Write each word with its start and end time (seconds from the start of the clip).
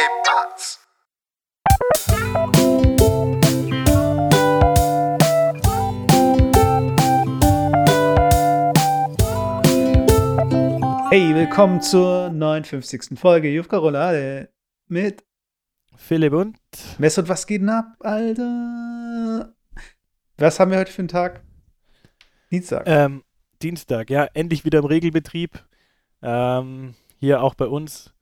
¿Qué 0.00 0.06
pasa? 0.24 0.80
Hey, 11.10 11.34
willkommen 11.34 11.82
zur 11.82 12.30
59. 12.30 13.18
Folge 13.18 13.50
Jufka 13.50 13.76
Roulade 13.76 14.48
mit 14.88 15.22
Philipp 15.96 16.32
und 16.32 16.56
Mesut. 16.96 17.28
Was 17.28 17.46
geht 17.46 17.60
denn 17.60 17.68
ab, 17.68 17.96
Alter? 18.00 19.54
Was 20.38 20.58
haben 20.58 20.70
wir 20.70 20.78
heute 20.78 20.92
für 20.92 21.00
einen 21.00 21.08
Tag? 21.08 21.42
Dienstag. 22.50 22.84
ähm, 22.86 23.22
Dienstag, 23.60 24.08
ja, 24.08 24.24
endlich 24.32 24.64
wieder 24.64 24.78
im 24.78 24.86
Regelbetrieb. 24.86 25.62
Ähm, 26.22 26.94
hier 27.18 27.42
auch 27.42 27.54
bei 27.54 27.66
uns, 27.66 28.14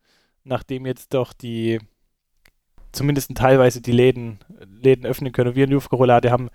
nachdem 0.49 0.85
jetzt 0.85 1.13
doch 1.13 1.31
die, 1.31 1.79
zumindest 2.91 3.33
teilweise 3.35 3.81
die 3.81 3.91
Läden, 3.91 4.39
Läden 4.81 5.05
öffnen 5.05 5.31
können. 5.31 5.49
Und 5.49 5.55
wir 5.55 5.63
in 5.63 5.71
Jufka 5.71 5.95
Roulade 5.95 6.31
haben 6.31 6.49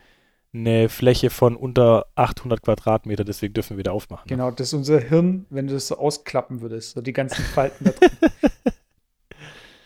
eine 0.53 0.89
Fläche 0.89 1.31
von 1.31 1.57
unter 1.57 2.07
800 2.15 2.63
Quadratmeter, 2.63 3.25
deswegen 3.25 3.55
dürfen 3.55 3.71
wir 3.71 3.79
wieder 3.79 3.93
aufmachen. 3.93 4.29
Genau, 4.29 4.51
das 4.51 4.69
ist 4.69 4.75
unser 4.75 5.01
Hirn, 5.01 5.47
wenn 5.51 5.67
du 5.67 5.75
das 5.75 5.89
so 5.89 5.97
ausklappen 5.97 6.61
würdest. 6.61 6.93
So 6.93 7.01
die 7.01 7.13
ganzen 7.13 7.43
Falten 7.55 7.85
da 7.87 7.91
drin. 7.91 8.11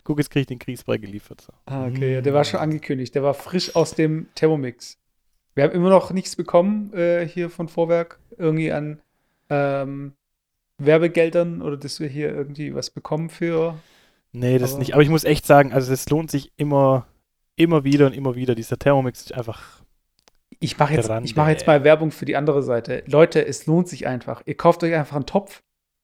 Guck, 0.03 0.19
jetzt 0.19 0.29
kriege 0.29 0.41
ich 0.41 0.47
den 0.47 0.59
Kriegsbrei 0.59 0.97
geliefert. 0.97 1.41
So. 1.41 1.53
Ah, 1.65 1.87
okay, 1.87 2.15
ja, 2.15 2.21
der 2.21 2.33
war 2.33 2.43
schon 2.43 2.59
angekündigt. 2.59 3.13
Der 3.15 3.23
war 3.23 3.33
frisch 3.33 3.75
aus 3.75 3.93
dem 3.93 4.27
Thermomix. 4.35 4.97
Wir 5.55 5.63
haben 5.63 5.73
immer 5.73 5.89
noch 5.89 6.11
nichts 6.11 6.35
bekommen 6.35 6.93
äh, 6.93 7.27
hier 7.27 7.49
von 7.49 7.67
Vorwerk. 7.67 8.19
Irgendwie 8.37 8.71
an 8.71 9.01
ähm, 9.49 10.13
Werbegeldern 10.79 11.61
oder 11.61 11.77
dass 11.77 11.99
wir 11.99 12.07
hier 12.07 12.33
irgendwie 12.33 12.73
was 12.73 12.89
bekommen 12.89 13.29
für. 13.29 13.77
Nee, 14.31 14.57
das 14.59 14.71
Aber- 14.71 14.79
nicht. 14.79 14.93
Aber 14.93 15.01
ich 15.03 15.09
muss 15.09 15.23
echt 15.23 15.45
sagen, 15.45 15.73
also 15.73 15.91
es 15.91 16.09
lohnt 16.09 16.29
sich 16.31 16.51
immer, 16.57 17.07
immer 17.55 17.83
wieder 17.83 18.05
und 18.07 18.13
immer 18.13 18.35
wieder. 18.35 18.55
Dieser 18.55 18.77
Thermomix 18.77 19.21
ist 19.21 19.33
einfach 19.33 19.81
Ich 20.59 20.77
mache 20.77 20.93
jetzt, 20.93 21.07
Grande. 21.07 21.25
ich 21.27 21.35
mach 21.35 21.47
jetzt 21.47 21.65
mal 21.67 21.83
Werbung 21.83 22.11
für 22.11 22.25
die 22.25 22.35
andere 22.35 22.61
Seite. 22.63 23.03
Leute, 23.07 23.45
es 23.45 23.65
lohnt 23.65 23.87
sich 23.87 24.07
einfach. 24.07 24.41
Ihr 24.45 24.55
kauft 24.55 24.83
euch 24.83 24.93
einfach 24.93 25.15
einen 25.15 25.25
Topf 25.25 25.61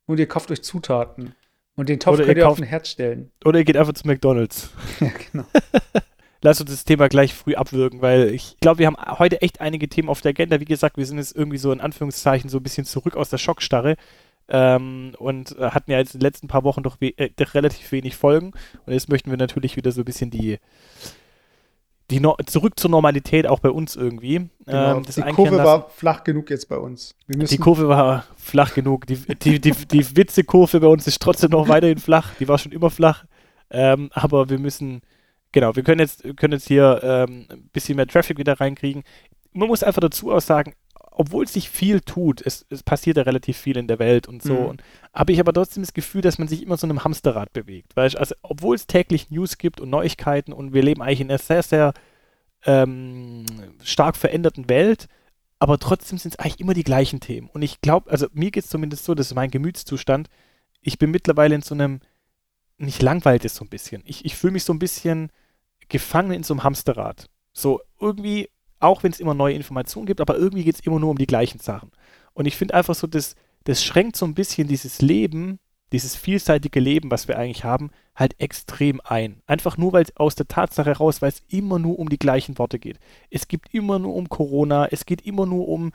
und 0.08 0.20
ihr 0.20 0.28
kauft 0.28 0.50
euch 0.52 0.64
Zutaten. 0.64 1.36
Und 1.78 1.90
den 1.90 2.00
Topf 2.00 2.14
Oder 2.14 2.24
ihr 2.24 2.28
könnt 2.28 2.38
ihr 2.38 2.48
auf 2.48 2.52
kauft- 2.54 2.62
den 2.62 2.68
Herd 2.70 2.88
stellen. 2.88 3.32
Oder 3.44 3.60
ihr 3.60 3.66
geht 3.66 3.76
einfach 3.78 3.94
zu 3.94 4.08
McDonalds. 4.08 4.70
ja, 5.02 5.10
genau. 5.32 5.46
Lass 6.42 6.62
uns 6.62 6.70
das 6.70 6.84
Thema 6.86 7.10
gleich 7.10 7.34
früh 7.34 7.56
abwürgen, 7.56 8.02
weil 8.02 8.30
ich 8.30 8.58
glaube, 8.60 8.80
wir 8.80 8.88
haben 8.88 8.98
heute 9.18 9.42
echt 9.42 9.62
einige 9.62 9.90
Themen 9.90 10.10
auf 10.10 10.22
der 10.22 10.30
Agenda. 10.30 10.60
Wie 10.60 10.66
gesagt, 10.66 10.96
wir 10.96 11.06
sind 11.06 11.18
jetzt 11.18 11.36
irgendwie 11.36 11.58
so 11.58 11.72
in 11.72 11.82
Anführungszeichen 11.82 12.50
so 12.50 12.58
ein 12.58 12.64
bisschen 12.64 12.86
zurück 12.86 13.18
aus 13.18 13.30
der 13.30 13.40
Schockstarre 13.40 13.96
ähm, 14.48 15.14
und 15.18 15.58
äh, 15.58 15.72
hatten 15.72 15.92
ja 15.92 15.98
jetzt 15.98 16.14
in 16.14 16.20
den 16.20 16.26
letzten 16.26 16.48
paar 16.48 16.64
Wochen 16.64 16.84
doch, 16.84 16.98
we 17.00 17.18
äh, 17.18 17.30
doch 17.36 17.54
relativ 17.54 17.92
wenig 17.92 18.16
Folgen. 18.16 18.52
Und 18.86 18.94
jetzt 18.94 19.10
möchten 19.10 19.32
wir 19.32 19.38
natürlich 19.38 19.76
wieder 19.76 19.92
so 19.92 20.02
ein 20.02 20.06
bisschen 20.06 20.30
die, 20.30 20.60
die 22.12 22.20
no 22.20 22.36
zurück 22.46 22.80
zur 22.80 22.92
Normalität 22.92 23.48
auch 23.48 23.60
bei 23.60 23.72
uns 23.72 23.96
irgendwie. 23.96 24.50
genau. 24.66 24.98
Ähm, 24.98 25.04
die 25.04 25.22
Kurve 25.22 25.56
lassen. 25.56 25.66
war 25.66 25.90
flach 25.90 26.24
genug 26.24 26.50
jetzt 26.52 26.70
bei 26.70 26.78
uns. 26.78 27.16
Die 27.28 27.58
Kurve 27.58 27.88
war 27.88 28.26
flach 28.36 28.76
genug. 28.76 29.08
Die, 29.08 29.18
die, 29.18 29.60
die, 29.60 29.72
die 29.72 30.18
Witzekurve 30.18 30.80
bei 30.80 30.88
uns 30.88 31.08
ist 31.08 31.22
trotzdem 31.22 31.52
noch 31.52 31.68
weiterhin 31.68 31.98
flach. 31.98 32.34
Die 32.40 32.48
war 32.48 32.60
schon 32.60 32.72
immer 32.72 32.92
flach. 32.92 33.26
Ähm, 33.72 34.10
aber 34.14 34.50
wir 34.50 34.60
müssen, 34.60 35.02
genau, 35.52 35.76
wir 35.76 35.82
können 35.82 36.00
jetzt, 36.00 36.24
können 36.38 36.54
jetzt 36.54 36.68
hier 36.68 37.00
ähm, 37.02 37.48
ein 37.50 37.70
bisschen 37.74 37.96
mehr 37.96 38.08
Traffic 38.08 38.38
wieder 38.38 38.60
reinkriegen. 38.60 39.04
Man 39.54 39.68
muss 39.70 39.82
einfach 39.82 40.02
dazu 40.02 40.32
auch 40.32 40.42
sagen, 40.42 40.74
obwohl 41.18 41.48
sich 41.48 41.70
viel 41.70 42.02
tut, 42.02 42.42
es, 42.46 42.66
es 42.70 42.84
passiert 42.84 43.18
ja 43.18 43.24
relativ 43.24 43.58
viel 43.58 43.78
in 43.78 43.88
der 43.88 44.00
Welt 44.00 44.28
und 44.28 44.44
so, 44.44 44.54
Mhm. 44.54 44.66
und, 44.66 44.84
habe 45.14 45.32
ich 45.32 45.40
aber 45.40 45.54
trotzdem 45.54 45.82
das 45.84 45.94
Gefühl, 45.94 46.22
dass 46.22 46.38
man 46.38 46.48
sich 46.50 46.62
immer 46.62 46.76
so 46.78 46.86
in 46.86 46.92
einem 46.92 47.04
Hamsterrad 47.06 47.54
bewegt. 47.54 47.96
Weil, 47.96 48.16
also, 48.18 48.36
obwohl 48.42 48.76
es 48.76 48.86
täglich 48.86 49.32
News 49.32 49.58
gibt 49.58 49.80
und 49.80 49.90
Neuigkeiten 49.90 50.52
und 50.52 50.74
wir 50.74 50.84
leben 50.84 51.02
eigentlich 51.02 51.22
in 51.22 51.30
einer 51.30 51.38
sehr, 51.38 51.64
sehr 51.64 51.94
ähm, 52.66 53.46
stark 53.84 54.18
veränderten 54.18 54.68
Welt, 54.70 55.08
aber 55.60 55.78
trotzdem 55.80 56.18
sind 56.18 56.34
es 56.34 56.40
eigentlich 56.40 56.60
immer 56.60 56.74
die 56.74 56.84
gleichen 56.84 57.20
Themen. 57.22 57.50
Und 57.54 57.62
ich 57.62 57.80
glaube, 57.82 58.12
also 58.12 58.28
mir 58.34 58.52
geht 58.52 58.66
es 58.66 58.70
zumindest 58.70 59.06
so, 59.06 59.16
das 59.16 59.28
ist 59.28 59.36
mein 59.36 59.52
Gemütszustand. 59.52 60.30
Ich 60.82 60.98
bin 60.98 61.12
mittlerweile 61.12 61.56
in 61.56 61.62
so 61.62 61.76
einem, 61.76 62.02
nicht 62.78 63.02
langweilt 63.02 63.46
es 63.46 63.56
so 63.56 63.64
ein 63.64 63.70
bisschen. 63.70 64.04
Ich, 64.06 64.26
ich 64.26 64.36
fühle 64.36 64.54
mich 64.54 64.66
so 64.66 64.74
ein 64.74 64.80
bisschen 64.80 65.32
gefangen 65.88 66.32
in 66.32 66.44
so 66.44 66.54
einem 66.54 66.64
Hamsterrad. 66.64 67.30
So 67.54 67.80
irgendwie, 68.02 68.50
auch 68.80 69.04
wenn 69.04 69.12
es 69.12 69.20
immer 69.20 69.34
neue 69.34 69.56
Informationen 69.56 70.06
gibt, 70.06 70.22
aber 70.22 70.38
irgendwie 70.38 70.64
geht 70.64 70.76
es 70.76 70.82
immer 70.82 71.00
nur 71.00 71.12
um 71.12 71.18
die 71.18 71.28
gleichen 71.28 71.60
Sachen. 71.60 71.92
Und 72.34 72.46
ich 72.46 72.56
finde 72.56 72.74
einfach 72.74 72.96
so, 72.96 73.08
das, 73.08 73.36
das 73.64 73.84
schränkt 73.84 74.16
so 74.16 74.26
ein 74.26 74.36
bisschen 74.36 74.68
dieses 74.68 75.02
Leben, 75.02 75.60
dieses 75.92 76.16
vielseitige 76.16 76.80
Leben, 76.80 77.12
was 77.12 77.28
wir 77.28 77.38
eigentlich 77.38 77.64
haben, 77.64 77.92
halt 78.16 78.40
extrem 78.40 79.02
ein. 79.04 79.42
Einfach 79.46 79.78
nur, 79.78 79.94
weil 79.94 80.06
aus 80.16 80.36
der 80.36 80.48
Tatsache 80.48 80.90
heraus, 80.90 81.22
weil 81.22 81.30
es 81.30 81.44
immer 81.50 81.80
nur 81.80 82.00
um 82.00 82.10
die 82.10 82.20
gleichen 82.20 82.58
Worte 82.58 82.80
geht. 82.80 83.00
Es 83.30 83.48
geht 83.48 83.62
immer 83.72 84.00
nur 84.00 84.16
um 84.16 84.30
Corona, 84.30 84.88
es 84.88 85.06
geht 85.06 85.22
immer 85.22 85.46
nur 85.46 85.68
um 85.68 85.92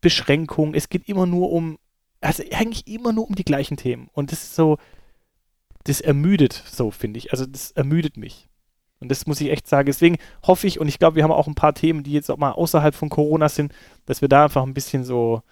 Beschränkung, 0.00 0.74
es 0.74 0.88
geht 0.88 1.08
immer 1.08 1.26
nur 1.26 1.52
um, 1.52 1.78
also 2.20 2.42
eigentlich 2.52 2.86
immer 2.86 3.12
nur 3.12 3.28
um 3.28 3.34
die 3.34 3.44
gleichen 3.44 3.76
Themen. 3.76 4.08
Und 4.12 4.32
das 4.32 4.42
ist 4.42 4.54
so, 4.54 4.78
das 5.84 6.00
ermüdet 6.00 6.62
so, 6.66 6.90
finde 6.90 7.18
ich. 7.18 7.32
Also 7.32 7.46
das 7.46 7.70
ermüdet 7.72 8.16
mich. 8.16 8.48
Und 9.00 9.10
das 9.10 9.26
muss 9.26 9.40
ich 9.40 9.50
echt 9.50 9.68
sagen. 9.68 9.86
Deswegen 9.86 10.16
hoffe 10.46 10.66
ich, 10.66 10.80
und 10.80 10.88
ich 10.88 10.98
glaube, 10.98 11.16
wir 11.16 11.22
haben 11.22 11.32
auch 11.32 11.46
ein 11.46 11.54
paar 11.54 11.74
Themen, 11.74 12.02
die 12.02 12.12
jetzt 12.12 12.30
auch 12.30 12.36
mal 12.36 12.52
außerhalb 12.52 12.94
von 12.94 13.08
Corona 13.08 13.48
sind, 13.48 13.72
dass 14.06 14.20
wir 14.20 14.28
da 14.28 14.44
einfach 14.44 14.64
ein 14.64 14.74
bisschen 14.74 15.04
so, 15.04 15.42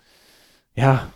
ja, 0.74 1.10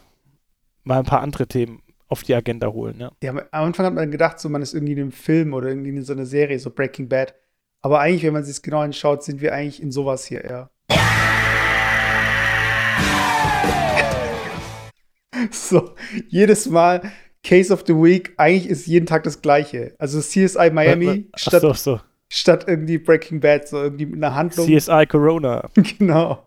mal 0.85 1.01
ein 1.01 1.05
paar 1.05 1.21
andere 1.21 1.47
Themen 1.47 1.83
auf 2.09 2.23
die 2.23 2.35
Agenda 2.35 2.69
holen. 2.69 2.97
Ja. 2.99 3.13
Ja, 3.23 3.31
am 3.31 3.43
Anfang 3.51 3.87
hat 3.87 3.95
man 3.95 4.11
gedacht, 4.11 4.41
so 4.41 4.49
man 4.49 4.63
ist 4.63 4.75
irgendwie 4.75 4.95
in 4.95 5.01
einem 5.01 5.13
Film 5.13 5.55
oder 5.55 5.69
irgendwie 5.69 5.91
in 5.91 6.03
so 6.03 6.13
einer 6.13 6.27
Serie, 6.27 6.59
so 6.59 6.71
Breaking 6.71 7.09
Bad. 7.09 7.35
Aber 7.83 8.01
eigentlich, 8.01 8.25
wenn 8.25 8.33
man 8.33 8.45
sich 8.45 8.61
genau 8.63 8.81
anschaut, 8.81 9.25
sind 9.25 9.41
wir 9.41 9.55
eigentlich 9.55 9.83
in 9.83 9.91
sowas 9.91 10.27
hier 10.27 10.45
eher. 10.45 10.71
so, 15.51 15.95
jedes 16.29 16.69
Mal 16.69 17.11
Case 17.43 17.73
of 17.73 17.85
the 17.87 17.95
Week, 17.95 18.35
eigentlich 18.37 18.69
ist 18.69 18.87
jeden 18.87 19.07
Tag 19.07 19.23
das 19.23 19.41
gleiche. 19.41 19.95
Also 19.99 20.21
CSI 20.21 20.71
Miami 20.71 21.31
Ach 21.33 21.39
statt, 21.39 21.63
so, 21.63 21.73
so. 21.73 22.01
Statt 22.31 22.65
irgendwie 22.67 22.97
Breaking 22.97 23.41
Bad, 23.41 23.69
so 23.69 23.83
irgendwie 23.83 24.07
mit 24.07 24.17
einer 24.17 24.35
Handlung. 24.35 24.67
CSI 24.67 25.07
Corona. 25.07 25.69
genau. 25.99 26.43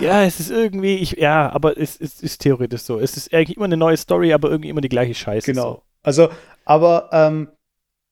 Ja, 0.00 0.24
es 0.24 0.40
ist 0.40 0.50
irgendwie, 0.50 0.96
ich, 0.96 1.12
ja, 1.12 1.50
aber 1.50 1.78
es, 1.78 2.00
es 2.00 2.20
ist 2.20 2.38
theoretisch 2.42 2.82
so. 2.82 2.98
Es 2.98 3.16
ist 3.16 3.32
eigentlich 3.32 3.56
immer 3.56 3.66
eine 3.66 3.76
neue 3.76 3.96
Story, 3.96 4.32
aber 4.32 4.50
irgendwie 4.50 4.68
immer 4.68 4.80
die 4.80 4.88
gleiche 4.88 5.14
Scheiße. 5.14 5.46
Genau. 5.52 5.82
Also, 6.02 6.28
aber 6.64 7.08
ähm, 7.12 7.48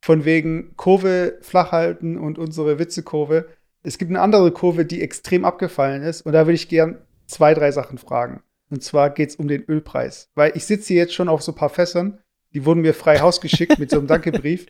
von 0.00 0.25
wegen 0.25 0.76
Kurve 0.76 1.38
flach 1.43 1.72
halten 1.72 2.16
und 2.16 2.38
unsere 2.38 2.78
Witzekurve. 2.78 3.49
Es 3.82 3.99
gibt 3.99 4.10
eine 4.10 4.20
andere 4.20 4.50
Kurve, 4.53 4.84
die 4.84 5.03
extrem 5.03 5.44
abgefallen 5.44 6.03
ist. 6.03 6.22
Und 6.22 6.32
da 6.32 6.47
würde 6.47 6.54
ich 6.54 6.69
gern 6.69 6.99
zwei, 7.26 7.54
drei 7.54 7.72
Sachen 7.72 7.99
fragen. 7.99 8.43
Und 8.70 8.82
zwar 8.82 9.10
geht 9.10 9.31
es 9.31 9.37
um 9.37 9.49
den 9.49 9.65
Ölpreis. 9.65 10.31
Weil 10.34 10.53
ich 10.54 10.65
sitze 10.65 10.88
hier 10.88 11.03
jetzt 11.03 11.15
schon 11.15 11.28
auf 11.28 11.43
so 11.43 11.53
ein 11.53 11.56
paar 11.56 11.70
Fässern. 11.70 12.19
Die 12.53 12.65
wurden 12.65 12.82
mir 12.82 12.94
frei 12.94 13.19
Haus 13.20 13.41
geschickt 13.41 13.78
mit 13.78 13.91
so 13.91 13.99
einem 13.99 14.06
Dankebrief. 14.06 14.66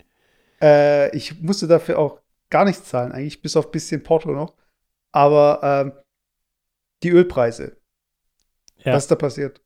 Äh, 0.63 1.15
ich 1.17 1.41
musste 1.41 1.67
dafür 1.67 1.99
auch 1.99 2.21
gar 2.51 2.65
nichts 2.65 2.85
zahlen, 2.89 3.13
eigentlich, 3.13 3.43
bis 3.43 3.57
auf 3.57 3.67
ein 3.67 3.73
bisschen 3.73 4.03
Porto 4.03 4.31
noch. 4.33 4.55
Aber 5.13 5.61
ähm, 5.63 5.93
die 7.03 7.11
Ölpreise. 7.11 7.77
Ja. 8.85 8.95
Was 8.95 9.05
ist 9.05 9.11
da 9.11 9.17
passiert? 9.17 9.61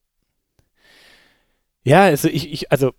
Ja, 1.83 2.05
also 2.05 2.29
ich, 2.29 2.53
ich, 2.53 2.73
also 2.73 2.95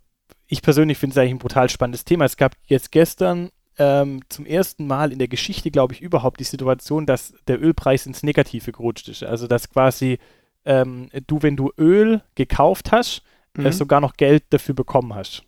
ich 0.48 0.62
persönlich 0.62 0.98
finde 0.98 1.14
es 1.14 1.18
eigentlich 1.18 1.34
ein 1.34 1.40
brutal 1.40 1.70
spannendes 1.70 2.06
Thema. 2.06 2.26
Es 2.26 2.38
gab 2.38 2.56
jetzt 2.68 2.92
gestern 2.92 3.50
ähm, 3.78 4.22
zum 4.30 4.46
ersten 4.46 4.88
Mal 4.88 5.12
in 5.12 5.20
der 5.20 5.28
Geschichte, 5.28 5.72
glaube 5.72 5.94
ich, 5.94 6.02
überhaupt 6.02 6.40
die 6.40 6.44
Situation, 6.46 7.06
dass 7.06 7.34
der 7.48 7.62
Ölpreis 7.62 8.06
ins 8.06 8.24
Negative 8.24 8.72
gerutscht 8.72 9.10
ist. 9.10 9.24
Also 9.24 9.48
dass 9.48 9.70
quasi 9.70 10.20
ähm, 10.66 11.10
du, 11.28 11.42
wenn 11.42 11.56
du 11.56 11.72
Öl 11.78 12.22
gekauft 12.36 12.92
hast, 12.92 13.24
Mhm. 13.58 13.68
äh, 13.68 13.72
sogar 13.72 14.02
noch 14.02 14.18
Geld 14.18 14.44
dafür 14.50 14.76
bekommen 14.76 15.16
hast. 15.16 15.44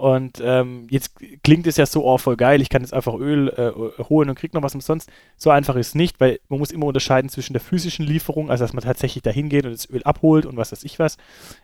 Und 0.00 0.40
ähm, 0.42 0.86
jetzt 0.88 1.16
klingt 1.44 1.66
es 1.66 1.76
ja 1.76 1.84
so, 1.84 2.06
oh, 2.06 2.16
voll 2.16 2.36
geil, 2.36 2.62
ich 2.62 2.70
kann 2.70 2.80
jetzt 2.80 2.94
einfach 2.94 3.14
Öl 3.14 3.50
äh, 3.50 4.02
holen 4.04 4.30
und 4.30 4.34
krieg 4.34 4.54
noch 4.54 4.62
was 4.62 4.74
umsonst. 4.74 5.10
So 5.36 5.50
einfach 5.50 5.76
ist 5.76 5.94
nicht, 5.94 6.20
weil 6.20 6.40
man 6.48 6.58
muss 6.58 6.70
immer 6.70 6.86
unterscheiden 6.86 7.28
zwischen 7.28 7.52
der 7.52 7.60
physischen 7.60 8.06
Lieferung, 8.06 8.50
also 8.50 8.64
dass 8.64 8.72
man 8.72 8.82
tatsächlich 8.82 9.22
dahin 9.22 9.50
geht 9.50 9.66
und 9.66 9.72
das 9.72 9.90
Öl 9.90 10.02
abholt 10.04 10.46
und 10.46 10.56
was 10.56 10.72
weiß 10.72 10.84
ich 10.84 10.98
was. 10.98 11.18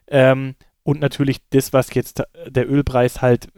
Ähm, 0.06 0.54
und 0.82 1.00
natürlich 1.00 1.38
das, 1.48 1.72
was 1.72 1.94
jetzt 1.94 2.24
der 2.46 2.70
Ölpreis 2.70 3.22
halt 3.22 3.48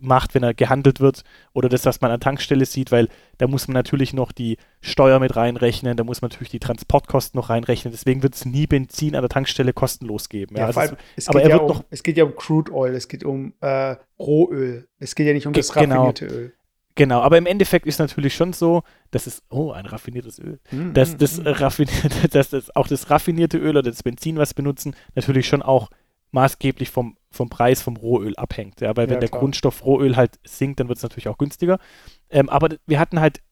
macht, 0.00 0.34
wenn 0.34 0.42
er 0.42 0.54
gehandelt 0.54 1.00
wird 1.00 1.22
oder 1.52 1.68
das, 1.68 1.84
was 1.86 2.00
man 2.00 2.10
an 2.10 2.20
der 2.20 2.24
Tankstelle 2.24 2.64
sieht, 2.66 2.92
weil 2.92 3.08
da 3.38 3.46
muss 3.46 3.68
man 3.68 3.74
natürlich 3.74 4.12
noch 4.12 4.32
die 4.32 4.56
Steuer 4.80 5.18
mit 5.20 5.36
reinrechnen, 5.36 5.96
da 5.96 6.04
muss 6.04 6.22
man 6.22 6.30
natürlich 6.30 6.50
die 6.50 6.58
Transportkosten 6.60 7.38
noch 7.38 7.50
reinrechnen. 7.50 7.92
Deswegen 7.92 8.22
wird 8.22 8.34
es 8.34 8.44
nie 8.44 8.66
Benzin 8.66 9.14
an 9.16 9.22
der 9.22 9.28
Tankstelle 9.28 9.72
kostenlos 9.72 10.28
geben. 10.28 10.56
Ja, 10.56 10.68
Ja, 10.70 10.76
also 10.76 10.96
es- 11.16 11.28
aber 11.28 11.40
geht 11.40 11.48
er 11.50 11.56
ja 11.56 11.62
wird 11.62 11.70
um, 11.70 11.76
noch- 11.78 11.84
es 11.90 12.02
geht 12.02 12.16
ja 12.16 12.24
um 12.24 12.34
Crude 12.36 12.72
Oil, 12.72 12.94
es 12.94 13.08
geht 13.08 13.24
um 13.24 13.54
äh, 13.60 13.96
Rohöl. 14.18 14.88
Es 14.98 15.14
geht 15.14 15.26
ja 15.26 15.32
nicht 15.32 15.46
um 15.46 15.52
das 15.52 15.72
genau. 15.72 16.06
raffinierte 16.06 16.26
Öl. 16.26 16.52
Genau, 16.98 17.20
aber 17.20 17.36
im 17.36 17.44
Endeffekt 17.44 17.84
ist 17.86 17.98
natürlich 17.98 18.34
schon 18.34 18.54
so, 18.54 18.82
dass 19.10 19.26
es, 19.26 19.42
oh, 19.50 19.70
ein 19.72 19.84
raffiniertes 19.84 20.38
Öl, 20.38 20.58
Mhm, 20.70 20.94
dass 20.94 21.14
das, 21.18 21.38
äh, 21.38 21.48
raffinierte, 21.50 22.28
dass 22.30 22.48
das 22.50 22.74
auch 22.74 22.88
das 22.88 23.10
raffinierte 23.10 23.58
Öl 23.58 23.70
oder 23.76 23.82
das 23.90 24.02
Benzin, 24.02 24.38
was 24.38 24.54
benutzen, 24.54 24.96
natürlich 25.14 25.46
schon 25.46 25.60
auch 25.60 25.90
maßgeblich 26.32 26.90
vom, 26.90 27.16
vom 27.36 27.48
Preis 27.48 27.82
vom 27.82 27.96
Rohöl 27.96 28.34
abhängt. 28.36 28.80
Ja, 28.80 28.96
weil 28.96 29.08
wenn 29.08 29.14
Ja, 29.14 29.20
der. 29.20 29.28
Grundstoff 29.28 29.84
Rohöl 29.84 30.16
halt 30.16 30.38
sinkt, 30.44 30.80
dann 30.80 30.88
wird 30.88 30.96
es 30.96 31.02
natürlich 31.02 31.28
auch 31.28 31.38
günstiger. 31.38 31.78
Ähm, 32.30 32.48
aber 32.48 32.70
wir 32.86 32.98
hatten 32.98 33.20
halt 33.20 33.42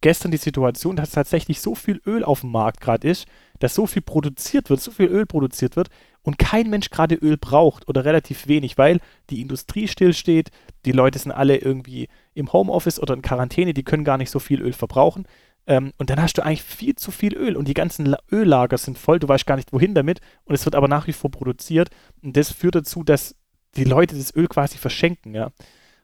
gestern 0.00 0.30
die 0.30 0.36
Situation, 0.36 0.96
dass 0.96 1.10
tatsächlich 1.10 1.60
so 1.60 1.74
viel 1.74 2.00
Öl 2.06 2.24
auf 2.24 2.40
dem 2.40 2.50
Markt 2.50 2.80
gerade 2.80 3.08
ist, 3.08 3.26
dass 3.58 3.74
so 3.74 3.86
viel 3.86 4.02
produziert 4.02 4.70
wird, 4.70 4.80
so 4.80 4.90
viel 4.90 5.06
Öl 5.06 5.26
produziert 5.26 5.76
wird 5.76 5.90
und 6.22 6.38
kein 6.38 6.70
Mensch 6.70 6.90
gerade 6.90 7.16
Öl 7.16 7.36
braucht 7.36 7.88
oder 7.88 8.04
relativ 8.04 8.46
wenig, 8.46 8.78
weil 8.78 9.00
die 9.30 9.40
Industrie 9.40 9.88
stillsteht, 9.88 10.50
die 10.84 10.92
Leute 10.92 11.18
sind 11.18 11.32
alle 11.32 11.56
irgendwie 11.56 12.08
im 12.34 12.52
Homeoffice 12.52 13.00
oder 13.00 13.14
in 13.14 13.22
Quarantäne, 13.22 13.74
die 13.74 13.84
können 13.84 14.04
gar 14.04 14.18
nicht 14.18 14.30
so 14.30 14.38
viel 14.38 14.62
Öl 14.62 14.72
verbrauchen. 14.72 15.26
Ähm, 15.70 15.92
und 15.98 16.10
dann 16.10 16.20
hast 16.20 16.36
du 16.36 16.42
eigentlich 16.44 16.64
viel 16.64 16.96
zu 16.96 17.12
viel 17.12 17.36
Öl 17.36 17.56
und 17.56 17.68
die 17.68 17.74
ganzen 17.74 18.04
La 18.04 18.18
Öllager 18.32 18.76
sind 18.76 18.98
voll, 18.98 19.20
du 19.20 19.28
weißt 19.28 19.46
gar 19.46 19.54
nicht 19.54 19.72
wohin 19.72 19.94
damit 19.94 20.20
und 20.44 20.54
es 20.56 20.64
wird 20.64 20.74
aber 20.74 20.88
nach 20.88 21.06
wie 21.06 21.12
vor 21.12 21.30
produziert 21.30 21.90
und 22.22 22.36
das 22.36 22.50
führt 22.50 22.74
dazu, 22.74 23.04
dass 23.04 23.36
die 23.76 23.84
Leute 23.84 24.16
das 24.16 24.34
Öl 24.34 24.48
quasi 24.48 24.78
verschenken, 24.78 25.32
ja. 25.32 25.52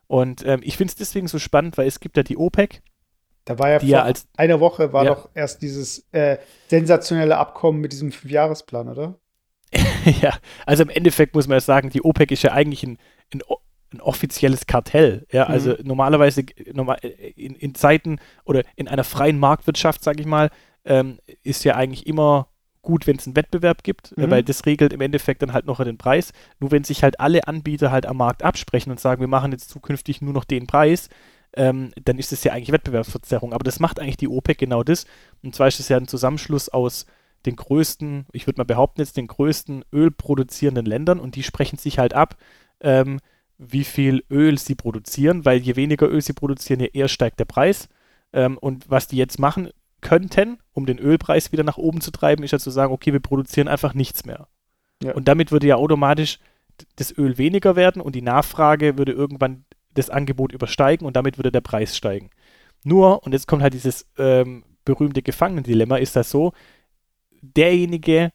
Und 0.07 0.47
ähm, 0.47 0.61
ich 0.63 0.77
finde 0.77 0.93
es 0.93 0.97
deswegen 0.97 1.27
so 1.27 1.41
spannend, 1.41 1.77
weil 1.79 1.89
es 1.89 1.99
gibt 1.99 2.17
ja 2.17 2.23
die 2.23 2.37
OPEC, 2.37 2.81
Da 3.45 3.59
war 3.59 3.71
ja 3.71 3.81
vor 3.81 3.89
ja 3.89 4.03
als 4.03 4.29
einer 4.37 4.61
Woche 4.61 4.93
war 4.93 5.05
Ja. 5.05 5.15
doch 5.15 5.31
erst 5.35 5.63
dieses 5.63 6.07
äh, 6.13 6.39
sensationelle 6.69 7.37
Abkommen 7.39 7.81
mit 7.81 7.93
diesem 7.93 8.13
Fünfjahresplan, 8.13 8.89
oder? 8.89 9.19
ja, 10.23 10.39
also 10.65 10.83
im 10.85 10.91
Endeffekt 10.91 11.35
muss 11.35 11.49
man 11.49 11.57
ja 11.57 11.61
sagen, 11.61 11.91
die 11.91 12.03
OPEC 12.03 12.31
ist 12.31 12.43
ja 12.43 12.53
eigentlich 12.53 12.83
ein, 12.85 12.99
ein, 13.35 13.43
ein 13.93 14.01
offizielles 14.01 14.67
Kartell. 14.67 15.27
Ja, 15.33 15.45
also 15.45 15.75
normalerweise 15.83 16.43
äh, 16.43 16.73
normal, 16.73 16.99
äh, 17.03 17.31
in, 17.37 17.55
in 17.55 17.75
Zeiten 17.75 18.19
oder 18.45 18.63
in 18.75 18.89
einer 18.89 19.05
freien 19.05 19.39
Marktwirtschaft, 19.39 20.03
sage 20.03 20.21
ich 20.21 20.27
mal, 20.27 20.51
ähm, 20.85 21.19
ist 21.43 21.65
ja 21.65 21.75
eigentlich 21.77 22.07
immer 22.07 22.49
gut, 22.83 23.07
wenn 23.07 23.17
es 23.17 23.27
einen 23.27 23.35
Wettbewerb 23.37 23.83
gibt, 23.83 24.13
äh, 24.17 24.27
Mhm. 24.27 24.31
weil 24.31 24.43
das 24.45 24.65
regelt 24.67 24.93
im 24.93 25.01
Endeffekt 25.01 25.43
dann 25.43 25.53
halt 25.53 25.67
noch 25.67 25.83
den 25.83 25.99
Preis. 25.99 26.33
Nur 26.61 26.71
wenn 26.71 26.85
sich 26.85 27.03
halt 27.03 27.19
alle 27.21 27.47
Anbieter 27.49 27.91
halt 27.91 28.07
am 28.07 28.17
Markt 28.19 28.43
absprechen 28.45 28.91
und 28.93 29.01
sagen, 29.01 29.21
wir 29.21 29.29
machen 29.29 29.53
jetzt 29.53 29.71
zukünftig 29.71 30.23
nur 30.23 30.33
noch 30.33 30.45
den 30.45 30.67
Preis, 30.67 31.09
ähm, 31.57 31.91
dann 32.05 32.19
ist 32.19 32.33
es 32.33 32.45
ja 32.45 32.53
eigentlich 32.53 32.73
Wettbewerbsverzerrung. 32.73 33.53
Aber 33.53 33.65
das 33.65 33.81
macht 33.81 33.99
eigentlich 33.99 34.19
die 34.19 34.29
OPEC 34.29 34.59
genau 34.59 34.83
das. 34.85 35.07
Und 35.43 35.55
zwar 35.55 35.69
ist 35.69 35.81
es 35.81 35.89
ja 35.89 35.97
ein 35.97 36.07
Zusammenschluss 36.09 36.69
aus 36.69 37.07
den 37.45 37.57
größten, 37.57 38.27
ich 38.33 38.47
würde 38.47 38.61
mal 38.61 38.65
behaupten, 38.65 39.01
jetzt 39.01 39.17
den 39.17 39.27
größten 39.29 39.85
ölproduzierenden 39.93 40.87
Ländern 40.87 41.19
und 41.21 41.37
die 41.37 41.43
sprechen 41.43 41.79
sich 41.79 41.99
halt 41.99 42.13
ab, 42.15 42.37
ähm, 42.81 43.21
wie 43.59 43.85
viel 43.85 44.23
Öl 44.31 44.59
sie 44.59 44.75
produzieren, 44.75 45.45
weil 45.45 45.59
je 45.59 45.77
weniger 45.77 46.09
Öl 46.09 46.21
sie 46.21 46.33
produzieren, 46.33 46.81
je 46.81 46.91
eher 46.93 47.09
steigt 47.09 47.41
der 47.41 47.45
Preis. 47.47 47.89
Ähm, 48.33 48.59
und 48.59 48.91
was 48.91 49.09
die 49.09 49.17
jetzt 49.17 49.39
machen 49.39 49.71
könnten, 50.01 50.59
um 50.73 50.87
den 50.87 50.99
Ölpreis 50.99 51.53
wieder 51.53 51.65
nach 51.65 51.79
oben 51.79 52.01
zu 52.01 52.11
treiben, 52.11 52.45
ist 52.45 52.53
ja 52.53 52.59
zu 52.59 52.71
sagen, 52.71 52.93
okay, 52.93 53.13
wir 53.13 53.21
produzieren 53.21 53.69
einfach 53.69 53.95
nichts 53.95 54.25
mehr. 54.25 54.49
Ja. 55.03 55.15
Und 55.15 55.29
damit 55.29 55.53
würde 55.53 55.67
ja 55.67 55.77
automatisch 55.77 56.39
das 56.97 57.17
Öl 57.17 57.39
weniger 57.39 57.77
werden 57.77 58.03
und 58.03 58.15
die 58.15 58.23
Nachfrage 58.23 58.99
würde 58.99 59.13
irgendwann 59.13 59.65
das 59.95 60.11
Angebot 60.11 60.53
übersteigen 60.53 61.07
und 61.07 61.17
damit 61.17 61.39
würde 61.39 61.51
der 61.51 61.63
Preis 61.63 61.97
steigen. 61.97 62.31
Nur, 62.85 63.25
und 63.25 63.33
jetzt 63.33 63.49
kommt 63.49 63.63
halt 63.63 63.75
dieses 63.75 64.07
ähm, 64.19 64.65
berühmte 64.85 65.23
Gefangenendilemma, 65.23 65.97
ist 65.97 66.17
das 66.17 66.31
so, 66.31 66.53
derjenige, 67.41 68.31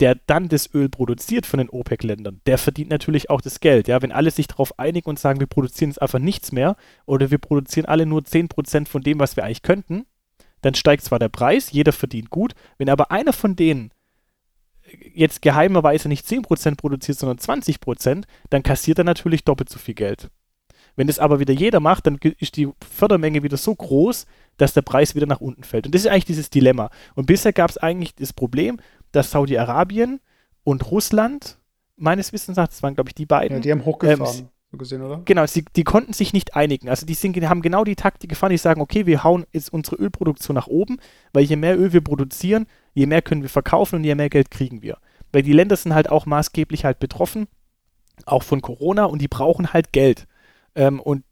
der 0.00 0.16
dann 0.26 0.48
das 0.48 0.72
Öl 0.74 0.88
produziert 0.88 1.46
von 1.46 1.58
den 1.58 1.68
OPEC-Ländern, 1.68 2.40
der 2.46 2.58
verdient 2.58 2.90
natürlich 2.90 3.30
auch 3.30 3.40
das 3.40 3.60
Geld. 3.60 3.86
Ja, 3.86 4.00
wenn 4.02 4.12
alle 4.12 4.30
sich 4.30 4.46
darauf 4.46 4.78
einigen 4.78 5.08
und 5.08 5.18
sagen, 5.18 5.40
wir 5.40 5.46
produzieren 5.46 5.90
jetzt 5.90 6.00
einfach 6.00 6.18
nichts 6.18 6.52
mehr 6.52 6.76
oder 7.06 7.30
wir 7.30 7.38
produzieren 7.38 7.86
alle 7.86 8.06
nur 8.06 8.22
10% 8.22 8.88
von 8.88 9.02
dem, 9.02 9.18
was 9.18 9.36
wir 9.36 9.44
eigentlich 9.44 9.62
könnten, 9.62 10.06
dann 10.62 10.74
steigt 10.74 11.04
zwar 11.04 11.18
der 11.18 11.28
Preis, 11.28 11.70
jeder 11.70 11.92
verdient 11.92 12.30
gut, 12.30 12.54
wenn 12.78 12.88
aber 12.88 13.10
einer 13.10 13.32
von 13.32 13.56
denen 13.56 13.90
jetzt 15.14 15.42
geheimerweise 15.42 16.08
nicht 16.08 16.26
10% 16.26 16.76
produziert, 16.76 17.18
sondern 17.18 17.38
20%, 17.38 18.24
dann 18.48 18.62
kassiert 18.62 18.98
er 18.98 19.04
natürlich 19.04 19.44
doppelt 19.44 19.68
so 19.68 19.78
viel 19.78 19.94
Geld. 19.94 20.30
Wenn 20.96 21.06
das 21.06 21.18
aber 21.18 21.40
wieder 21.40 21.54
jeder 21.54 21.80
macht, 21.80 22.06
dann 22.06 22.18
ist 22.38 22.56
die 22.56 22.68
Fördermenge 22.80 23.42
wieder 23.42 23.56
so 23.56 23.74
groß, 23.74 24.26
dass 24.56 24.74
der 24.74 24.82
Preis 24.82 25.14
wieder 25.14 25.26
nach 25.26 25.40
unten 25.40 25.62
fällt. 25.62 25.86
Und 25.86 25.94
das 25.94 26.02
ist 26.02 26.08
eigentlich 26.08 26.24
dieses 26.24 26.50
Dilemma. 26.50 26.90
Und 27.14 27.26
bisher 27.26 27.52
gab 27.52 27.70
es 27.70 27.78
eigentlich 27.78 28.14
das 28.14 28.32
Problem, 28.32 28.80
dass 29.12 29.30
Saudi-Arabien 29.30 30.20
und 30.64 30.90
Russland, 30.90 31.58
meines 31.96 32.32
Wissens 32.32 32.56
nach, 32.56 32.68
das 32.68 32.82
waren, 32.82 32.94
glaube 32.94 33.10
ich, 33.10 33.14
die 33.14 33.26
beiden, 33.26 33.58
Ja, 33.58 33.60
die 33.60 33.72
haben 33.72 33.84
hochgefahren, 33.84 34.50
Ähm, 34.72 34.78
gesehen, 34.78 35.02
oder? 35.02 35.22
Genau, 35.24 35.46
sie, 35.46 35.64
die 35.74 35.84
konnten 35.84 36.12
sich 36.12 36.32
nicht 36.32 36.54
einigen. 36.54 36.88
Also 36.88 37.04
die 37.04 37.14
sind, 37.14 37.36
haben 37.48 37.62
genau 37.62 37.84
die 37.84 37.96
Taktik 37.96 38.30
gefahren, 38.30 38.50
die 38.50 38.56
sagen, 38.56 38.80
okay, 38.80 39.04
wir 39.06 39.24
hauen 39.24 39.44
jetzt 39.52 39.72
unsere 39.72 39.96
Ölproduktion 39.96 40.54
nach 40.54 40.68
oben, 40.68 40.98
weil 41.32 41.42
je 41.42 41.56
mehr 41.56 41.78
Öl 41.78 41.92
wir 41.92 42.02
produzieren, 42.02 42.66
je 42.94 43.06
mehr 43.06 43.22
können 43.22 43.42
wir 43.42 43.48
verkaufen 43.48 43.96
und 43.96 44.04
je 44.04 44.14
mehr 44.14 44.30
Geld 44.30 44.50
kriegen 44.50 44.82
wir. 44.82 44.98
Weil 45.32 45.42
die 45.42 45.52
Länder 45.52 45.76
sind 45.76 45.94
halt 45.94 46.08
auch 46.08 46.26
maßgeblich 46.26 46.84
halt 46.84 47.00
betroffen, 47.00 47.48
auch 48.26 48.42
von 48.42 48.60
Corona 48.60 49.04
und 49.04 49.20
die 49.20 49.28
brauchen 49.28 49.72
halt 49.72 49.92
Geld. 49.92 50.26
Ähm, 50.74 51.00
und 51.00 51.24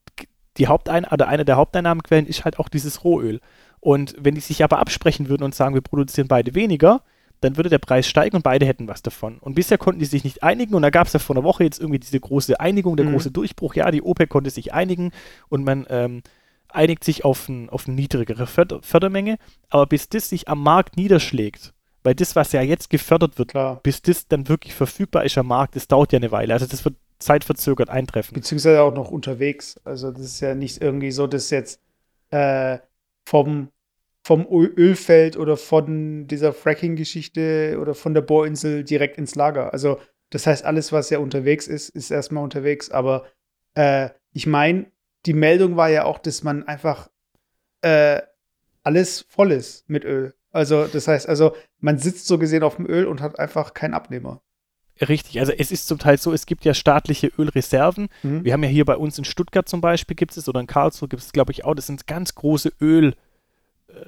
die 0.56 0.66
Hauptein 0.66 1.04
oder 1.04 1.28
eine 1.28 1.44
der 1.44 1.56
Haupteinnahmequellen 1.56 2.26
ist 2.26 2.44
halt 2.44 2.58
auch 2.58 2.68
dieses 2.68 3.04
Rohöl. 3.04 3.40
Und 3.80 4.16
wenn 4.18 4.34
die 4.34 4.40
sich 4.40 4.64
aber 4.64 4.80
absprechen 4.80 5.28
würden 5.28 5.44
und 5.44 5.54
sagen, 5.54 5.74
wir 5.74 5.80
produzieren 5.82 6.26
beide 6.26 6.54
weniger, 6.56 7.02
dann 7.40 7.56
würde 7.56 7.68
der 7.70 7.78
Preis 7.78 8.06
steigen 8.08 8.36
und 8.36 8.42
beide 8.42 8.66
hätten 8.66 8.88
was 8.88 9.02
davon. 9.02 9.38
Und 9.38 9.54
bisher 9.54 9.78
konnten 9.78 10.00
die 10.00 10.06
sich 10.06 10.24
nicht 10.24 10.42
einigen 10.42 10.74
und 10.74 10.82
da 10.82 10.90
gab 10.90 11.06
es 11.06 11.12
ja 11.12 11.18
vor 11.20 11.36
einer 11.36 11.44
Woche 11.44 11.64
jetzt 11.64 11.80
irgendwie 11.80 11.98
diese 12.00 12.18
große 12.18 12.58
Einigung, 12.58 12.96
der 12.96 13.06
Mhm. 13.06 13.12
große 13.12 13.30
Durchbruch. 13.30 13.74
Ja, 13.74 13.90
die 13.90 14.02
OPEC 14.02 14.28
konnte 14.28 14.50
sich 14.50 14.72
einigen 14.74 15.12
und 15.48 15.64
man 15.64 15.86
ähm, 15.88 16.22
einigt 16.68 17.04
sich 17.04 17.24
auf, 17.24 17.48
ein, 17.48 17.70
auf 17.70 17.86
eine 17.86 17.94
niedrigere 17.96 18.46
Förder 18.46 18.80
Fördermenge. 18.82 19.38
Aber 19.70 19.86
bis 19.86 20.08
das 20.08 20.28
sich 20.28 20.48
am 20.48 20.62
Markt 20.62 20.96
niederschlägt, 20.96 21.72
weil 22.02 22.14
das, 22.14 22.36
was 22.36 22.52
ja 22.52 22.60
jetzt 22.62 22.90
gefördert 22.90 23.38
wird, 23.38 23.50
Klar. 23.50 23.80
bis 23.82 24.02
das 24.02 24.28
dann 24.28 24.48
wirklich 24.48 24.74
verfügbar 24.74 25.24
ist 25.24 25.38
am 25.38 25.46
Markt, 25.48 25.76
das 25.76 25.88
dauert 25.88 26.12
ja 26.12 26.18
eine 26.18 26.30
Weile. 26.32 26.52
Also 26.54 26.66
das 26.66 26.84
wird 26.84 26.96
zeitverzögert 27.18 27.88
eintreffen. 27.90 28.34
Beziehungsweise 28.34 28.82
auch 28.82 28.94
noch 28.94 29.10
unterwegs. 29.10 29.76
Also 29.84 30.10
das 30.12 30.22
ist 30.22 30.40
ja 30.40 30.54
nicht 30.54 30.80
irgendwie 30.80 31.10
so, 31.10 31.26
dass 31.26 31.50
jetzt 31.50 31.80
äh, 32.30 32.78
vom, 33.26 33.68
vom 34.28 34.46
Ölfeld 34.50 35.38
oder 35.38 35.56
von 35.56 36.26
dieser 36.26 36.52
Fracking-Geschichte 36.52 37.78
oder 37.80 37.94
von 37.94 38.12
der 38.12 38.20
Bohrinsel 38.20 38.84
direkt 38.84 39.16
ins 39.16 39.36
Lager. 39.36 39.72
Also 39.72 40.00
das 40.28 40.46
heißt, 40.46 40.66
alles, 40.66 40.92
was 40.92 41.08
ja 41.08 41.18
unterwegs 41.18 41.66
ist, 41.66 41.88
ist 41.88 42.10
erstmal 42.10 42.44
unterwegs. 42.44 42.90
Aber 42.90 43.24
äh, 43.72 44.10
ich 44.34 44.46
meine, 44.46 44.92
die 45.24 45.32
Meldung 45.32 45.78
war 45.78 45.88
ja 45.88 46.04
auch, 46.04 46.18
dass 46.18 46.42
man 46.42 46.68
einfach 46.68 47.08
äh, 47.80 48.20
alles 48.82 49.24
voll 49.30 49.50
ist 49.50 49.88
mit 49.88 50.04
Öl. 50.04 50.34
Also 50.50 50.84
das 50.84 51.08
heißt, 51.08 51.26
also 51.26 51.56
man 51.78 51.96
sitzt 51.96 52.26
so 52.26 52.36
gesehen 52.36 52.64
auf 52.64 52.76
dem 52.76 52.84
Öl 52.84 53.06
und 53.06 53.22
hat 53.22 53.38
einfach 53.38 53.72
keinen 53.72 53.94
Abnehmer. 53.94 54.42
Richtig, 55.00 55.40
also 55.40 55.52
es 55.52 55.70
ist 55.70 55.88
zum 55.88 55.98
Teil 55.98 56.18
so, 56.18 56.34
es 56.34 56.44
gibt 56.44 56.66
ja 56.66 56.74
staatliche 56.74 57.28
Ölreserven. 57.38 58.08
Mhm. 58.22 58.44
Wir 58.44 58.52
haben 58.52 58.62
ja 58.62 58.68
hier 58.68 58.84
bei 58.84 58.96
uns 58.96 59.16
in 59.16 59.24
Stuttgart 59.24 59.66
zum 59.70 59.80
Beispiel 59.80 60.16
gibt 60.16 60.36
es 60.36 60.46
oder 60.50 60.60
in 60.60 60.66
Karlsruhe 60.66 61.08
gibt 61.08 61.22
es, 61.22 61.32
glaube 61.32 61.52
ich, 61.52 61.64
auch, 61.64 61.74
das 61.74 61.86
sind 61.86 62.06
ganz 62.06 62.34
große 62.34 62.72
Ölreservate, 62.78 63.27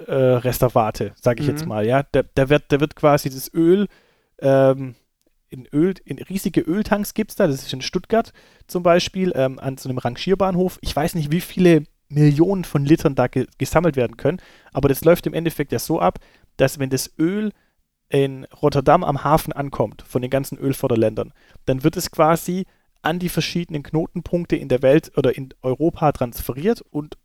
äh, 0.06 0.12
Reservate, 0.14 1.12
sage 1.20 1.40
ich 1.42 1.46
Mhm. 1.48 1.52
jetzt 1.52 1.66
mal, 1.66 1.86
ja. 1.86 2.04
Da, 2.12 2.22
da, 2.34 2.48
wird, 2.48 2.64
da 2.68 2.80
wird 2.80 2.96
quasi 2.96 3.30
das 3.30 3.52
Öl 3.54 3.86
ähm, 4.40 4.94
in 5.48 5.66
Öl, 5.72 5.94
in 6.04 6.18
riesige 6.18 6.60
Öltanks 6.60 7.12
gibt 7.12 7.30
es 7.30 7.36
da, 7.36 7.46
das 7.46 7.62
ist 7.62 7.72
in 7.72 7.82
Stuttgart 7.82 8.32
zum 8.68 8.82
Beispiel, 8.82 9.32
ähm, 9.34 9.58
an 9.58 9.76
so 9.78 9.88
einem 9.88 9.98
Rangierbahnhof. 9.98 10.78
Ich 10.80 10.94
weiß 10.94 11.14
nicht, 11.16 11.32
wie 11.32 11.40
viele 11.40 11.84
Millionen 12.08 12.64
von 12.64 12.84
Litern 12.84 13.14
da 13.14 13.26
ge 13.26 13.46
gesammelt 13.58 13.96
werden 13.96 14.16
können, 14.16 14.40
aber 14.72 14.88
das 14.88 15.04
läuft 15.04 15.26
im 15.26 15.34
Endeffekt 15.34 15.72
ja 15.72 15.78
so 15.78 16.00
ab, 16.00 16.18
dass 16.56 16.78
wenn 16.78 16.90
das 16.90 17.12
Öl 17.18 17.50
in 18.08 18.44
Rotterdam 18.62 19.04
am 19.04 19.22
Hafen 19.24 19.52
ankommt, 19.52 20.02
von 20.02 20.22
den 20.22 20.30
ganzen 20.30 20.58
Ölförderländern, 20.58 21.32
dann 21.66 21.84
wird 21.84 21.96
es 21.96 22.10
quasi 22.10 22.66
an 23.02 23.18
die 23.18 23.28
verschiedenen 23.28 23.82
Knotenpunkte 23.82 24.56
in 24.56 24.68
der 24.68 24.82
Welt 24.82 25.12
oder 25.16 25.36
in 25.36 25.50
Europa 25.62 26.12
transferiert 26.12 26.82
und, 26.90 27.16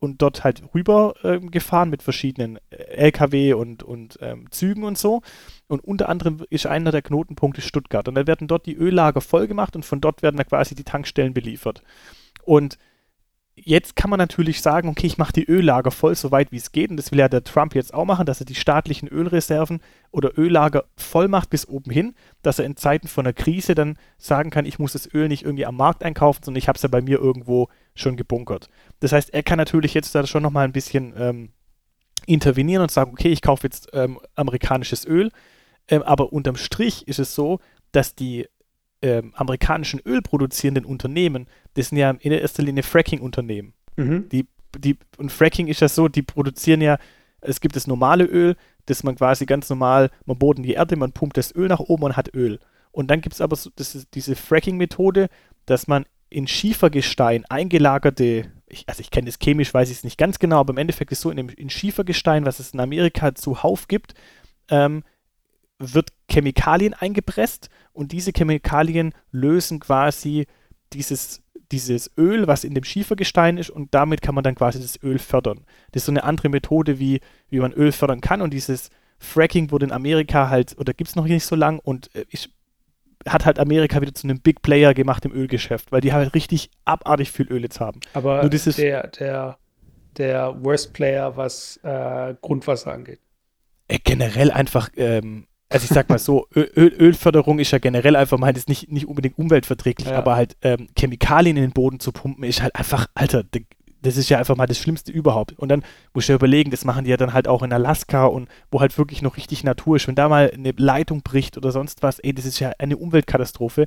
und 0.00 0.22
dort 0.22 0.44
halt 0.44 0.62
rüber 0.74 1.14
ähm, 1.24 1.50
gefahren 1.50 1.90
mit 1.90 2.02
verschiedenen 2.02 2.58
äh, 2.70 2.76
LKW 2.76 3.54
und, 3.54 3.82
und 3.82 4.18
ähm, 4.20 4.50
Zügen 4.50 4.84
und 4.84 4.96
so. 4.96 5.22
Und 5.66 5.84
unter 5.84 6.08
anderem 6.08 6.44
ist 6.50 6.66
einer 6.66 6.92
der 6.92 7.02
Knotenpunkte 7.02 7.60
Stuttgart. 7.60 8.08
Und 8.08 8.14
dann 8.14 8.26
werden 8.26 8.48
dort 8.48 8.66
die 8.66 8.76
Öllager 8.76 9.20
vollgemacht 9.20 9.76
und 9.76 9.84
von 9.84 10.00
dort 10.00 10.22
werden 10.22 10.36
dann 10.36 10.46
quasi 10.46 10.74
die 10.74 10.84
Tankstellen 10.84 11.34
beliefert. 11.34 11.82
Und 12.44 12.78
jetzt 13.64 13.96
kann 13.96 14.10
man 14.10 14.18
natürlich 14.18 14.62
sagen, 14.62 14.88
okay, 14.88 15.06
ich 15.06 15.18
mache 15.18 15.32
die 15.32 15.48
Öllager 15.48 15.90
voll, 15.90 16.14
so 16.14 16.30
weit 16.30 16.52
wie 16.52 16.56
es 16.56 16.72
geht. 16.72 16.90
Und 16.90 16.96
das 16.96 17.10
will 17.10 17.18
ja 17.18 17.28
der 17.28 17.44
Trump 17.44 17.74
jetzt 17.74 17.94
auch 17.94 18.04
machen, 18.04 18.26
dass 18.26 18.40
er 18.40 18.46
die 18.46 18.54
staatlichen 18.54 19.08
Ölreserven 19.08 19.80
oder 20.10 20.38
Öllager 20.38 20.84
voll 20.96 21.28
macht 21.28 21.50
bis 21.50 21.68
oben 21.68 21.90
hin, 21.90 22.14
dass 22.42 22.58
er 22.58 22.64
in 22.64 22.76
Zeiten 22.76 23.08
von 23.08 23.26
einer 23.26 23.32
Krise 23.32 23.74
dann 23.74 23.98
sagen 24.16 24.50
kann, 24.50 24.66
ich 24.66 24.78
muss 24.78 24.92
das 24.92 25.12
Öl 25.12 25.28
nicht 25.28 25.44
irgendwie 25.44 25.66
am 25.66 25.76
Markt 25.76 26.02
einkaufen, 26.02 26.42
sondern 26.42 26.58
ich 26.58 26.68
habe 26.68 26.76
es 26.76 26.82
ja 26.82 26.88
bei 26.88 27.02
mir 27.02 27.18
irgendwo 27.18 27.68
schon 28.00 28.16
gebunkert. 28.16 28.68
Das 29.00 29.12
heißt, 29.12 29.32
er 29.32 29.42
kann 29.42 29.58
natürlich 29.58 29.94
jetzt 29.94 30.14
da 30.14 30.26
schon 30.26 30.42
nochmal 30.42 30.64
ein 30.64 30.72
bisschen 30.72 31.14
ähm, 31.16 31.50
intervenieren 32.26 32.82
und 32.82 32.90
sagen, 32.90 33.12
okay, 33.12 33.28
ich 33.28 33.42
kaufe 33.42 33.66
jetzt 33.66 33.88
ähm, 33.92 34.18
amerikanisches 34.34 35.06
Öl. 35.06 35.30
Ähm, 35.88 36.02
aber 36.02 36.32
unterm 36.32 36.56
Strich 36.56 37.08
ist 37.08 37.18
es 37.18 37.34
so, 37.34 37.60
dass 37.92 38.14
die 38.14 38.46
ähm, 39.00 39.32
amerikanischen 39.34 40.00
ölproduzierenden 40.04 40.84
Unternehmen, 40.84 41.46
das 41.74 41.88
sind 41.88 41.98
ja 41.98 42.10
in 42.10 42.32
erster 42.32 42.62
Linie 42.62 42.82
Fracking-Unternehmen. 42.82 43.72
Mhm. 43.96 44.28
Die, 44.28 44.46
die, 44.76 44.98
und 45.16 45.32
Fracking 45.32 45.68
ist 45.68 45.80
ja 45.80 45.88
so, 45.88 46.08
die 46.08 46.22
produzieren 46.22 46.80
ja, 46.80 46.98
es 47.40 47.60
gibt 47.60 47.76
das 47.76 47.86
normale 47.86 48.24
Öl, 48.24 48.56
das 48.86 49.04
man 49.04 49.14
quasi 49.14 49.46
ganz 49.46 49.70
normal, 49.70 50.10
man 50.26 50.38
in 50.56 50.62
die 50.62 50.72
Erde, 50.72 50.96
man 50.96 51.12
pumpt 51.12 51.36
das 51.36 51.54
Öl 51.54 51.68
nach 51.68 51.80
oben 51.80 52.04
und 52.04 52.16
hat 52.16 52.34
Öl. 52.34 52.58
Und 52.90 53.08
dann 53.10 53.20
gibt 53.20 53.34
es 53.34 53.40
aber 53.40 53.54
so, 53.54 53.70
diese 54.14 54.34
Fracking-Methode, 54.34 55.28
dass 55.66 55.86
man 55.86 56.04
in 56.30 56.46
Schiefergestein 56.46 57.44
eingelagerte, 57.46 58.52
ich, 58.66 58.84
also 58.86 59.00
ich 59.00 59.10
kenne 59.10 59.26
das 59.26 59.38
chemisch, 59.38 59.72
weiß 59.72 59.90
ich 59.90 59.98
es 59.98 60.04
nicht 60.04 60.18
ganz 60.18 60.38
genau, 60.38 60.60
aber 60.60 60.72
im 60.72 60.78
Endeffekt 60.78 61.12
ist 61.12 61.20
so 61.20 61.30
in, 61.30 61.36
dem, 61.36 61.48
in 61.48 61.70
Schiefergestein, 61.70 62.44
was 62.44 62.60
es 62.60 62.72
in 62.72 62.80
Amerika 62.80 63.34
zuhauf 63.34 63.88
gibt, 63.88 64.14
ähm, 64.68 65.04
wird 65.78 66.10
Chemikalien 66.30 66.92
eingepresst 66.92 67.70
und 67.92 68.12
diese 68.12 68.32
Chemikalien 68.36 69.14
lösen 69.30 69.80
quasi 69.80 70.46
dieses, 70.92 71.42
dieses 71.70 72.10
Öl, 72.18 72.46
was 72.46 72.64
in 72.64 72.74
dem 72.74 72.84
Schiefergestein 72.84 73.58
ist 73.58 73.70
und 73.70 73.94
damit 73.94 74.20
kann 74.20 74.34
man 74.34 74.44
dann 74.44 74.54
quasi 74.54 74.80
das 74.80 75.02
Öl 75.02 75.18
fördern. 75.18 75.64
Das 75.92 76.02
ist 76.02 76.06
so 76.06 76.12
eine 76.12 76.24
andere 76.24 76.48
Methode, 76.48 76.98
wie, 76.98 77.20
wie 77.48 77.60
man 77.60 77.72
Öl 77.72 77.92
fördern 77.92 78.20
kann 78.20 78.42
und 78.42 78.52
dieses 78.52 78.90
Fracking 79.18 79.70
wurde 79.70 79.86
in 79.86 79.92
Amerika 79.92 80.48
halt, 80.48 80.76
oder 80.78 80.94
gibt 80.94 81.10
es 81.10 81.16
noch 81.16 81.24
nicht 81.24 81.44
so 81.44 81.56
lang 81.56 81.78
und 81.78 82.14
äh, 82.14 82.24
ich, 82.28 82.50
hat 83.28 83.46
halt 83.46 83.58
Amerika 83.58 84.00
wieder 84.00 84.14
zu 84.14 84.26
einem 84.26 84.40
Big 84.40 84.62
Player 84.62 84.94
gemacht 84.94 85.24
im 85.24 85.32
Ölgeschäft, 85.32 85.92
weil 85.92 86.00
die 86.00 86.12
halt 86.12 86.34
richtig 86.34 86.70
abartig 86.84 87.30
viel 87.30 87.46
Öl 87.48 87.62
jetzt 87.62 87.80
haben. 87.80 88.00
Aber 88.14 88.42
Nur 88.42 88.50
dieses, 88.50 88.76
der, 88.76 89.08
der, 89.08 89.58
der 90.16 90.56
Worst 90.62 90.92
Player, 90.92 91.36
was 91.36 91.78
äh, 91.82 92.34
Grundwasser 92.40 92.92
angeht. 92.92 93.20
Äh, 93.88 93.98
generell 94.02 94.50
einfach 94.50 94.90
ähm, 94.96 95.46
also 95.70 95.84
ich 95.84 95.90
sag 95.90 96.08
mal 96.08 96.18
so, 96.18 96.46
Öl, 96.54 96.94
Ölförderung 96.98 97.58
ist 97.58 97.72
ja 97.72 97.78
generell 97.78 98.16
einfach 98.16 98.38
mal, 98.38 98.56
ist 98.56 98.68
nicht, 98.68 98.90
nicht 98.90 99.06
unbedingt 99.06 99.36
umweltverträglich, 99.36 100.08
ja. 100.08 100.16
aber 100.16 100.34
halt 100.34 100.56
ähm, 100.62 100.88
Chemikalien 100.98 101.56
in 101.58 101.62
den 101.62 101.72
Boden 101.72 102.00
zu 102.00 102.10
pumpen, 102.10 102.44
ist 102.44 102.62
halt 102.62 102.74
einfach, 102.74 103.06
Alter, 103.14 103.42
das 104.02 104.16
ist 104.16 104.28
ja 104.28 104.38
einfach 104.38 104.56
mal 104.56 104.66
das 104.66 104.78
Schlimmste 104.78 105.12
überhaupt. 105.12 105.52
Und 105.58 105.68
dann 105.68 105.84
muss 106.12 106.24
ich 106.24 106.28
ja 106.28 106.34
überlegen, 106.34 106.70
das 106.70 106.84
machen 106.84 107.04
die 107.04 107.10
ja 107.10 107.16
dann 107.16 107.32
halt 107.32 107.48
auch 107.48 107.62
in 107.62 107.72
Alaska 107.72 108.26
und 108.26 108.48
wo 108.70 108.80
halt 108.80 108.96
wirklich 108.98 109.22
noch 109.22 109.36
richtig 109.36 109.64
Natur 109.64 109.96
ist. 109.96 110.08
Wenn 110.08 110.14
da 110.14 110.28
mal 110.28 110.50
eine 110.52 110.72
Leitung 110.76 111.22
bricht 111.22 111.56
oder 111.56 111.72
sonst 111.72 112.02
was, 112.02 112.18
ey, 112.18 112.32
das 112.32 112.44
ist 112.44 112.60
ja 112.60 112.72
eine 112.78 112.96
Umweltkatastrophe. 112.96 113.86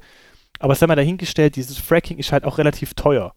Aber 0.60 0.76
sei 0.76 0.88
mal 0.88 0.96
dahingestellt, 0.96 1.56
dieses 1.56 1.78
Fracking 1.78 2.18
ist 2.18 2.32
halt 2.32 2.44
auch 2.44 2.58
relativ 2.58 2.94
teuer. 2.94 3.34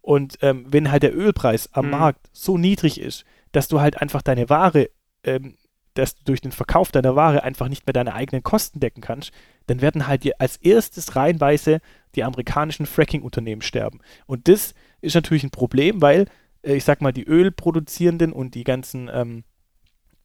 Und 0.00 0.38
ähm, 0.42 0.66
wenn 0.68 0.90
halt 0.90 1.02
der 1.02 1.16
Ölpreis 1.16 1.72
am 1.72 1.86
mhm. 1.86 1.92
Markt 1.92 2.28
so 2.32 2.58
niedrig 2.58 3.00
ist, 3.00 3.24
dass 3.52 3.68
du 3.68 3.80
halt 3.80 4.00
einfach 4.00 4.22
deine 4.22 4.48
Ware 4.48 4.88
ähm, 5.24 5.54
dass 5.98 6.14
du 6.14 6.22
durch 6.24 6.40
den 6.40 6.52
Verkauf 6.52 6.92
deiner 6.92 7.16
Ware 7.16 7.42
einfach 7.42 7.68
nicht 7.68 7.86
mehr 7.86 7.92
deine 7.92 8.14
eigenen 8.14 8.44
Kosten 8.44 8.78
decken 8.78 9.00
kannst, 9.00 9.32
dann 9.66 9.80
werden 9.80 10.06
halt 10.06 10.22
dir 10.22 10.34
als 10.38 10.56
erstes 10.56 11.16
reihenweise 11.16 11.80
die 12.14 12.22
amerikanischen 12.22 12.86
Fracking-Unternehmen 12.86 13.62
sterben. 13.62 14.00
Und 14.26 14.48
das 14.48 14.74
ist 15.00 15.14
natürlich 15.14 15.44
ein 15.44 15.50
Problem, 15.50 16.00
weil, 16.02 16.26
äh, 16.62 16.74
ich 16.74 16.84
sag 16.84 17.00
mal, 17.00 17.12
die 17.12 17.24
Ölproduzierenden 17.24 18.32
und 18.32 18.54
die 18.54 18.64
ganzen 18.64 19.10
ähm, 19.12 19.44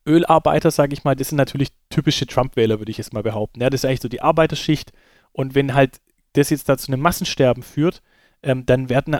Ölarbeiter, 0.05 0.71
sage 0.71 0.93
ich 0.93 1.03
mal, 1.03 1.15
das 1.15 1.29
sind 1.29 1.37
natürlich 1.37 1.69
typische 1.89 2.27
Trump-Wähler, 2.27 2.79
würde 2.79 2.91
ich 2.91 2.97
jetzt 2.97 3.13
mal 3.13 3.23
behaupten. 3.23 3.61
Ja, 3.61 3.69
das 3.69 3.81
ist 3.81 3.85
eigentlich 3.85 4.01
so 4.01 4.09
die 4.09 4.21
Arbeiterschicht. 4.21 4.91
Und 5.31 5.55
wenn 5.55 5.73
halt 5.73 6.01
das 6.33 6.49
jetzt 6.49 6.67
dazu 6.67 6.91
einem 6.91 7.01
Massensterben 7.01 7.63
führt, 7.63 8.01
ähm, 8.41 8.65
dann 8.65 8.89
werden, 8.89 9.17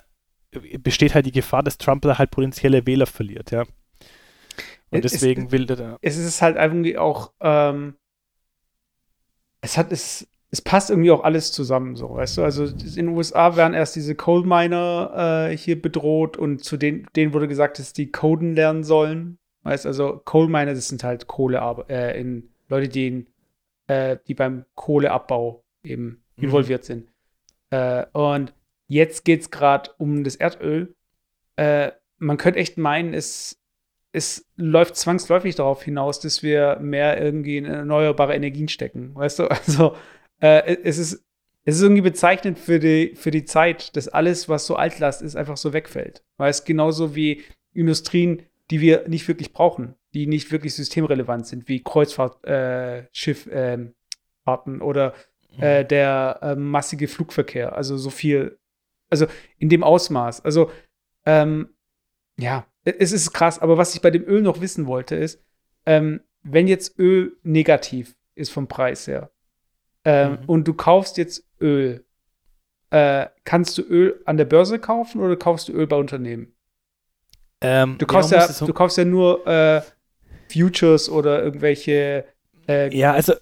äh, 0.52 0.78
besteht 0.78 1.16
halt 1.16 1.26
die 1.26 1.32
Gefahr, 1.32 1.64
dass 1.64 1.78
Trump 1.78 2.02
da 2.02 2.18
halt 2.18 2.32
potenzielle 2.32 2.86
Wähler 2.86 3.06
verliert, 3.06 3.52
ja. 3.52 3.66
Und 4.90 5.04
deswegen 5.04 5.48
es, 5.48 5.52
will 5.52 5.66
der 5.66 5.76
da. 5.76 5.98
Es 6.02 6.18
ist 6.18 6.42
halt 6.42 6.58
irgendwie 6.58 6.98
auch, 6.98 7.32
ähm, 7.40 7.96
es 9.62 9.78
hat, 9.78 9.92
es, 9.92 10.28
es 10.54 10.62
passt 10.62 10.92
irgendwie 10.92 11.10
auch 11.10 11.24
alles 11.24 11.52
zusammen, 11.52 11.96
so, 11.96 12.14
weißt 12.14 12.38
du? 12.38 12.44
Also 12.44 12.66
in 12.66 13.08
den 13.08 13.08
USA 13.08 13.56
werden 13.56 13.74
erst 13.74 13.96
diese 13.96 14.14
Coal 14.14 14.44
Miner 14.44 15.50
äh, 15.50 15.58
hier 15.58 15.82
bedroht 15.82 16.38
und 16.38 16.64
zu 16.64 16.78
denen, 16.78 17.08
denen 17.16 17.34
wurde 17.34 17.48
gesagt, 17.48 17.80
dass 17.80 17.92
die 17.92 18.12
Coden 18.12 18.54
lernen 18.54 18.84
sollen. 18.84 19.40
Weißt 19.64 19.88
also 19.88 20.22
Coal 20.26 20.48
Miner, 20.48 20.76
das 20.76 20.90
sind 20.90 21.04
halt 21.04 21.26
Kohle, 21.26 21.58
äh, 21.90 22.22
in 22.22 22.52
Leute, 22.70 22.88
die, 22.88 23.08
in, 23.08 23.28
äh, 23.88 24.18
die 24.28 24.36
beim 24.36 24.66
Kohleabbau 24.76 25.64
eben 25.84 26.24
mhm. 26.36 26.44
involviert 26.44 26.84
sind. 26.84 27.08
Äh, 27.72 28.06
und 28.14 28.54
jetzt 28.86 29.26
geht 29.26 29.42
es 29.42 29.50
gerade 29.50 29.90
um 29.98 30.24
das 30.24 30.36
Erdöl. 30.36 30.94
Äh, 31.56 31.94
man 32.20 32.38
könnte 32.38 32.60
echt 32.60 32.78
meinen, 32.78 33.16
es 33.16 33.60
es 34.16 34.48
läuft 34.56 34.96
zwangsläufig 34.98 35.56
darauf 35.56 35.82
hinaus, 35.82 36.20
dass 36.20 36.44
wir 36.44 36.78
mehr 36.80 37.20
irgendwie 37.20 37.58
in 37.58 37.66
erneuerbare 37.66 38.36
Energien 38.36 38.68
stecken. 38.68 39.16
Weißt 39.16 39.40
du, 39.40 39.48
also 39.50 39.96
äh, 40.44 40.78
es 40.84 40.98
ist 40.98 41.24
es 41.66 41.78
ist 41.78 41.82
irgendwie 41.82 42.02
bezeichnend 42.02 42.60
für 42.60 42.78
die, 42.80 43.16
für 43.16 43.32
die 43.32 43.46
Zeit, 43.46 43.96
dass 43.96 44.10
alles, 44.10 44.50
was 44.50 44.66
so 44.66 44.76
Altlast 44.76 45.22
ist, 45.22 45.38
einfach 45.38 45.56
so 45.56 45.72
wegfällt. 45.72 46.24
Weil 46.36 46.50
es 46.50 46.66
genauso 46.66 47.16
wie 47.16 47.42
Industrien, 47.74 48.44
die 48.70 48.82
wir 48.82 49.08
nicht 49.08 49.30
wirklich 49.30 49.54
brauchen, 49.54 49.96
die 50.14 50.28
nicht 50.28 50.52
wirklich 50.52 50.76
systemrelevant 50.76 51.48
sind, 51.48 51.70
wie 51.70 51.82
Kreuzfahrtschiffarten 51.82 53.54
äh, 53.54 54.78
äh, 54.78 54.82
oder 54.82 55.14
äh, 55.58 55.86
der 55.86 56.40
äh, 56.42 56.56
massige 56.56 57.08
Flugverkehr. 57.08 57.78
Also 57.78 57.98
so 57.98 58.10
viel, 58.10 58.60
also 59.10 59.28
in 59.58 59.70
dem 59.70 59.84
Ausmaß. 59.84 60.44
Also 60.44 60.70
ähm, 61.26 61.70
ja, 62.38 62.68
es 62.84 63.14
ist 63.14 63.32
krass, 63.32 63.60
aber 63.60 63.78
was 63.78 63.96
ich 63.96 64.02
bei 64.02 64.12
dem 64.12 64.28
Öl 64.28 64.42
noch 64.42 64.60
wissen 64.60 64.86
wollte, 64.86 65.16
ist, 65.16 65.42
ähm, 65.86 66.20
wenn 66.42 66.68
jetzt 66.68 67.00
Öl 67.00 67.38
negativ 67.44 68.18
ist 68.36 68.52
vom 68.52 68.68
Preis 68.68 69.08
her 69.08 69.33
ähm, 70.06 70.32
mhm. 70.32 70.38
und 70.48 70.68
du 70.68 70.74
kaufst 70.74 71.18
jetzt 71.18 71.46
Öl, 71.62 72.04
äh, 72.90 73.28
kannst 73.44 73.78
du 73.78 73.82
Öl 73.82 74.22
an 74.26 74.38
der 74.38 74.46
Börse 74.46 74.80
kaufen 74.80 75.22
oder 75.22 75.36
kaufst 75.36 75.68
du 75.68 75.74
Öl 75.74 75.88
bei 75.88 75.96
Unternehmen? 75.96 76.54
Ähm, 77.62 77.98
du, 77.98 78.06
kaufst 78.06 78.32
ja, 78.32 78.48
so 78.48 78.66
du 78.66 78.74
kaufst 78.74 78.98
ja 78.98 79.06
nur 79.06 79.48
äh, 79.48 79.82
Futures 80.52 81.10
oder 81.10 81.42
irgendwelche. 81.42 82.26
Äh, 82.68 82.96
ja, 82.96 83.14
also 83.14 83.34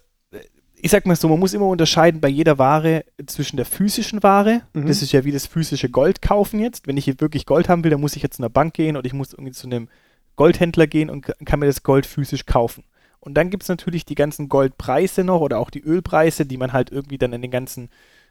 ich 0.84 0.90
sag 0.90 1.06
mal 1.06 1.14
so, 1.14 1.28
man 1.28 1.38
muss 1.38 1.54
immer 1.54 1.68
unterscheiden 1.68 2.20
bei 2.20 2.28
jeder 2.28 2.58
Ware 2.58 3.04
zwischen 3.26 3.56
der 3.56 3.66
physischen 3.66 4.22
Ware, 4.24 4.62
mhm. 4.72 4.86
das 4.86 5.00
ist 5.00 5.12
ja 5.12 5.24
wie 5.24 5.30
das 5.30 5.46
physische 5.46 5.88
Gold 5.88 6.22
kaufen 6.22 6.58
jetzt. 6.58 6.88
Wenn 6.88 6.96
ich 6.96 7.04
hier 7.04 7.20
wirklich 7.20 7.46
Gold 7.46 7.68
haben 7.68 7.84
will, 7.84 7.92
dann 7.92 8.00
muss 8.00 8.16
ich 8.16 8.22
jetzt 8.22 8.36
zu 8.36 8.42
einer 8.42 8.50
Bank 8.50 8.74
gehen 8.74 8.96
oder 8.96 9.06
ich 9.06 9.12
muss 9.12 9.32
irgendwie 9.32 9.52
zu 9.52 9.68
einem 9.68 9.88
Goldhändler 10.34 10.88
gehen 10.88 11.08
und 11.08 11.32
kann 11.44 11.60
mir 11.60 11.66
das 11.66 11.84
Gold 11.84 12.04
physisch 12.04 12.46
kaufen. 12.46 12.82
Und 13.24 13.34
dann 13.34 13.50
gibt 13.50 13.62
es 13.62 13.68
natürlich 13.68 14.04
die 14.04 14.16
ganzen 14.16 14.48
Goldpreise 14.48 15.22
noch 15.22 15.40
oder 15.40 15.60
auch 15.60 15.70
die 15.70 15.82
Ölpreise, 15.82 16.44
die 16.44 16.56
man 16.56 16.72
halt 16.72 16.90
irgendwie 16.90 17.18
dann 17.18 17.32
in 17.32 17.40
den 17.40 17.52
ganzen, 17.52 17.88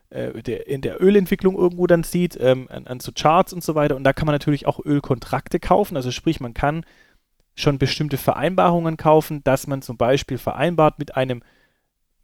äh, 0.09 0.43
der, 0.43 0.67
in 0.67 0.81
der 0.81 1.01
Ölentwicklung 1.01 1.55
irgendwo 1.55 1.87
dann 1.87 2.03
sieht, 2.03 2.37
ähm, 2.41 2.67
an, 2.69 2.87
an 2.87 2.99
so 2.99 3.13
Charts 3.13 3.53
und 3.53 3.63
so 3.63 3.73
weiter. 3.73 3.95
Und 3.95 4.03
da 4.03 4.11
kann 4.11 4.25
man 4.25 4.35
natürlich 4.35 4.67
auch 4.67 4.83
Ölkontrakte 4.83 5.61
kaufen. 5.61 5.95
Also 5.95 6.11
sprich, 6.11 6.41
man 6.41 6.53
kann 6.53 6.83
schon 7.55 7.77
bestimmte 7.77 8.17
Vereinbarungen 8.17 8.97
kaufen, 8.97 9.41
dass 9.45 9.65
man 9.65 9.81
zum 9.81 9.95
Beispiel 9.95 10.37
vereinbart 10.37 10.99
mit 10.99 11.15
einem 11.15 11.41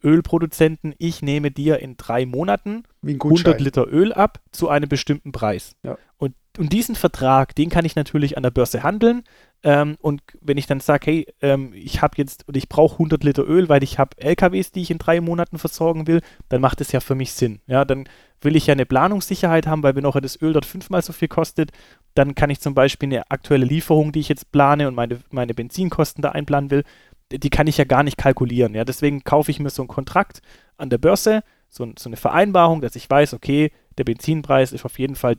Ölproduzenten, 0.03 0.93
ich 0.97 1.21
nehme 1.21 1.51
dir 1.51 1.79
in 1.79 1.95
drei 1.95 2.25
Monaten 2.25 2.83
100 3.01 3.61
Liter 3.61 3.87
Öl 3.87 4.11
ab 4.11 4.41
zu 4.51 4.67
einem 4.67 4.89
bestimmten 4.89 5.31
Preis. 5.31 5.77
Ja. 5.83 5.97
Und, 6.17 6.35
und 6.57 6.73
diesen 6.73 6.95
Vertrag, 6.95 7.55
den 7.55 7.69
kann 7.69 7.85
ich 7.85 7.95
natürlich 7.95 8.35
an 8.35 8.43
der 8.43 8.51
Börse 8.51 8.83
handeln. 8.83 9.23
Ähm, 9.63 9.97
und 10.01 10.21
wenn 10.41 10.57
ich 10.57 10.67
dann 10.67 10.79
sage, 10.79 11.05
hey, 11.05 11.27
ähm, 11.41 11.71
ich 11.73 12.01
habe 12.01 12.13
jetzt 12.17 12.47
und 12.47 12.55
ich 12.55 12.69
brauche 12.69 12.93
100 12.93 13.23
Liter 13.23 13.47
Öl, 13.47 13.69
weil 13.69 13.83
ich 13.83 13.97
habe 13.97 14.17
LKWs, 14.17 14.71
die 14.71 14.81
ich 14.81 14.91
in 14.91 14.99
drei 14.99 15.19
Monaten 15.19 15.57
versorgen 15.57 16.07
will, 16.07 16.21
dann 16.49 16.61
macht 16.61 16.79
es 16.81 16.91
ja 16.91 16.99
für 16.99 17.15
mich 17.15 17.33
Sinn. 17.33 17.59
Ja, 17.67 17.83
dann 17.83 18.07
will 18.41 18.55
ich 18.55 18.67
ja 18.67 18.73
eine 18.73 18.85
Planungssicherheit 18.85 19.65
haben, 19.65 19.83
weil 19.83 19.95
wenn 19.95 20.05
auch 20.05 20.19
das 20.19 20.41
Öl 20.41 20.53
dort 20.53 20.65
fünfmal 20.65 21.01
so 21.01 21.11
viel 21.11 21.27
kostet, 21.27 21.71
dann 22.13 22.35
kann 22.35 22.49
ich 22.49 22.59
zum 22.59 22.75
Beispiel 22.75 23.09
eine 23.09 23.29
aktuelle 23.31 23.65
Lieferung, 23.65 24.11
die 24.11 24.19
ich 24.19 24.29
jetzt 24.29 24.51
plane 24.51 24.87
und 24.87 24.95
meine, 24.95 25.19
meine 25.31 25.53
Benzinkosten 25.53 26.21
da 26.21 26.29
einplanen 26.29 26.71
will, 26.71 26.83
die 27.31 27.49
kann 27.49 27.67
ich 27.67 27.77
ja 27.77 27.83
gar 27.83 28.03
nicht 28.03 28.17
kalkulieren. 28.17 28.73
Ja? 28.73 28.85
Deswegen 28.85 29.23
kaufe 29.23 29.51
ich 29.51 29.59
mir 29.59 29.69
so 29.69 29.81
einen 29.81 29.89
Kontrakt 29.89 30.41
an 30.77 30.89
der 30.89 30.97
Börse, 30.97 31.43
so, 31.69 31.91
so, 31.97 32.09
eine 32.09 32.17
Vereinbarung, 32.17 32.81
dass 32.81 32.95
ich 32.95 33.09
weiß, 33.09 33.33
okay, 33.33 33.71
der 33.97 34.05
Benzinpreis 34.05 34.71
ist 34.71 34.85
auf 34.85 34.99
jeden 34.99 35.15
Fall 35.15 35.35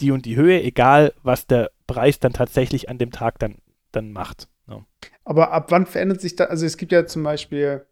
die 0.00 0.10
und 0.10 0.24
die 0.24 0.36
Höhe, 0.36 0.62
egal 0.62 1.12
was 1.22 1.46
der 1.46 1.70
Preis 1.86 2.18
dann 2.18 2.32
tatsächlich 2.32 2.88
an 2.88 2.98
dem 2.98 3.10
Tag 3.10 3.38
dann, 3.38 3.56
dann 3.92 4.12
macht. 4.12 4.48
Ja. 4.68 4.84
Aber 5.24 5.52
ab 5.52 5.70
wann 5.70 5.86
verändert 5.86 6.20
sich 6.20 6.36
da, 6.36 6.44
also 6.44 6.66
es 6.66 6.76
gibt 6.76 6.92
ja 6.92 7.06
zum 7.06 7.22
Beispiel 7.22 7.86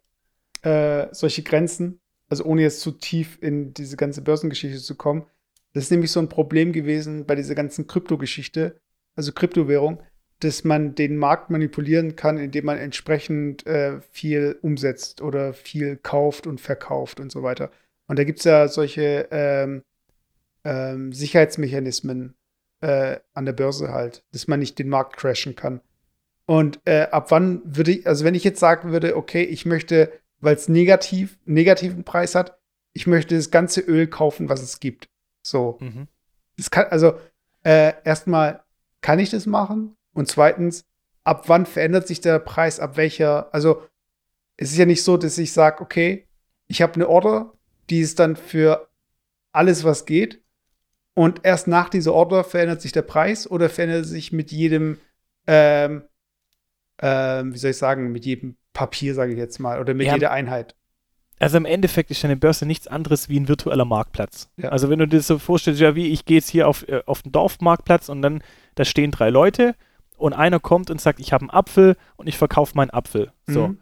äh, 0.61 1.07
solche 1.11 1.43
Grenzen, 1.43 1.99
also 2.29 2.43
ohne 2.43 2.61
jetzt 2.61 2.81
zu 2.81 2.91
tief 2.91 3.37
in 3.41 3.73
diese 3.73 3.97
ganze 3.97 4.21
Börsengeschichte 4.21 4.79
zu 4.79 4.95
kommen, 4.95 5.25
das 5.73 5.85
ist 5.85 5.91
nämlich 5.91 6.11
so 6.11 6.19
ein 6.19 6.29
Problem 6.29 6.71
gewesen 6.71 7.25
bei 7.25 7.35
dieser 7.35 7.55
ganzen 7.55 7.87
Kryptogeschichte, 7.87 8.79
also 9.15 9.33
Kryptowährung, 9.33 10.01
dass 10.39 10.63
man 10.63 10.95
den 10.95 11.17
Markt 11.17 11.49
manipulieren 11.49 12.15
kann, 12.15 12.37
indem 12.37 12.65
man 12.65 12.77
entsprechend 12.77 13.65
äh, 13.65 13.99
viel 14.11 14.57
umsetzt 14.61 15.21
oder 15.21 15.53
viel 15.53 15.97
kauft 15.97 16.47
und 16.47 16.61
verkauft 16.61 17.19
und 17.19 17.31
so 17.31 17.43
weiter. 17.43 17.71
Und 18.07 18.19
da 18.19 18.23
gibt 18.23 18.39
es 18.39 18.45
ja 18.45 18.67
solche 18.67 19.27
ähm, 19.31 19.83
ähm, 20.65 21.13
Sicherheitsmechanismen 21.13 22.35
äh, 22.81 23.17
an 23.33 23.45
der 23.45 23.53
Börse 23.53 23.93
halt, 23.93 24.23
dass 24.33 24.47
man 24.47 24.59
nicht 24.59 24.77
den 24.77 24.89
Markt 24.89 25.15
crashen 25.15 25.55
kann. 25.55 25.79
Und 26.45 26.79
äh, 26.85 27.07
ab 27.11 27.31
wann 27.31 27.61
würde 27.63 27.91
ich, 27.91 28.07
also 28.07 28.25
wenn 28.25 28.35
ich 28.35 28.43
jetzt 28.43 28.59
sagen 28.59 28.91
würde, 28.91 29.15
okay, 29.15 29.43
ich 29.43 29.65
möchte, 29.65 30.11
weil 30.41 30.55
es 30.55 30.67
negativ, 30.67 31.37
negativen 31.45 32.03
Preis 32.03 32.35
hat, 32.35 32.59
ich 32.93 33.07
möchte 33.07 33.35
das 33.35 33.49
ganze 33.49 33.81
Öl 33.81 34.07
kaufen, 34.07 34.49
was 34.49 34.61
es 34.61 34.79
gibt. 34.79 35.09
So. 35.41 35.77
Mhm. 35.79 36.07
Das 36.57 36.69
kann, 36.69 36.87
also 36.89 37.13
äh, 37.63 37.93
erstmal 38.03 38.63
kann 39.01 39.19
ich 39.19 39.29
das 39.29 39.45
machen, 39.45 39.95
und 40.13 40.29
zweitens, 40.29 40.85
ab 41.23 41.49
wann 41.49 41.65
verändert 41.65 42.07
sich 42.07 42.21
der 42.21 42.39
Preis, 42.39 42.79
ab 42.79 42.95
welcher, 42.95 43.53
also 43.53 43.81
es 44.57 44.71
ist 44.71 44.77
ja 44.77 44.85
nicht 44.85 45.03
so, 45.03 45.17
dass 45.17 45.37
ich 45.37 45.51
sage, 45.51 45.81
okay, 45.81 46.25
ich 46.67 46.81
habe 46.81 46.93
eine 46.93 47.09
Order 47.09 47.55
die 47.89 47.99
ist 47.99 48.19
dann 48.19 48.35
für 48.35 48.89
alles, 49.51 49.83
was 49.83 50.05
geht. 50.05 50.41
Und 51.15 51.39
erst 51.43 51.67
nach 51.67 51.89
dieser 51.89 52.13
Order 52.13 52.43
verändert 52.43 52.81
sich 52.81 52.91
der 52.91 53.01
Preis 53.01 53.49
oder 53.49 53.69
verändert 53.69 54.05
sich 54.05 54.31
mit 54.31 54.51
jedem, 54.51 54.99
ähm, 55.47 56.03
ähm, 57.01 57.53
wie 57.53 57.57
soll 57.57 57.71
ich 57.71 57.77
sagen, 57.77 58.11
mit 58.11 58.25
jedem 58.25 58.57
Papier, 58.73 59.15
sage 59.15 59.31
ich 59.31 59.37
jetzt 59.37 59.59
mal, 59.59 59.79
oder 59.79 59.93
mit 59.93 60.07
Ja. 60.07 60.13
jeder 60.13 60.31
Einheit. 60.31 60.75
Also 61.39 61.57
im 61.57 61.65
Endeffekt 61.65 62.11
ist 62.11 62.23
eine 62.23 62.37
Börse 62.37 62.65
nichts 62.65 62.87
anderes 62.87 63.27
wie 63.27 63.39
ein 63.39 63.47
virtueller 63.47 63.85
Marktplatz. 63.85 64.49
Ja. 64.57 64.69
Also 64.69 64.89
wenn 64.89 64.99
du 64.99 65.07
dir 65.07 65.17
das 65.17 65.27
so 65.27 65.37
vorstellst, 65.37 65.81
ja 65.81 65.95
wie, 65.95 66.07
ich 66.07 66.25
gehe 66.25 66.37
jetzt 66.37 66.49
hier 66.49 66.67
auf, 66.67 66.87
äh, 66.87 67.01
auf 67.05 67.23
den 67.23 67.31
Dorfmarktplatz 67.31 68.09
und 68.09 68.21
dann, 68.21 68.43
da 68.75 68.85
stehen 68.85 69.11
drei 69.11 69.29
Leute 69.29 69.75
und 70.17 70.33
einer 70.33 70.59
kommt 70.59 70.89
und 70.89 71.01
sagt, 71.01 71.19
ich 71.19 71.33
habe 71.33 71.43
einen 71.43 71.49
Apfel 71.49 71.97
und 72.15 72.27
ich 72.27 72.37
verkaufe 72.37 72.75
meinen 72.75 72.89
Apfel. 72.89 73.31
So. 73.47 73.69
Mhm. 73.69 73.79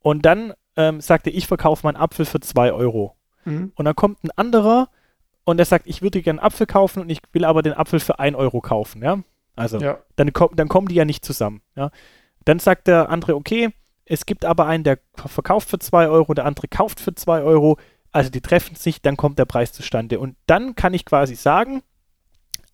Und 0.00 0.24
dann 0.24 0.52
ähm, 0.76 1.00
sagt 1.00 1.26
er, 1.26 1.34
ich 1.34 1.46
verkaufe 1.46 1.86
meinen 1.86 1.96
Apfel 1.96 2.26
für 2.26 2.40
zwei 2.40 2.72
Euro. 2.72 3.16
Mhm. 3.44 3.72
Und 3.74 3.84
dann 3.84 3.94
kommt 3.96 4.22
ein 4.24 4.30
anderer 4.36 4.88
und 5.46 5.56
der 5.56 5.64
sagt, 5.64 5.86
ich 5.86 6.02
würde 6.02 6.20
gerne 6.20 6.40
einen 6.40 6.46
Apfel 6.46 6.66
kaufen 6.66 7.00
und 7.00 7.08
ich 7.08 7.20
will 7.32 7.44
aber 7.46 7.62
den 7.62 7.72
Apfel 7.72 8.00
für 8.00 8.18
ein 8.18 8.34
Euro 8.34 8.60
kaufen, 8.60 9.02
ja. 9.02 9.20
Also 9.54 9.78
Ja. 9.78 9.98
dann, 10.16 10.30
dann 10.54 10.68
kommen 10.68 10.88
die 10.88 10.96
ja 10.96 11.06
nicht 11.06 11.24
zusammen. 11.24 11.62
Ja? 11.76 11.90
Dann 12.44 12.58
sagt 12.58 12.88
der 12.88 13.08
andere, 13.08 13.36
okay, 13.36 13.70
es 14.04 14.26
gibt 14.26 14.44
aber 14.44 14.66
einen, 14.66 14.84
der 14.84 14.98
verkauft 15.14 15.70
für 15.70 15.78
2 15.78 16.08
Euro, 16.08 16.34
der 16.34 16.44
andere 16.44 16.68
kauft 16.68 17.00
für 17.00 17.14
2 17.14 17.42
Euro, 17.42 17.78
also 18.12 18.28
die 18.28 18.40
treffen 18.40 18.76
sich, 18.76 19.00
dann 19.02 19.16
kommt 19.16 19.38
der 19.38 19.46
Preis 19.46 19.72
zustande. 19.72 20.18
Und 20.20 20.36
dann 20.46 20.74
kann 20.74 20.94
ich 20.94 21.04
quasi 21.04 21.34
sagen, 21.36 21.82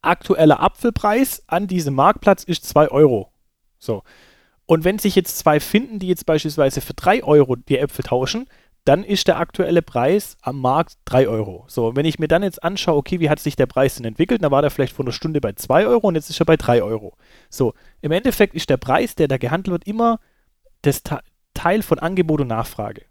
aktueller 0.00 0.60
Apfelpreis 0.60 1.44
an 1.46 1.66
diesem 1.66 1.94
Marktplatz 1.94 2.42
ist 2.42 2.64
2 2.68 2.88
Euro. 2.88 3.32
So. 3.78 4.02
Und 4.66 4.84
wenn 4.84 4.98
sich 4.98 5.14
jetzt 5.14 5.38
zwei 5.38 5.60
finden, 5.60 5.98
die 5.98 6.08
jetzt 6.08 6.26
beispielsweise 6.26 6.80
für 6.80 6.94
3 6.94 7.22
Euro 7.24 7.56
die 7.56 7.78
Äpfel 7.78 8.04
tauschen, 8.04 8.46
dann 8.84 9.04
ist 9.04 9.28
der 9.28 9.38
aktuelle 9.38 9.82
Preis 9.82 10.36
am 10.42 10.60
Markt 10.60 10.94
3 11.04 11.28
Euro. 11.28 11.64
So, 11.68 11.94
wenn 11.94 12.04
ich 12.04 12.18
mir 12.18 12.28
dann 12.28 12.42
jetzt 12.42 12.62
anschaue, 12.64 12.96
okay, 12.96 13.20
wie 13.20 13.30
hat 13.30 13.38
sich 13.38 13.54
der 13.54 13.66
Preis 13.66 13.94
denn 13.94 14.04
entwickelt, 14.04 14.42
dann 14.42 14.50
war 14.50 14.62
der 14.62 14.70
vielleicht 14.70 14.94
vor 14.94 15.04
einer 15.04 15.12
Stunde 15.12 15.40
bei 15.40 15.52
2 15.52 15.86
Euro 15.86 16.08
und 16.08 16.16
jetzt 16.16 16.30
ist 16.30 16.40
er 16.40 16.46
bei 16.46 16.56
3 16.56 16.82
Euro. 16.82 17.16
So, 17.48 17.74
im 18.00 18.10
Endeffekt 18.10 18.54
ist 18.54 18.70
der 18.70 18.78
Preis, 18.78 19.14
der 19.14 19.28
da 19.28 19.36
gehandelt 19.36 19.72
wird, 19.72 19.86
immer 19.86 20.18
das 20.82 21.02
Te- 21.04 21.20
Teil 21.54 21.82
von 21.82 22.00
Angebot 22.00 22.40
und 22.40 22.48
Nachfrage. 22.48 23.02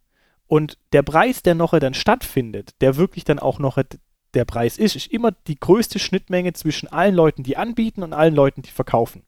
Und 0.48 0.78
der 0.92 1.04
Preis, 1.04 1.44
der 1.44 1.56
noch 1.56 1.78
dann 1.80 1.94
stattfindet, 1.94 2.72
der 2.82 2.98
wirklich 2.98 3.24
dann 3.24 3.40
auch 3.40 3.60
noch 3.60 3.80
der 4.34 4.46
Preis 4.46 4.78
ist, 4.78 4.98
ist 4.98 5.08
immer 5.08 5.32
die 5.48 5.58
größte 5.58 6.00
Schnittmenge 6.00 6.52
zwischen 6.52 6.90
allen 6.90 7.16
Leuten, 7.16 7.44
die 7.44 7.56
anbieten 7.56 8.04
und 8.04 8.12
allen 8.12 8.36
Leuten, 8.36 8.62
die 8.62 8.72
verkaufen. 8.72 9.24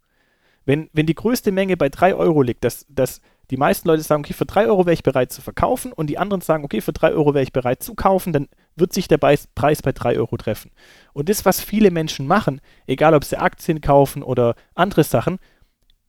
Wenn, 0.65 0.89
wenn 0.91 1.05
die 1.05 1.15
größte 1.15 1.51
Menge 1.53 1.77
bei 1.77 1.87
3 1.89 2.15
Euro 2.15 2.41
liegt, 2.41 2.63
dass, 2.63 2.85
dass 2.89 3.21
die 3.51 3.57
meisten 3.57 3.87
Leute 3.87 4.03
sagen, 4.03 4.23
okay, 4.23 4.33
für 4.33 4.45
3 4.45 4.67
Euro 4.67 4.85
wäre 4.85 4.93
ich 4.93 5.03
bereit 5.03 5.31
zu 5.31 5.41
verkaufen 5.41 5.91
und 5.91 6.07
die 6.07 6.17
anderen 6.17 6.41
sagen, 6.41 6.63
okay, 6.63 6.81
für 6.81 6.93
3 6.93 7.11
Euro 7.11 7.33
wäre 7.33 7.43
ich 7.43 7.51
bereit 7.53 7.83
zu 7.83 7.93
kaufen, 7.93 8.33
dann 8.33 8.47
wird 8.75 8.93
sich 8.93 9.07
der 9.07 9.17
Preis, 9.17 9.47
bei 9.55 9.91
3 9.91 10.17
Euro 10.17 10.37
treffen. 10.37 10.71
Und 11.13 11.29
das, 11.29 11.45
was 11.45 11.61
viele 11.61 11.91
Menschen 11.91 12.25
machen, 12.25 12.61
egal 12.87 13.13
ob 13.13 13.23
sie 13.23 13.37
Aktien 13.37 13.81
kaufen 13.81 14.23
oder 14.23 14.55
andere 14.75 15.03
Sachen, 15.03 15.39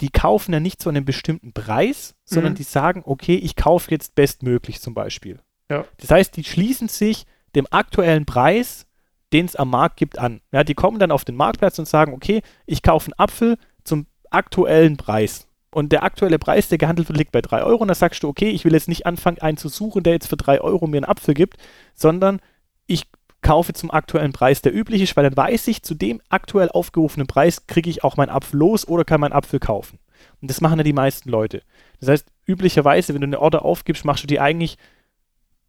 die 0.00 0.10
kaufen 0.10 0.52
ja 0.52 0.60
nicht 0.60 0.80
zu 0.82 0.88
einem 0.88 1.04
bestimmten 1.04 1.52
Preis, 1.52 2.14
sondern 2.24 2.52
Mhm. 2.52 2.56
die 2.56 2.62
sagen, 2.64 3.02
okay, 3.04 3.36
ich 3.36 3.56
kaufe 3.56 3.90
jetzt 3.90 4.14
bestmöglich 4.14 4.80
zum 4.80 4.94
Beispiel. 4.94 5.40
Ja. 5.70 5.84
Das 5.98 6.10
heißt, 6.10 6.36
die 6.36 6.44
schließen 6.44 6.88
sich 6.88 7.26
dem 7.54 7.66
aktuellen 7.70 8.26
Preis, 8.26 8.86
den 9.32 9.46
es 9.46 9.56
am 9.56 9.70
Markt 9.70 9.96
gibt, 9.96 10.18
an. 10.18 10.40
Ja, 10.52 10.64
die 10.64 10.74
kommen 10.74 10.98
dann 10.98 11.10
auf 11.10 11.24
den 11.24 11.36
Marktplatz 11.36 11.78
und 11.78 11.86
sagen, 11.88 12.12
okay, 12.12 12.42
ich 12.66 12.82
kaufe 12.82 13.06
einen 13.06 13.18
Apfel 13.18 13.56
zum 13.84 14.06
aktuellen 14.30 14.96
Preis. 14.96 15.48
Und 15.74 15.90
der 15.90 16.04
aktuelle 16.04 16.38
Preis, 16.38 16.68
der 16.68 16.78
gehandelt 16.78 17.08
wird, 17.08 17.18
liegt 17.18 17.32
bei 17.32 17.40
3 17.40 17.64
Euro. 17.64 17.82
Und 17.82 17.88
da 17.88 17.94
sagst 17.94 18.22
du, 18.22 18.28
okay, 18.28 18.50
ich 18.50 18.64
will 18.64 18.72
jetzt 18.72 18.86
nicht 18.86 19.06
anfangen, 19.06 19.38
einen 19.38 19.56
zu 19.56 19.68
suchen, 19.68 20.04
der 20.04 20.12
jetzt 20.12 20.28
für 20.28 20.36
3 20.36 20.60
Euro 20.60 20.86
mir 20.86 20.98
einen 20.98 21.04
Apfel 21.04 21.34
gibt, 21.34 21.56
sondern 21.94 22.40
ich 22.86 23.06
kaufe 23.42 23.72
zum 23.72 23.90
aktuellen 23.90 24.32
Preis, 24.32 24.62
der 24.62 24.72
üblich 24.72 25.02
ist, 25.02 25.16
weil 25.16 25.24
dann 25.24 25.36
weiß 25.36 25.66
ich, 25.66 25.82
zu 25.82 25.94
dem 25.94 26.22
aktuell 26.28 26.68
aufgerufenen 26.70 27.26
Preis 27.26 27.66
kriege 27.66 27.90
ich 27.90 28.04
auch 28.04 28.16
meinen 28.16 28.30
Apfel 28.30 28.58
los 28.58 28.86
oder 28.86 29.04
kann 29.04 29.20
meinen 29.20 29.32
Apfel 29.32 29.58
kaufen. 29.58 29.98
Und 30.40 30.48
das 30.48 30.60
machen 30.60 30.78
ja 30.78 30.84
die 30.84 30.92
meisten 30.92 31.28
Leute. 31.28 31.62
Das 31.98 32.08
heißt, 32.08 32.26
üblicherweise, 32.46 33.12
wenn 33.12 33.20
du 33.20 33.26
eine 33.26 33.40
Order 33.40 33.64
aufgibst, 33.64 34.04
machst 34.04 34.22
du 34.22 34.28
die 34.28 34.38
eigentlich 34.38 34.78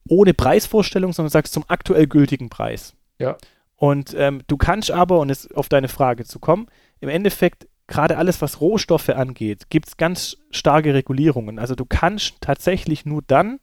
ohne 0.07 0.35
Preisvorstellung, 0.35 1.13
sondern 1.13 1.31
sagst 1.31 1.51
zum 1.51 1.65
aktuell 1.67 2.05
gültigen 2.05 2.49
Preis. 2.49 2.93
Ja. 3.17 3.37
Und 3.75 4.13
ähm, 4.17 4.43
du 4.45 4.55
kannst 4.55 4.91
aber, 4.91 5.19
und 5.19 5.29
jetzt 5.29 5.55
auf 5.55 5.67
deine 5.67 5.87
Frage 5.87 6.25
zu 6.25 6.39
kommen, 6.39 6.67
im 6.99 7.09
Endeffekt 7.09 7.67
gerade 7.87 8.17
alles, 8.17 8.41
was 8.41 8.61
Rohstoffe 8.61 9.09
angeht, 9.09 9.69
gibt 9.69 9.87
es 9.87 9.97
ganz 9.97 10.37
starke 10.51 10.93
Regulierungen. 10.93 11.59
Also 11.59 11.75
du 11.75 11.85
kannst 11.85 12.35
tatsächlich 12.41 13.05
nur 13.05 13.21
dann 13.25 13.59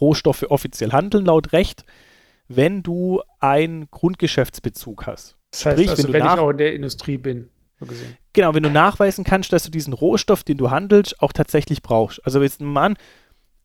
Rohstoffe 0.00 0.44
offiziell 0.48 0.92
handeln, 0.92 1.26
laut 1.26 1.52
Recht, 1.52 1.84
wenn 2.48 2.82
du 2.82 3.22
einen 3.38 3.90
Grundgeschäftsbezug 3.90 5.06
hast. 5.06 5.36
Das 5.50 5.66
heißt, 5.66 5.78
Sprich, 5.78 5.90
also, 5.90 6.04
wenn 6.04 6.12
wenn, 6.14 6.24
ich 6.24 6.30
auch 6.30 6.50
in 6.50 6.58
der 6.58 6.74
Industrie 6.74 7.18
bin, 7.18 7.50
so. 7.80 7.94
Genau, 8.32 8.54
wenn 8.54 8.62
du 8.62 8.70
nachweisen 8.70 9.24
kannst, 9.24 9.52
dass 9.52 9.64
du 9.64 9.70
diesen 9.70 9.92
Rohstoff, 9.92 10.44
den 10.44 10.56
du 10.56 10.70
handelst, 10.70 11.20
auch 11.20 11.32
tatsächlich 11.32 11.82
brauchst. 11.82 12.24
Also 12.24 12.40
jetzt 12.40 12.60
mal 12.60 12.86
an, 12.86 12.96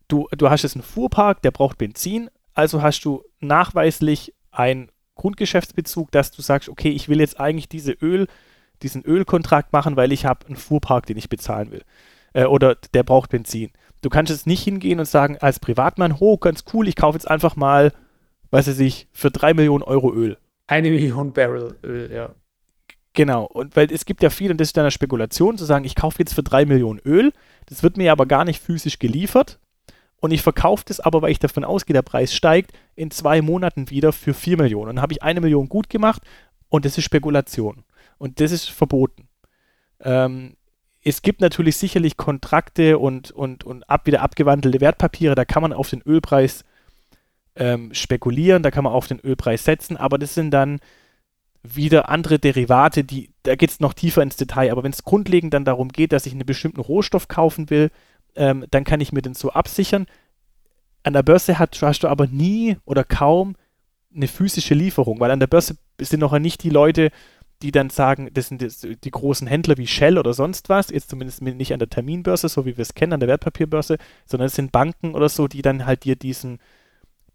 du, 0.08 0.28
du 0.36 0.50
hast 0.50 0.64
jetzt 0.64 0.76
einen 0.76 0.84
Fuhrpark, 0.84 1.42
der 1.44 1.52
braucht 1.52 1.78
Benzin, 1.78 2.30
also 2.54 2.82
hast 2.82 3.02
du 3.06 3.24
nachweislich 3.40 4.34
einen 4.52 4.90
Grundgeschäftsbezug, 5.16 6.12
dass 6.12 6.32
du 6.32 6.42
sagst, 6.42 6.70
okay, 6.70 6.90
ich 6.90 7.10
will 7.10 7.20
jetzt 7.20 7.40
eigentlich 7.40 7.70
diese 7.70 7.92
Öl, 7.92 8.28
diesen 8.84 9.04
Ölkontrakt 9.04 9.74
machen, 9.74 9.96
weil 9.96 10.12
ich 10.12 10.26
habe 10.26 10.46
einen 10.48 10.56
Fuhrpark, 10.56 11.06
den 11.06 11.18
ich 11.18 11.30
bezahlen 11.30 11.72
will. 11.72 11.84
Äh, 12.34 12.46
oder 12.46 12.76
der 12.94 13.04
braucht 13.04 13.30
Benzin. 13.30 13.72
Du 14.02 14.10
kannst 14.10 14.32
jetzt 14.32 14.48
nicht 14.48 14.64
hingehen 14.64 15.00
und 15.00 15.08
sagen, 15.08 15.38
als 15.40 15.60
Privatmann, 15.60 16.20
ho, 16.20 16.38
ganz 16.38 16.64
cool, 16.74 16.88
ich 16.88 16.96
kaufe 16.96 17.18
jetzt 17.18 17.30
einfach 17.30 17.56
mal, 17.56 17.92
weiß 18.52 18.68
ich 18.68 18.78
nicht, 18.78 19.08
für 19.12 19.32
drei 19.32 19.54
Millionen 19.54 19.84
Euro 19.84 20.14
Öl. 20.14 20.38
Eine 20.68 20.90
Million 20.90 21.34
Barrel 21.34 21.76
Öl, 21.84 22.12
ja. 22.14 22.30
Genau, 23.14 23.46
und 23.46 23.76
weil 23.76 23.92
es 23.92 24.06
gibt 24.06 24.22
ja 24.22 24.30
viel, 24.30 24.52
und 24.52 24.62
das 24.62 24.68
ist 24.68 24.78
dann 24.78 24.84
eine 24.84 24.92
Spekulation, 24.92 25.58
zu 25.58 25.66
sagen, 25.66 25.86
ich 25.86 25.96
kaufe 25.96 26.20
jetzt 26.20 26.36
für 26.36 26.44
drei 26.44 26.66
Millionen 26.66 27.00
Öl, 27.00 27.34
das 27.66 27.82
wird 27.82 27.98
mir 27.98 28.12
aber 28.12 28.28
gar 28.28 28.46
nicht 28.46 28.62
physisch 28.62 29.00
geliefert 29.00 29.60
und 30.20 30.32
ich 30.32 30.42
verkaufe 30.42 30.84
das 30.88 31.00
aber, 31.00 31.22
weil 31.22 31.32
ich 31.32 31.40
davon 31.40 31.64
ausgehe, 31.64 31.94
der 31.94 32.02
Preis 32.02 32.34
steigt, 32.34 32.74
in 32.96 33.12
zwei 33.12 33.42
Monaten 33.42 33.90
wieder 33.90 34.12
für 34.14 34.34
vier 34.34 34.58
Millionen. 34.58 34.90
Und 34.90 34.96
dann 34.96 35.02
habe 35.02 35.14
ich 35.14 35.24
eine 35.24 35.42
Million 35.42 35.70
gut 35.70 35.90
gemacht 35.90 36.22
und 36.70 36.86
das 36.86 36.98
ist 36.98 37.04
Spekulation. 37.04 37.84
Und 38.18 38.40
das 38.40 38.52
ist 38.52 38.70
verboten. 38.70 39.28
Ähm, 40.02 40.56
es 41.04 41.22
gibt 41.22 41.42
natürlich 41.42 41.78
sicherlich 41.78 42.18
Kontrakte 42.18 43.00
und, 43.00 43.32
und, 43.32 43.64
und 43.64 43.90
ab, 43.90 44.08
wieder 44.08 44.22
abgewandelte 44.22 44.82
Wertpapiere, 44.82 45.36
da 45.36 45.46
kann 45.46 45.62
man 45.62 45.74
auf 45.74 45.90
den 45.90 46.02
Ölpreis 46.02 46.66
ähm, 47.56 47.94
spekulieren, 47.94 48.64
da 48.64 48.72
kann 48.72 48.84
man 48.84 48.94
auf 48.94 49.08
den 49.08 49.20
Ölpreis 49.20 49.64
setzen, 49.64 49.96
aber 49.96 50.18
das 50.18 50.34
sind 50.34 50.52
dann 50.52 50.80
wieder 51.64 52.10
andere 52.10 52.40
Derivate, 52.40 53.04
die, 53.04 53.32
da 53.44 53.56
geht 53.56 53.72
es 53.72 53.80
noch 53.80 53.94
tiefer 53.94 54.22
ins 54.22 54.36
Detail, 54.36 54.72
aber 54.72 54.84
wenn 54.84 54.92
es 54.92 55.04
grundlegend 55.04 55.54
dann 55.54 55.66
darum 55.66 55.90
geht, 55.90 56.12
dass 56.12 56.26
ich 56.26 56.34
einen 56.34 56.46
bestimmten 56.46 56.82
Rohstoff 56.82 57.28
kaufen 57.28 57.70
will, 57.70 57.90
ähm, 58.36 58.66
dann 58.70 58.84
kann 58.84 59.02
ich 59.02 59.12
mir 59.12 59.22
den 59.22 59.34
so 59.34 59.52
absichern. 59.52 60.06
An 61.04 61.14
der 61.14 61.24
Börse 61.24 61.58
hat, 61.58 61.82
hast 61.82 62.04
du 62.04 62.08
aber 62.08 62.28
nie 62.28 62.78
oder 62.86 63.04
kaum 63.04 63.56
eine 64.16 64.28
physische 64.28 64.74
Lieferung, 64.74 65.20
weil 65.20 65.32
an 65.32 65.40
der 65.40 65.48
Börse 65.48 65.78
sind 66.00 66.20
noch 66.20 66.38
nicht 66.38 66.64
die 66.64 66.70
Leute, 66.70 67.12
die 67.62 67.72
dann 67.72 67.90
sagen, 67.90 68.30
das 68.34 68.50
sind 68.50 68.62
die 69.04 69.12
großen 69.12 69.48
Händler 69.48 69.78
wie 69.78 69.88
Shell 69.88 70.18
oder 70.18 70.34
sonst 70.34 70.70
was, 70.70 70.90
jetzt 70.90 71.10
zumindest 71.10 71.42
nicht 71.42 71.74
an 71.74 71.80
der 71.80 71.90
Terminbörse, 71.90 72.50
so 72.50 72.66
wie 72.66 72.78
wir 72.78 72.84
es 72.84 72.94
kennen, 72.94 73.14
an 73.14 73.20
der 73.20 73.30
Wertpapierbörse, 73.30 73.98
sondern 74.26 74.48
es 74.48 74.56
sind 74.56 74.72
Banken 74.72 75.16
oder 75.16 75.30
so, 75.30 75.48
die 75.48 75.62
dann 75.62 75.86
halt 75.86 76.04
dir 76.04 76.16
diesen, 76.16 76.60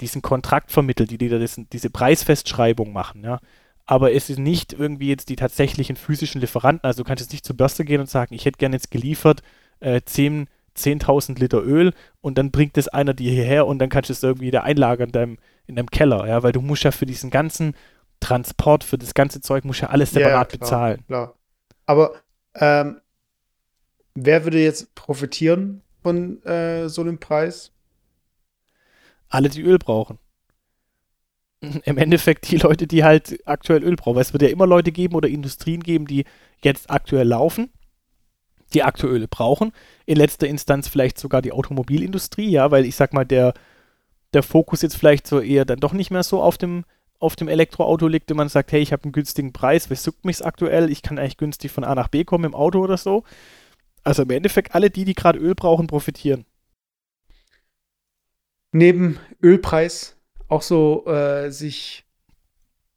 diesen 0.01 0.23
Kontrakt 0.23 0.71
vermitteln, 0.71 1.09
die 1.09 1.19
dir 1.19 1.39
das, 1.39 1.61
diese 1.73 1.91
Preisfestschreibung 1.91 2.93
machen, 2.93 3.25
ja. 3.25 3.41
Aber 3.85 4.13
es 4.13 4.31
ist 4.31 4.39
nicht 4.39 4.73
irgendwie 4.73 5.09
jetzt 5.09 5.29
die 5.29 5.37
tatsächlichen 5.37 5.97
physischen 5.97 6.41
Lieferanten. 6.41 6.87
Also 6.87 7.03
du 7.03 7.09
kannst 7.09 7.21
jetzt 7.21 7.33
nicht 7.33 7.45
zur 7.45 7.57
Börse 7.57 7.85
gehen 7.85 8.01
und 8.01 8.09
sagen, 8.09 8.33
ich 8.33 8.45
hätte 8.45 8.59
gerne 8.59 8.77
jetzt 8.77 8.93
geliefert 8.93 9.43
äh, 9.81 10.01
10 10.05 10.47
10.000 10.77 11.39
Liter 11.39 11.63
Öl 11.63 11.93
und 12.21 12.39
dann 12.39 12.51
bringt 12.51 12.79
es 12.79 12.89
einer 12.89 13.15
dir 13.15 13.31
hierher 13.31 13.67
und 13.67 13.79
dann 13.79 13.91
kannst 13.91 14.09
du 14.09 14.13
es 14.13 14.23
irgendwie 14.23 14.51
da 14.51 14.63
einlagern 14.63 15.09
in 15.09 15.13
deinem, 15.13 15.39
in 15.67 15.77
deinem 15.77 15.91
Keller, 15.91 16.27
ja, 16.27 16.43
weil 16.43 16.53
du 16.53 16.61
musst 16.61 16.85
ja 16.85 16.91
für 16.91 17.07
diesen 17.07 17.31
ganzen 17.31 17.75
Transport, 18.23 18.85
für 18.85 18.99
das 18.99 19.15
ganze 19.15 19.41
Zeug, 19.41 19.65
musst 19.65 19.81
ja 19.83 19.91
alles 19.91 20.13
Ja, 20.13 20.21
ja, 20.23 20.27
separat 20.27 20.49
klar. 20.51 20.59
bezahlen. 20.61 21.05
Klar. 21.07 21.35
Aber 21.87 22.15
ähm, 22.55 23.01
wer 24.15 24.45
würde 24.45 24.63
jetzt 24.63 24.95
profitieren 24.95 25.83
von 26.03 26.43
äh, 26.45 26.89
so 26.89 27.03
einem 27.03 27.19
Preis? 27.19 27.73
Alle, 29.29 29.49
die 29.49 29.63
Öl 29.63 29.79
brauchen. 29.79 30.19
Im 31.85 31.97
Endeffekt 31.99 32.51
die 32.51 32.57
Leute, 32.57 32.87
die 32.87 33.05
halt 33.05 33.39
aktuell 33.47 33.85
Öl 33.85 33.97
brauchen. 33.97 34.17
Weil 34.17 34.23
es 34.23 34.33
wird 34.33 34.43
ja 34.43 34.49
immer 34.49 34.67
Leute 34.67 34.93
geben 34.93 35.15
oder 35.15 35.29
Industrien 35.29 35.83
geben, 35.83 36.07
die 36.07 36.25
jetzt 36.63 36.91
aktuell 36.91 37.27
laufen, 37.29 37.71
die 38.75 38.83
aktuell 38.83 39.15
Öl 39.15 39.29
brauchen. 39.29 39.73
In 40.07 40.17
letzter 40.17 40.49
Instanz 40.49 40.89
vielleicht 40.89 41.19
sogar 41.19 41.43
die 41.43 41.53
Automobilindustrie, 41.53 42.51
ja, 42.51 42.71
weil 42.71 42.85
ich 42.85 42.97
sag 42.97 43.13
mal, 43.13 43.25
der, 43.25 43.55
der 44.35 44.43
Fokus 44.43 44.83
jetzt 44.83 44.97
vielleicht 44.97 45.27
so 45.27 45.41
eher 45.41 45.65
dann 45.65 45.81
doch 45.81 45.93
nicht 45.93 46.11
mehr 46.11 46.23
so 46.25 46.43
auf 46.43 46.59
dem, 46.59 46.85
auf 47.23 47.37
dem 47.37 47.49
Elektroauto 47.49 48.09
liegt, 48.09 48.31
wenn 48.31 48.37
man 48.37 48.49
sagt, 48.49 48.73
hey, 48.73 48.81
ich 48.81 48.93
habe 48.93 49.05
einen 49.05 49.13
günstigen 49.13 49.53
Preis, 49.53 49.91
was 49.91 50.05
juckt 50.05 50.25
mich 50.25 50.45
aktuell, 50.45 50.91
ich 50.91 51.03
kann 51.03 51.19
eigentlich 51.19 51.37
günstig 51.37 51.71
von 51.71 51.85
A 51.85 51.95
nach 51.95 52.09
B 52.09 52.25
kommen 52.25 52.45
im 52.45 52.55
Auto 52.55 52.81
oder 52.81 52.97
so. 52.97 53.25
Also 54.03 54.23
im 54.23 54.31
Endeffekt 54.31 54.75
alle 54.75 54.91
die, 54.91 55.05
die 55.05 55.15
gerade 55.15 55.39
Öl 55.39 55.55
brauchen, 55.55 55.87
profitieren. 55.87 56.45
Neben 58.73 59.19
Ölpreis 59.43 60.17
auch 60.49 60.63
so 60.63 61.07
äh, 61.07 61.51
sich 61.51 62.05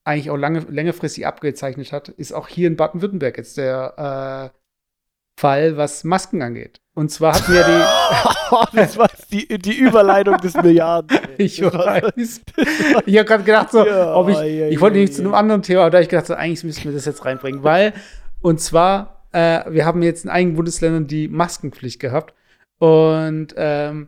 eigentlich 0.04 0.30
auch 0.30 0.38
lange, 0.38 0.60
längerfristig 0.60 1.28
abgezeichnet 1.28 1.92
hat, 1.92 2.10
ist 2.10 2.32
auch 2.32 2.48
hier 2.48 2.68
in 2.68 2.78
Baden-Württemberg 2.78 3.38
jetzt 3.38 3.58
der 3.58 4.52
äh, 4.56 5.40
Fall, 5.40 5.78
was 5.78 6.04
Masken 6.04 6.42
angeht. 6.42 6.82
Und 6.96 7.12
zwar 7.12 7.36
hatten 7.36 7.54
wir 7.54 7.64
die. 7.64 8.76
das 8.78 8.98
war 8.98 9.10
die, 9.30 9.48
die 9.60 9.78
Überleitung 9.78 10.38
des 10.38 10.56
Milliarden. 10.56 11.20
ich 11.38 11.62
weiß. 11.62 12.42
ich 13.06 13.18
habe 13.18 13.26
gerade 13.26 13.44
gedacht, 13.44 13.72
so, 13.72 13.86
ja, 13.86 14.16
ob 14.16 14.30
ich. 14.30 14.38
Ja, 14.38 14.68
ich 14.70 14.80
wollte 14.80 14.98
ja, 14.98 15.04
nicht 15.04 15.14
zu 15.14 15.22
einem 15.22 15.34
anderen 15.34 15.62
Thema, 15.62 15.82
aber 15.82 15.90
da 15.92 15.98
habe 15.98 16.04
ich 16.04 16.10
gedacht, 16.10 16.28
so, 16.28 16.34
eigentlich 16.36 16.64
müssen 16.64 16.86
wir 16.86 16.94
das 16.94 17.04
jetzt 17.04 17.26
reinbringen, 17.26 17.64
weil, 17.64 17.94
und 18.42 18.62
zwar, 18.62 19.28
äh, 19.34 19.70
wir 19.70 19.86
haben 19.86 20.02
jetzt 20.04 20.24
in 20.24 20.32
einigen 20.32 20.56
Bundesländern 20.56 21.06
die 21.06 21.28
Maskenpflicht 21.28 22.00
gehabt. 22.00 22.34
Und 22.78 23.54
ähm, 23.58 24.08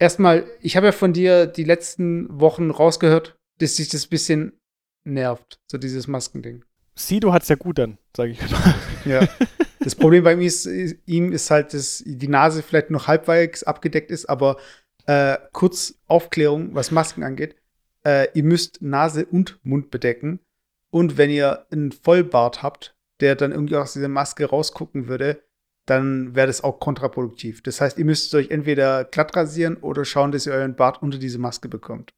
erstmal, 0.00 0.44
ich 0.60 0.76
habe 0.76 0.86
ja 0.86 0.92
von 0.92 1.12
dir 1.12 1.46
die 1.46 1.64
letzten 1.64 2.40
Wochen 2.40 2.70
rausgehört, 2.70 3.38
dass 3.58 3.76
sich 3.76 3.88
das 3.88 4.06
ein 4.06 4.10
bisschen 4.10 4.60
nervt, 5.04 5.60
so 5.70 5.78
dieses 5.78 6.08
Maskending. 6.08 6.64
Sido 7.06 7.32
hat 7.32 7.42
es 7.42 7.48
ja 7.48 7.56
gut 7.56 7.78
dann, 7.78 7.98
sage 8.16 8.32
ich 8.32 8.50
mal. 8.50 8.74
Ja. 9.04 9.28
Das 9.80 9.94
Problem 9.94 10.24
bei 10.24 10.34
ihm 10.34 10.42
ist, 10.42 10.68
ihm 11.06 11.32
ist 11.32 11.50
halt, 11.50 11.72
dass 11.72 12.02
die 12.04 12.28
Nase 12.28 12.62
vielleicht 12.62 12.90
noch 12.90 13.06
halbwegs 13.06 13.62
abgedeckt 13.62 14.10
ist, 14.10 14.26
aber 14.26 14.58
äh, 15.06 15.38
kurz 15.52 15.94
Aufklärung, 16.06 16.74
was 16.74 16.90
Masken 16.90 17.22
angeht. 17.22 17.56
Äh, 18.04 18.28
ihr 18.34 18.44
müsst 18.44 18.82
Nase 18.82 19.24
und 19.24 19.58
Mund 19.62 19.90
bedecken. 19.90 20.40
Und 20.90 21.16
wenn 21.16 21.30
ihr 21.30 21.66
einen 21.70 21.92
Vollbart 21.92 22.62
habt, 22.62 22.94
der 23.20 23.36
dann 23.36 23.52
irgendwie 23.52 23.76
aus 23.76 23.92
dieser 23.92 24.08
Maske 24.08 24.46
rausgucken 24.46 25.08
würde, 25.08 25.42
dann 25.86 26.34
wäre 26.34 26.46
das 26.46 26.62
auch 26.62 26.78
kontraproduktiv. 26.78 27.62
Das 27.62 27.80
heißt, 27.80 27.98
ihr 27.98 28.04
müsst 28.04 28.34
euch 28.34 28.50
entweder 28.50 29.04
glatt 29.04 29.34
rasieren 29.34 29.76
oder 29.78 30.04
schauen, 30.04 30.32
dass 30.32 30.46
ihr 30.46 30.52
euren 30.52 30.76
Bart 30.76 31.02
unter 31.02 31.18
diese 31.18 31.38
Maske 31.38 31.68
bekommt. 31.68 32.12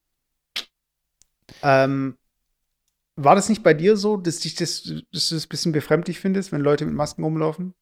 Ähm, 1.63 2.17
war 3.17 3.35
das 3.35 3.49
nicht 3.49 3.63
bei 3.63 3.75
dir 3.75 3.97
so, 3.97 4.17
dass, 4.17 4.41
dich 4.41 4.55
das, 4.55 4.83
dass 5.13 5.29
du 5.29 5.35
das 5.35 5.45
ein 5.45 5.49
bisschen 5.49 5.73
befremdlich 5.73 6.19
findest, 6.19 6.53
wenn 6.53 6.61
Leute 6.61 6.87
mit 6.87 6.95
Masken 6.95 7.25
rumlaufen? 7.25 7.75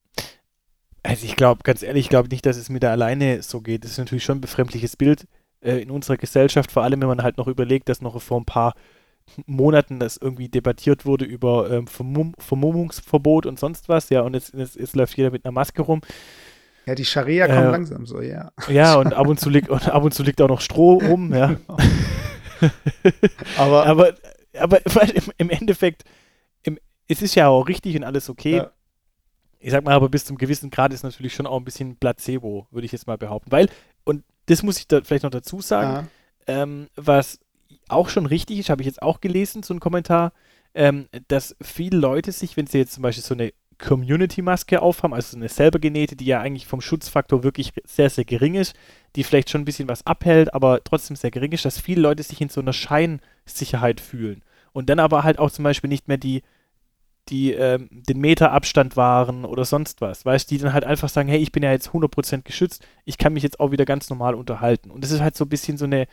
Also 1.03 1.25
ich 1.25 1.37
glaube, 1.37 1.63
ganz 1.63 1.83
ehrlich, 1.83 2.07
ich 2.07 2.11
glaube 2.11 2.29
nicht, 2.29 2.45
dass 2.45 2.57
es 2.57 2.69
mir 2.69 2.81
da 2.81 2.91
alleine 2.91 3.43
so 3.43 3.61
geht. 3.61 3.85
Das 3.85 3.93
ist 3.93 3.99
natürlich 3.99 4.25
schon 4.25 4.39
ein 4.39 4.43
befremdliches 4.43 4.97
Bild 4.97 5.27
äh, 5.61 5.79
in 5.79 5.91
unserer 5.91 6.17
Gesellschaft, 6.17 6.73
vor 6.73 6.83
allem 6.83 7.01
wenn 7.01 7.09
man 7.09 7.23
halt 7.23 7.39
noch 7.39 7.47
überlegt, 7.47 7.89
dass 7.89 8.03
noch 8.03 8.21
vor 8.21 8.41
ein 8.41 8.45
paar 8.45 8.75
Monaten 9.47 10.01
das 10.01 10.17
irgendwie 10.17 10.49
debattiert 10.49 11.07
wurde 11.07 11.25
über 11.25 11.71
ähm, 11.71 11.87
Vermumm 11.87 12.35
Vermummungsverbot 12.39 13.47
und 13.47 13.59
sonst 13.59 13.89
was, 13.89 14.11
ja, 14.11 14.23
und 14.23 14.35
jetzt, 14.35 14.55
jetzt, 14.55 14.77
jetzt, 14.77 14.97
läuft 14.97 15.17
jeder 15.17 15.31
mit 15.31 15.45
einer 15.45 15.53
Maske 15.53 15.83
rum. 15.83 16.01
Ja, 16.87 16.95
die 16.95 17.05
Scharia 17.05 17.47
kommt 17.47 17.59
äh, 17.59 17.71
langsam 17.71 18.07
so, 18.07 18.21
ja. 18.21 18.51
Ja, 18.69 18.97
und 18.97 19.15
ab 19.15 19.29
und 19.29 19.39
zu 19.39 19.49
liegt, 19.49 19.69
und 19.71 19.89
ab 19.89 20.03
und 20.03 20.13
zu 20.13 20.23
liegt 20.23 20.41
auch 20.43 20.49
noch 20.49 20.61
Stroh 20.61 20.95
rum, 20.95 21.33
ja. 21.33 21.57
aber, 23.57 23.87
aber 23.87 24.15
aber 24.61 24.81
im, 25.15 25.25
im 25.39 25.51
Endeffekt, 25.51 26.05
im, 26.63 26.79
es 27.09 27.23
ist 27.23 27.35
ja 27.35 27.49
auch 27.49 27.69
richtig 27.69 27.97
und 27.97 28.05
alles 28.05 28.29
okay. 28.29 28.57
Ja. 28.57 28.71
Ich 29.59 29.73
sag 29.73 29.85
mal, 29.85 29.95
aber 29.95 30.09
bis 30.09 30.25
zum 30.25 30.39
gewissen 30.39 30.71
Grad 30.71 30.93
ist 30.93 31.03
natürlich 31.03 31.35
schon 31.35 31.47
auch 31.47 31.59
ein 31.59 31.65
bisschen 31.65 31.97
Placebo, 31.97 32.67
würde 32.71 32.87
ich 32.87 32.93
jetzt 32.93 33.07
mal 33.07 33.19
behaupten. 33.19 33.53
Weil, 33.53 33.69
und 34.05 34.25
das 34.47 34.63
muss 34.63 34.79
ich 34.79 34.89
da 34.89 35.03
vielleicht 35.03 35.25
noch 35.25 35.31
dazu 35.31 35.61
sagen, 35.61 36.09
ja. 36.49 36.63
ähm, 36.63 36.89
was 36.97 37.41
auch 37.89 38.09
schon 38.09 38.27
richtig 38.27 38.59
ist, 38.59 38.71
habe 38.71 38.83
ich 38.83 38.87
jetzt 38.87 39.03
auch 39.03 39.21
gelesen, 39.21 39.63
so 39.63 39.75
ein 39.75 39.81
Kommentar, 39.81 40.33
ähm, 40.75 41.09
dass 41.29 41.57
viele 41.61 41.99
Leute 41.99 42.33
sich, 42.33 42.57
wenn 42.57 42.67
sie 42.67 42.79
jetzt 42.79 42.93
zum 42.93 43.03
Beispiel 43.03 43.25
so 43.25 43.35
eine 43.35 43.53
Community-Maske 43.81 44.81
aufhaben, 44.83 45.15
also 45.15 45.37
eine 45.37 45.49
selber 45.49 45.79
genähte, 45.79 46.15
die 46.15 46.27
ja 46.27 46.41
eigentlich 46.41 46.67
vom 46.67 46.81
Schutzfaktor 46.81 47.43
wirklich 47.43 47.73
sehr, 47.85 48.11
sehr 48.11 48.25
gering 48.25 48.55
ist, 48.55 48.77
die 49.17 49.25
vielleicht 49.25 49.51
schon 49.51 49.63
ein 49.63 49.65
bisschen 49.65 49.89
was 49.89 50.07
abhält, 50.07 50.55
aber 50.55 50.85
trotzdem 50.85 51.17
sehr 51.17 51.31
gering 51.31 51.53
ist, 51.53 51.65
dass 51.65 51.81
viele 51.81 52.03
Leute 52.03 52.23
sich 52.23 52.41
in 52.41 52.51
so 52.51 52.61
einer 52.61 52.73
Scheinsicherheit 52.73 54.01
fühlen. 54.01 54.43
Und 54.73 54.89
dann 54.89 54.99
aber 54.99 55.25
halt 55.25 55.39
auch 55.39 55.51
zum 55.51 55.65
Beispiel 55.65 55.89
nicht 55.89 56.09
mehr 56.09 56.19
die, 56.19 56.43
die 57.29 57.53
ähm, 57.53 57.89
den 57.91 58.21
Meter 58.21 58.53
Abstand 58.53 58.97
wahren 58.97 59.45
oder 59.45 59.65
sonst 59.65 60.01
was, 60.01 60.25
weißt 60.25 60.51
die 60.51 60.59
dann 60.59 60.73
halt 60.73 60.85
einfach 60.85 61.09
sagen, 61.09 61.29
hey, 61.29 61.39
ich 61.39 61.53
bin 61.53 61.63
ja 61.63 61.71
jetzt 61.71 61.91
100% 61.91 62.43
geschützt, 62.43 62.85
ich 63.05 63.19
kann 63.19 63.33
mich 63.33 63.43
jetzt 63.43 63.61
auch 63.61 63.71
wieder 63.71 63.85
ganz 63.85 64.11
normal 64.11 64.35
unterhalten. 64.35 64.91
Und 64.91 65.05
das 65.05 65.11
ist 65.11 65.21
halt 65.21 65.37
so 65.37 65.45
ein 65.45 65.49
bisschen 65.49 65.77
so 65.77 65.85
eine 65.85 66.07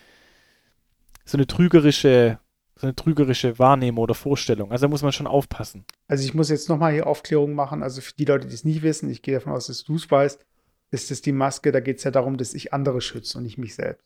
so 1.26 1.38
eine 1.38 1.48
trügerische 1.48 2.40
so 2.80 2.86
eine 2.86 2.96
trügerische 2.96 3.58
Wahrnehmung 3.58 4.04
oder 4.04 4.14
Vorstellung. 4.14 4.72
Also 4.72 4.86
da 4.86 4.90
muss 4.90 5.02
man 5.02 5.12
schon 5.12 5.28
aufpassen. 5.28 5.86
Also 6.08 6.24
ich 6.24 6.36
muss 6.36 6.50
jetzt 6.50 6.70
nochmal 6.70 6.94
hier 6.94 7.08
Aufklärung 7.08 7.54
machen. 7.54 7.82
Also 7.82 8.02
für 8.02 8.14
die 8.14 8.26
Leute, 8.26 8.48
die 8.48 8.54
es 8.54 8.66
nicht 8.66 8.84
wissen, 8.84 9.10
ich 9.10 9.24
gehe 9.24 9.34
davon 9.34 9.54
aus, 9.54 9.68
dass 9.68 9.84
du 9.84 9.96
es 9.96 10.10
weißt, 10.10 10.46
ist 10.92 11.12
es 11.12 11.22
die 11.22 11.32
Maske, 11.32 11.72
da 11.72 11.80
geht 11.80 11.98
es 11.98 12.04
ja 12.04 12.12
darum, 12.12 12.38
dass 12.38 12.54
ich 12.54 12.74
andere 12.74 13.02
schütze 13.02 13.38
und 13.38 13.46
nicht 13.46 13.58
mich 13.58 13.74
selbst. 13.76 14.06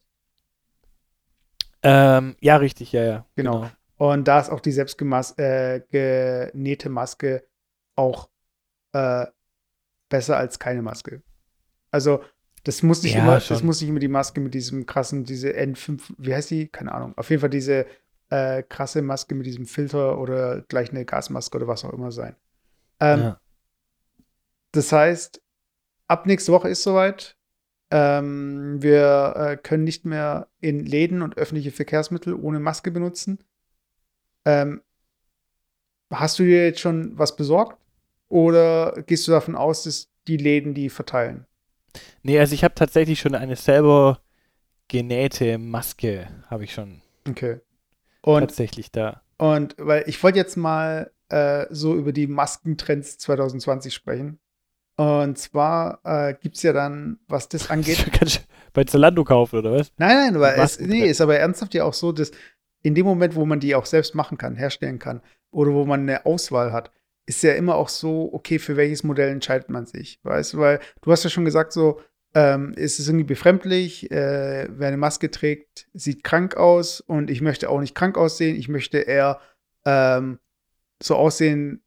Ähm, 1.83 2.35
ja, 2.39 2.57
richtig, 2.57 2.91
ja, 2.91 3.03
ja. 3.03 3.25
Genau. 3.35 3.61
genau. 3.61 3.71
Und 4.01 4.27
da 4.27 4.39
ist 4.39 4.49
auch 4.49 4.61
die 4.61 4.71
selbstgenähte 4.71 5.85
äh, 5.93 6.89
Maske 6.89 7.43
auch 7.95 8.31
äh, 8.93 9.27
besser 10.09 10.37
als 10.37 10.57
keine 10.57 10.81
Maske. 10.81 11.21
Also 11.91 12.23
das 12.63 12.81
muss 12.81 13.03
nicht 13.03 13.13
ja, 13.13 13.21
immer, 13.21 13.39
schon. 13.39 13.53
das 13.53 13.63
muss 13.63 13.79
nicht 13.79 13.91
immer 13.91 13.99
die 13.99 14.07
Maske 14.07 14.41
mit 14.41 14.55
diesem 14.55 14.87
krassen, 14.87 15.23
diese 15.23 15.51
N5, 15.51 16.01
wie 16.17 16.33
heißt 16.33 16.49
die? 16.49 16.67
Keine 16.67 16.93
Ahnung. 16.93 17.15
Auf 17.15 17.29
jeden 17.29 17.41
Fall 17.41 17.51
diese 17.51 17.85
äh, 18.31 18.63
krasse 18.63 19.03
Maske 19.03 19.35
mit 19.35 19.45
diesem 19.45 19.67
Filter 19.67 20.17
oder 20.17 20.61
gleich 20.61 20.89
eine 20.89 21.05
Gasmaske 21.05 21.55
oder 21.57 21.67
was 21.67 21.85
auch 21.85 21.93
immer 21.93 22.11
sein. 22.11 22.35
Ähm, 22.99 23.19
ja. 23.19 23.41
Das 24.71 24.91
heißt, 24.91 25.43
ab 26.07 26.25
nächste 26.25 26.51
Woche 26.53 26.69
ist 26.69 26.81
soweit. 26.81 27.37
Ähm, 27.91 28.81
wir 28.81 29.33
äh, 29.35 29.57
können 29.57 29.83
nicht 29.83 30.05
mehr 30.05 30.47
in 30.59 30.87
Läden 30.87 31.21
und 31.21 31.37
öffentliche 31.37 31.69
Verkehrsmittel 31.69 32.33
ohne 32.33 32.59
Maske 32.59 32.89
benutzen. 32.89 33.37
Ähm, 34.45 34.81
hast 36.11 36.39
du 36.39 36.43
dir 36.43 36.65
jetzt 36.65 36.79
schon 36.79 37.17
was 37.17 37.35
besorgt? 37.35 37.77
Oder 38.29 39.03
gehst 39.05 39.27
du 39.27 39.31
davon 39.31 39.55
aus, 39.55 39.83
dass 39.83 40.07
die 40.27 40.37
Läden 40.37 40.73
die 40.73 40.89
verteilen? 40.89 41.45
Nee, 42.23 42.39
also 42.39 42.53
ich 42.53 42.63
habe 42.63 42.75
tatsächlich 42.75 43.19
schon 43.19 43.35
eine 43.35 43.55
selber 43.55 44.21
genähte 44.87 45.57
Maske, 45.57 46.27
habe 46.49 46.63
ich 46.63 46.73
schon. 46.73 47.01
Okay. 47.27 47.59
Und, 48.21 48.41
tatsächlich 48.41 48.91
da. 48.91 49.21
Und 49.37 49.75
weil 49.77 50.03
ich 50.07 50.21
wollte 50.23 50.37
jetzt 50.37 50.55
mal 50.55 51.11
äh, 51.29 51.65
so 51.69 51.95
über 51.95 52.11
die 52.11 52.27
Maskentrends 52.27 53.17
2020 53.17 53.93
sprechen. 53.93 54.39
Und 54.97 55.37
zwar 55.37 55.99
äh, 56.03 56.35
gibt 56.39 56.57
es 56.57 56.63
ja 56.63 56.73
dann, 56.73 57.19
was 57.27 57.49
das 57.49 57.69
angeht. 57.71 58.05
Kannst 58.13 58.37
du 58.37 58.41
bei 58.73 58.83
Zalando 58.83 59.23
kaufen, 59.23 59.59
oder 59.59 59.71
was? 59.71 59.91
Nein, 59.97 60.15
nein, 60.15 60.35
aber 60.35 60.57
es, 60.57 60.79
nee, 60.79 61.05
ist 61.05 61.21
aber 61.21 61.37
ernsthaft 61.37 61.73
ja 61.73 61.85
auch 61.85 61.93
so, 61.93 62.11
dass 62.11 62.31
in 62.83 62.95
dem 62.95 63.05
Moment, 63.05 63.35
wo 63.35 63.45
man 63.45 63.59
die 63.59 63.75
auch 63.75 63.85
selbst 63.85 64.15
machen 64.15 64.37
kann, 64.37 64.55
herstellen 64.55 64.99
kann, 64.99 65.21
oder 65.51 65.73
wo 65.73 65.85
man 65.85 66.01
eine 66.01 66.25
Auswahl 66.25 66.71
hat, 66.71 66.91
ist 67.25 67.43
ja 67.43 67.53
immer 67.53 67.75
auch 67.75 67.89
so, 67.89 68.29
okay, 68.33 68.59
für 68.59 68.77
welches 68.77 69.03
Modell 69.03 69.29
entscheidet 69.29 69.69
man 69.69 69.85
sich, 69.85 70.19
weißt 70.23 70.53
du? 70.53 70.57
Weil 70.57 70.79
du 71.01 71.11
hast 71.11 71.23
ja 71.23 71.29
schon 71.29 71.45
gesagt, 71.45 71.71
so, 71.71 72.01
ähm, 72.33 72.73
ist 72.73 72.99
es 72.99 73.07
irgendwie 73.07 73.25
befremdlich, 73.25 74.09
äh, 74.09 74.67
wer 74.69 74.87
eine 74.87 74.97
Maske 74.97 75.29
trägt, 75.29 75.87
sieht 75.93 76.23
krank 76.23 76.55
aus 76.55 77.01
und 77.01 77.29
ich 77.29 77.41
möchte 77.41 77.69
auch 77.69 77.79
nicht 77.79 77.95
krank 77.95 78.17
aussehen, 78.17 78.55
ich 78.55 78.69
möchte 78.69 78.99
eher 78.99 79.39
ähm, 79.85 80.39
so 81.03 81.15
aussehen, 81.15 81.83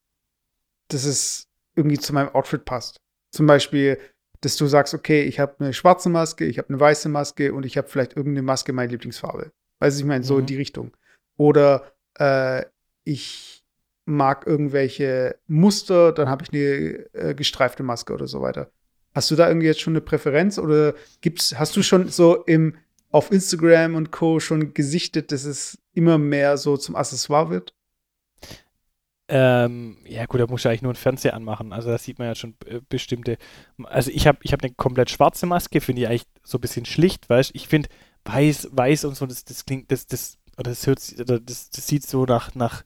dass 0.88 1.04
es 1.04 1.48
irgendwie 1.76 1.98
zu 1.98 2.12
meinem 2.12 2.28
Outfit 2.28 2.64
passt. 2.64 3.00
Zum 3.30 3.46
Beispiel, 3.46 3.98
dass 4.42 4.56
du 4.56 4.66
sagst, 4.66 4.92
okay, 4.92 5.22
ich 5.22 5.40
habe 5.40 5.56
eine 5.58 5.72
schwarze 5.72 6.10
Maske, 6.10 6.44
ich 6.44 6.58
habe 6.58 6.68
eine 6.68 6.78
weiße 6.78 7.08
Maske 7.08 7.54
und 7.54 7.64
ich 7.64 7.78
habe 7.78 7.88
vielleicht 7.88 8.14
irgendeine 8.16 8.42
Maske 8.42 8.72
meine 8.72 8.92
Lieblingsfarbe. 8.92 9.50
Weißt 9.84 9.98
du, 9.98 10.00
ich 10.02 10.08
meine, 10.08 10.24
so 10.24 10.34
mhm. 10.34 10.40
in 10.40 10.46
die 10.46 10.56
Richtung. 10.56 10.96
Oder 11.36 11.92
äh, 12.18 12.64
ich 13.04 13.62
mag 14.06 14.46
irgendwelche 14.46 15.36
Muster, 15.46 16.12
dann 16.12 16.30
habe 16.30 16.42
ich 16.42 16.52
eine 16.54 17.04
äh, 17.12 17.34
gestreifte 17.34 17.82
Maske 17.82 18.14
oder 18.14 18.26
so 18.26 18.40
weiter. 18.40 18.70
Hast 19.14 19.30
du 19.30 19.36
da 19.36 19.46
irgendwie 19.46 19.66
jetzt 19.66 19.82
schon 19.82 19.92
eine 19.92 20.00
Präferenz 20.00 20.58
oder 20.58 20.94
gibt's, 21.20 21.58
hast 21.58 21.76
du 21.76 21.82
schon 21.82 22.08
so 22.08 22.44
im, 22.44 22.76
auf 23.10 23.30
Instagram 23.30 23.94
und 23.94 24.10
Co. 24.10 24.40
schon 24.40 24.72
gesichtet, 24.72 25.32
dass 25.32 25.44
es 25.44 25.78
immer 25.92 26.16
mehr 26.16 26.56
so 26.56 26.78
zum 26.78 26.96
Accessoire 26.96 27.50
wird? 27.50 27.74
Ähm, 29.28 29.98
ja 30.06 30.24
gut, 30.24 30.40
da 30.40 30.46
muss 30.46 30.62
ich 30.62 30.66
eigentlich 30.66 30.80
nur 30.80 30.92
einen 30.92 30.96
Fernseher 30.96 31.34
anmachen. 31.34 31.74
Also 31.74 31.90
da 31.90 31.98
sieht 31.98 32.18
man 32.18 32.28
ja 32.28 32.34
schon 32.34 32.54
äh, 32.64 32.80
bestimmte. 32.88 33.36
Also 33.82 34.10
ich 34.10 34.26
habe 34.26 34.38
ich 34.40 34.54
hab 34.54 34.62
eine 34.62 34.72
komplett 34.72 35.10
schwarze 35.10 35.44
Maske, 35.44 35.82
finde 35.82 36.02
ich 36.02 36.08
eigentlich 36.08 36.26
so 36.42 36.56
ein 36.56 36.62
bisschen 36.62 36.86
schlicht, 36.86 37.28
weißt 37.28 37.50
Ich 37.52 37.68
finde 37.68 37.90
weiß, 38.24 38.68
weiß 38.72 39.04
und 39.04 39.16
so, 39.16 39.26
das, 39.26 39.44
das 39.44 39.64
klingt, 39.64 39.90
das, 39.90 40.06
das, 40.06 40.38
oder 40.56 40.70
das 40.70 40.86
hört 40.86 41.00
das, 41.48 41.70
das 41.70 41.86
sieht 41.86 42.06
so 42.06 42.24
nach, 42.24 42.54
nach, 42.54 42.84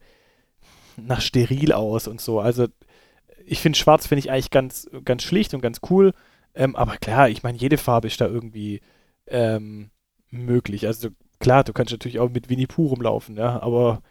nach 0.97 1.21
steril 1.21 1.71
aus 1.71 2.07
und 2.07 2.21
so. 2.21 2.39
Also 2.39 2.67
ich 3.45 3.61
finde 3.61 3.77
schwarz 3.77 4.07
finde 4.07 4.19
ich 4.19 4.31
eigentlich 4.31 4.51
ganz, 4.51 4.89
ganz 5.05 5.23
schlicht 5.23 5.53
und 5.53 5.61
ganz 5.61 5.79
cool. 5.89 6.13
Ähm, 6.53 6.75
aber 6.75 6.97
klar, 6.97 7.29
ich 7.29 7.43
meine, 7.43 7.57
jede 7.57 7.77
Farbe 7.77 8.07
ist 8.07 8.19
da 8.21 8.27
irgendwie 8.27 8.81
ähm, 9.27 9.91
möglich. 10.29 10.87
Also 10.87 11.09
klar, 11.39 11.63
du 11.63 11.73
kannst 11.73 11.91
natürlich 11.91 12.19
auch 12.19 12.29
mit 12.29 12.49
Winnie 12.49 12.67
Pooh 12.67 12.87
rumlaufen, 12.87 13.37
ja, 13.37 13.61
aber 13.61 14.01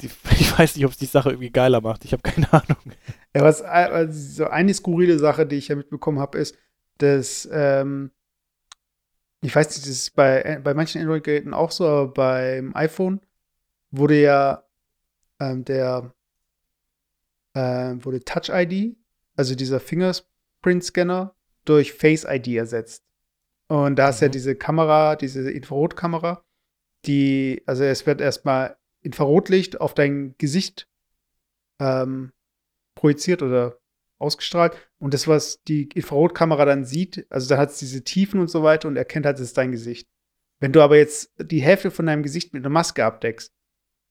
die, 0.00 0.10
ich 0.38 0.58
weiß 0.58 0.76
nicht, 0.76 0.84
ob 0.84 0.92
es 0.92 0.98
die 0.98 1.06
Sache 1.06 1.30
irgendwie 1.30 1.50
geiler 1.50 1.80
macht. 1.80 2.04
Ich 2.04 2.12
habe 2.12 2.22
keine 2.22 2.52
Ahnung. 2.52 2.78
Ja, 3.34 3.42
was 3.42 3.62
also 3.62 4.46
eine 4.46 4.74
skurrile 4.74 5.18
Sache, 5.18 5.46
die 5.46 5.56
ich 5.56 5.68
ja 5.68 5.76
mitbekommen 5.76 6.18
habe, 6.18 6.38
ist, 6.38 6.56
dass 6.98 7.48
ähm, 7.52 8.10
ich 9.40 9.54
weiß 9.54 9.68
nicht, 9.68 9.82
das 9.82 9.88
ist 9.88 10.14
bei, 10.14 10.42
äh, 10.42 10.60
bei 10.62 10.74
manchen 10.74 11.00
Android-Geräten 11.00 11.54
auch 11.54 11.70
so, 11.70 11.86
aber 11.86 12.08
beim 12.08 12.74
iPhone 12.74 13.20
wurde 13.90 14.20
ja 14.20 14.64
ähm, 15.40 15.64
der 15.64 16.12
äh, 17.54 17.94
wurde 18.00 18.24
Touch 18.24 18.50
ID, 18.50 18.96
also 19.36 19.54
dieser 19.54 19.80
Fingerprint-Scanner, 19.80 21.34
durch 21.64 21.92
Face 21.92 22.24
ID 22.24 22.48
ersetzt. 22.48 23.04
Und 23.68 23.96
da 23.96 24.08
ist 24.08 24.20
mhm. 24.20 24.26
ja 24.26 24.28
diese 24.30 24.56
Kamera, 24.56 25.16
diese 25.16 25.50
Infrarotkamera, 25.50 26.44
die, 27.04 27.62
also 27.66 27.84
es 27.84 28.06
wird 28.06 28.20
erstmal 28.20 28.76
Infrarotlicht 29.02 29.80
auf 29.80 29.94
dein 29.94 30.34
Gesicht 30.38 30.88
ähm, 31.78 32.32
projiziert 32.94 33.42
oder 33.42 33.78
ausgestrahlt. 34.18 34.76
Und 34.98 35.14
das, 35.14 35.28
was 35.28 35.62
die 35.64 35.88
Infrarotkamera 35.94 36.64
dann 36.64 36.84
sieht, 36.84 37.26
also 37.30 37.48
da 37.48 37.58
hat 37.58 37.70
es 37.70 37.78
diese 37.78 38.04
Tiefen 38.04 38.40
und 38.40 38.48
so 38.48 38.62
weiter 38.62 38.88
und 38.88 38.96
erkennt 38.96 39.26
halt, 39.26 39.36
es 39.36 39.44
ist 39.44 39.58
dein 39.58 39.72
Gesicht. 39.72 40.08
Wenn 40.60 40.72
du 40.72 40.82
aber 40.82 40.96
jetzt 40.96 41.32
die 41.38 41.62
Hälfte 41.62 41.90
von 41.90 42.06
deinem 42.06 42.22
Gesicht 42.22 42.52
mit 42.52 42.62
einer 42.62 42.72
Maske 42.72 43.04
abdeckst, 43.04 43.52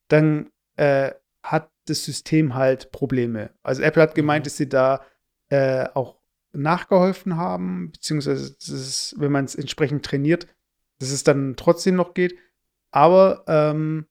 dann 0.07 0.49
äh, 0.77 1.11
hat 1.43 1.71
das 1.85 2.03
System 2.03 2.55
halt 2.55 2.91
Probleme. 2.91 3.51
Also 3.63 3.81
Apple 3.81 4.01
hat 4.01 4.15
gemeint, 4.15 4.43
mhm. 4.43 4.45
dass 4.45 4.57
sie 4.57 4.69
da 4.69 5.05
äh, 5.49 5.87
auch 5.93 6.17
nachgeholfen 6.53 7.37
haben, 7.37 7.91
beziehungsweise 7.91 8.55
ist, 8.59 9.15
wenn 9.17 9.31
man 9.31 9.45
es 9.45 9.55
entsprechend 9.55 10.05
trainiert, 10.05 10.47
dass 10.99 11.11
es 11.11 11.23
dann 11.23 11.55
trotzdem 11.55 11.95
noch 11.95 12.13
geht. 12.13 12.37
Aber 12.91 13.43
ähm, 13.47 14.07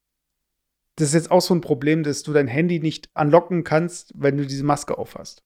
das 0.96 1.08
ist 1.08 1.14
jetzt 1.14 1.30
auch 1.30 1.40
so 1.40 1.54
ein 1.54 1.60
Problem, 1.60 2.02
dass 2.02 2.22
du 2.22 2.32
dein 2.32 2.46
Handy 2.46 2.78
nicht 2.78 3.10
anlocken 3.14 3.64
kannst, 3.64 4.12
wenn 4.16 4.36
du 4.36 4.46
diese 4.46 4.64
Maske 4.64 4.96
aufhast. 4.96 5.42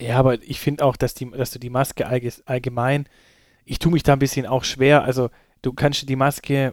Ja, 0.00 0.18
aber 0.18 0.42
ich 0.42 0.60
finde 0.60 0.84
auch, 0.84 0.96
dass, 0.96 1.14
die, 1.14 1.30
dass 1.30 1.50
du 1.50 1.58
die 1.58 1.70
Maske 1.70 2.06
allgemein, 2.06 3.08
ich 3.64 3.78
tue 3.78 3.92
mich 3.92 4.02
da 4.02 4.12
ein 4.14 4.18
bisschen 4.18 4.46
auch 4.46 4.64
schwer. 4.64 5.02
Also 5.02 5.30
du 5.62 5.72
kannst 5.72 6.08
die 6.08 6.16
Maske 6.16 6.72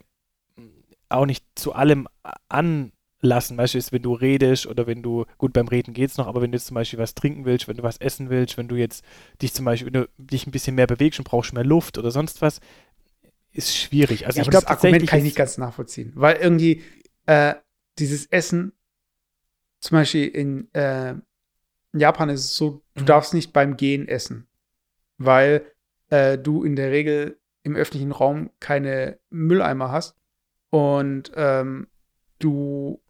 auch 1.09 1.25
nicht 1.25 1.43
zu 1.55 1.73
allem 1.73 2.07
anlassen. 2.49 3.57
Beispielsweise, 3.57 3.91
wenn 3.93 4.01
du 4.03 4.13
redest 4.13 4.67
oder 4.67 4.87
wenn 4.87 5.01
du, 5.01 5.25
gut, 5.37 5.53
beim 5.53 5.67
Reden 5.67 5.93
geht 5.93 6.11
es 6.11 6.17
noch, 6.17 6.27
aber 6.27 6.41
wenn 6.41 6.51
du 6.51 6.57
jetzt 6.57 6.67
zum 6.67 6.75
Beispiel 6.75 6.99
was 6.99 7.15
trinken 7.15 7.45
willst, 7.45 7.67
wenn 7.67 7.77
du 7.77 7.83
was 7.83 7.97
essen 7.97 8.29
willst, 8.29 8.57
wenn 8.57 8.67
du 8.67 8.75
jetzt 8.75 9.03
dich 9.41 9.53
zum 9.53 9.65
Beispiel, 9.65 9.87
wenn 9.87 10.01
du 10.01 10.09
dich 10.17 10.47
ein 10.47 10.51
bisschen 10.51 10.75
mehr 10.75 10.87
bewegst 10.87 11.19
und 11.19 11.25
brauchst 11.25 11.53
mehr 11.53 11.63
Luft 11.63 11.97
oder 11.97 12.11
sonst 12.11 12.41
was, 12.41 12.59
ist 13.51 13.75
schwierig. 13.75 14.27
Also 14.27 14.37
ja, 14.37 14.43
ich 14.43 14.49
glaube, 14.49 14.65
das 14.65 14.77
Argument 14.77 15.07
kann 15.07 15.19
ich 15.19 15.25
nicht 15.25 15.37
ganz 15.37 15.57
nachvollziehen, 15.57 16.11
weil 16.15 16.37
irgendwie 16.37 16.83
äh, 17.25 17.55
dieses 17.97 18.25
Essen, 18.27 18.73
zum 19.79 19.97
Beispiel 19.97 20.27
in, 20.27 20.73
äh, 20.73 21.15
in 21.95 22.01
Japan 22.01 22.27
ist 22.27 22.41
es 22.41 22.57
so, 22.57 22.83
du 22.95 23.03
mhm. 23.03 23.05
darfst 23.05 23.33
nicht 23.33 23.53
beim 23.53 23.77
Gehen 23.77 24.09
essen, 24.09 24.47
weil 25.17 25.65
äh, 26.09 26.37
du 26.37 26.65
in 26.65 26.75
der 26.75 26.91
Regel 26.91 27.39
im 27.63 27.77
öffentlichen 27.77 28.11
Raum 28.11 28.51
keine 28.59 29.17
Mülleimer 29.29 29.91
hast 29.91 30.17
und 30.71 31.31
ähm, 31.35 31.87
du, 32.37 33.01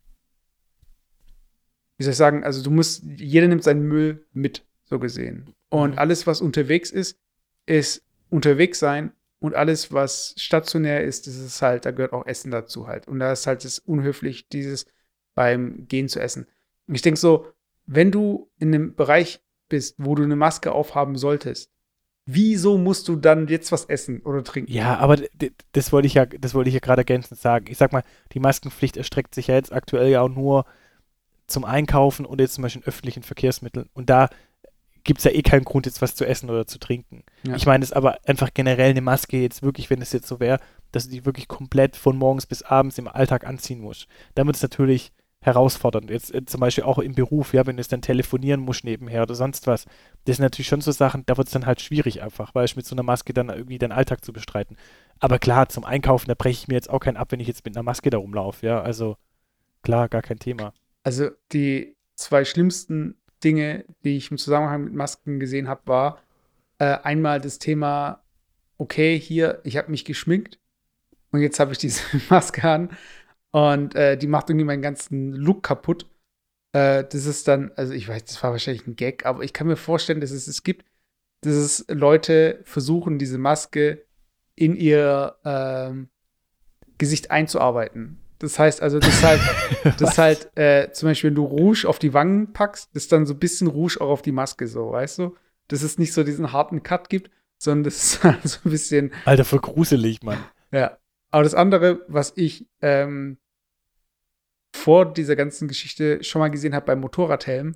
wie 1.98 2.04
soll 2.04 2.12
ich 2.12 2.18
sagen, 2.18 2.44
also 2.44 2.62
du 2.62 2.70
musst, 2.70 3.04
jeder 3.18 3.48
nimmt 3.48 3.64
seinen 3.64 3.88
Müll 3.88 4.28
mit, 4.34 4.64
so 4.84 5.00
gesehen. 5.00 5.56
Und 5.70 5.94
mhm. 5.94 5.98
alles, 5.98 6.28
was 6.28 6.42
unterwegs 6.42 6.92
ist, 6.92 7.20
ist 7.66 8.04
unterwegs 8.30 8.78
sein 8.78 9.14
und 9.40 9.56
alles, 9.56 9.92
was 9.92 10.36
stationär 10.38 11.04
ist, 11.04 11.26
das 11.26 11.38
ist 11.38 11.64
halt, 11.64 11.86
da 11.86 11.92
gehört 11.92 12.14
auch 12.14 12.28
Essen 12.28 12.52
dazu 12.52 12.86
halt. 12.86 13.08
Und 13.08 13.18
da 13.18 13.32
ist 13.32 13.48
halt 13.48 13.66
das 13.66 13.80
unhöflich, 13.80 14.48
dieses 14.48 14.86
beim 15.34 15.88
Gehen 15.88 16.08
zu 16.08 16.20
essen. 16.20 16.46
Und 16.86 16.94
ich 16.94 17.02
denke 17.02 17.20
so, 17.20 17.48
wenn 17.86 18.12
du 18.12 18.50
in 18.60 18.74
einem 18.74 18.96
Bereich 18.96 19.42
bist, 19.70 19.96
wo 19.98 20.16
du 20.16 20.24
eine 20.24 20.36
Maske 20.36 20.72
aufhaben 20.72 21.18
solltest, 21.18 21.72
wieso 22.26 22.78
musst 22.78 23.08
du 23.08 23.16
dann 23.16 23.48
jetzt 23.48 23.72
was 23.72 23.86
essen 23.86 24.22
oder 24.22 24.44
trinken? 24.44 24.72
Ja, 24.72 24.98
aber 24.98 25.18
das 25.72 25.92
wollte 25.92 26.08
ich 26.08 26.16
ja, 26.16 26.26
das 26.26 26.54
wollte 26.54 26.70
ich 26.70 26.74
ja 26.74 26.80
gerade 26.80 27.02
ergänzend 27.02 27.40
sagen. 27.40 27.66
Ich 27.70 27.78
sag 27.78 27.94
mal, 27.94 28.04
die 28.34 28.40
Maskenpflicht 28.40 28.98
erstreckt 28.98 29.36
sich 29.36 29.48
ja 29.48 29.56
jetzt 29.56 29.72
aktuell 29.72 30.10
ja 30.10 30.22
auch 30.22 30.30
nur 30.30 30.66
zum 31.48 31.66
Einkaufen 31.66 32.26
und 32.26 32.42
jetzt 32.42 32.56
zum 32.56 32.64
Beispiel 32.64 32.82
in 32.82 32.88
öffentlichen 32.88 33.24
Verkehrsmitteln. 33.24 33.90
Und 33.94 34.10
da 34.10 34.30
gibt 35.04 35.20
es 35.20 35.24
ja 35.24 35.32
eh 35.32 35.44
keinen 35.44 35.66
Grund, 35.66 35.86
jetzt 35.86 36.02
was 36.02 36.16
zu 36.16 36.26
essen 36.26 36.50
oder 36.50 36.66
zu 36.66 36.80
trinken. 36.80 37.24
Ja. 37.44 37.56
Ich 37.56 37.68
meine, 37.68 37.84
es 37.84 37.92
ist 37.92 37.96
aber 37.96 38.18
einfach 38.26 38.50
generell 38.54 38.90
eine 38.90 39.02
Maske 39.02 39.38
jetzt 39.38 39.62
wirklich, 39.62 39.92
wenn 39.92 40.02
es 40.02 40.12
jetzt 40.12 40.28
so 40.28 40.40
wäre, 40.40 40.60
dass 40.92 41.06
du 41.06 41.12
die 41.12 41.26
wirklich 41.26 41.48
komplett 41.48 41.96
von 41.96 42.18
morgens 42.18 42.48
bis 42.48 42.64
abends 42.64 42.98
im 42.98 43.08
Alltag 43.08 43.46
anziehen 43.46 43.80
musst. 43.80 44.08
Dann 44.34 44.48
wird 44.48 44.56
es 44.56 44.64
natürlich 44.64 45.14
herausfordernd. 45.46 46.10
Jetzt 46.10 46.34
äh, 46.34 46.44
zum 46.46 46.60
Beispiel 46.60 46.84
auch 46.84 46.98
im 46.98 47.14
Beruf, 47.14 47.54
ja, 47.54 47.66
wenn 47.66 47.78
du 47.78 47.82
es 47.82 47.88
dann 47.88 48.02
telefonieren 48.02 48.62
musst 48.62 48.84
nebenher 48.84 49.22
oder 49.22 49.36
sonst 49.36 49.68
was. 49.68 49.86
Das 50.26 50.38
sind 50.38 50.44
natürlich 50.44 50.68
schon 50.68 50.82
so 50.82 50.92
Sachen, 50.92 51.24
da 51.26 51.38
wird 51.38 51.48
es 51.48 51.54
dann 51.54 51.66
halt 51.66 51.82
schwierig 51.82 52.22
einfach, 52.22 52.56
weil 52.56 52.66
ich 52.66 52.76
mit 52.76 52.86
so 52.86 52.96
einer 52.96 53.04
Maske 53.04 53.34
dann 53.34 53.50
irgendwie 53.50 53.78
deinen 53.78 53.92
Alltag 53.92 54.26
zu 54.26 54.34
bestreiten. 54.34 54.76
Aber 55.20 55.38
klar, 55.40 55.70
zum 55.70 55.86
Einkaufen, 55.86 56.28
da 56.28 56.34
breche 56.34 56.64
ich 56.64 56.68
mir 56.68 56.74
jetzt 56.74 56.90
auch 56.90 57.00
keinen 57.00 57.18
ab, 57.18 57.32
wenn 57.32 57.40
ich 57.40 57.48
jetzt 57.48 57.64
mit 57.64 57.76
einer 57.76 57.84
Maske 57.84 58.10
da 58.10 58.18
rumlaufe, 58.18 58.66
ja. 58.66 58.82
Also 58.82 59.18
klar, 59.84 60.10
gar 60.10 60.24
kein 60.24 60.40
Thema. 60.40 60.74
Also 61.04 61.30
die 61.54 61.96
zwei 62.16 62.44
schlimmsten 62.44 63.16
Dinge, 63.44 63.86
die 64.04 64.18
ich 64.18 64.32
im 64.32 64.40
Zusammenhang 64.40 64.86
mit 64.86 64.94
Masken 64.94 65.40
gesehen 65.40 65.68
habe, 65.68 65.82
war 65.86 66.22
äh, 66.80 66.98
einmal 67.04 67.40
das 67.40 67.60
Thema, 67.60 68.24
okay, 68.80 69.20
hier, 69.20 69.62
ich 69.64 69.78
habe 69.78 69.92
mich 69.92 70.06
geschminkt 70.06 70.60
und 71.32 71.42
jetzt 71.42 71.60
habe 71.60 71.72
ich 71.72 71.78
diese 71.78 72.02
Maske 72.30 72.68
an 72.68 72.90
und 73.56 73.96
äh, 73.96 74.18
die 74.18 74.28
macht 74.28 74.50
irgendwie 74.50 74.66
meinen 74.66 74.82
ganzen 74.82 75.32
Look 75.32 75.64
kaputt. 75.64 76.08
Äh, 76.74 77.06
das 77.06 77.26
ist 77.26 77.48
dann, 77.48 77.72
also 77.78 77.94
ich 77.94 78.06
weiß, 78.06 78.26
das 78.26 78.44
war 78.44 78.52
wahrscheinlich 78.52 78.86
ein 78.86 78.98
Gag, 78.98 79.26
aber 79.26 79.44
ich 79.44 79.54
kann 79.54 79.68
mir 79.68 79.78
vorstellen, 79.78 80.20
dass 80.20 80.32
es 80.32 80.48
es 80.48 80.64
gibt, 80.64 80.84
dass 81.40 81.54
es 81.54 81.86
Leute 81.88 82.60
versuchen, 82.66 83.18
diese 83.18 83.38
Maske 83.38 84.04
in 84.56 84.76
ihr 84.76 85.38
ähm, 85.46 86.10
Gesicht 86.98 87.32
einzuarbeiten. 87.32 88.20
Das 88.40 88.60
heißt 88.60 88.82
also, 88.82 89.00
das 89.00 89.24
halt, 89.24 89.40
das 90.00 90.18
halt, 90.18 90.58
äh, 90.58 90.92
zum 90.92 91.08
Beispiel, 91.08 91.30
wenn 91.30 91.36
du 91.36 91.46
Rouge 91.46 91.86
auf 91.88 91.98
die 91.98 92.14
Wangen 92.14 92.52
packst, 92.52 92.94
ist 92.94 93.14
dann 93.14 93.26
so 93.26 93.36
ein 93.36 93.40
bisschen 93.40 93.68
Rouge 93.68 94.02
auch 94.02 94.10
auf 94.10 94.22
die 94.22 94.34
Maske, 94.34 94.68
so, 94.68 94.92
weißt 94.92 95.20
du? 95.20 95.38
Dass 95.70 95.82
es 95.82 95.98
nicht 95.98 96.12
so 96.12 96.26
diesen 96.26 96.52
harten 96.52 96.84
Cut 96.84 97.08
gibt, 97.08 97.32
sondern 97.58 97.86
das 97.86 98.04
ist 98.04 98.24
halt 98.26 98.46
so 98.46 98.60
ein 98.66 98.72
bisschen. 98.72 99.14
Alter, 99.24 99.46
voll 99.46 99.60
gruselig, 99.60 100.24
Mann. 100.24 100.44
Ja. 100.74 100.98
Aber 101.32 101.44
das 101.44 101.54
andere, 101.54 102.02
was 102.08 102.34
ich 102.36 102.68
ähm, 102.82 103.38
vor 104.76 105.12
dieser 105.12 105.36
ganzen 105.36 105.68
Geschichte 105.68 106.24
schon 106.24 106.40
mal 106.40 106.50
gesehen 106.50 106.76
habe 106.76 106.86
beim 106.86 107.00
Motorradhelm, 107.00 107.76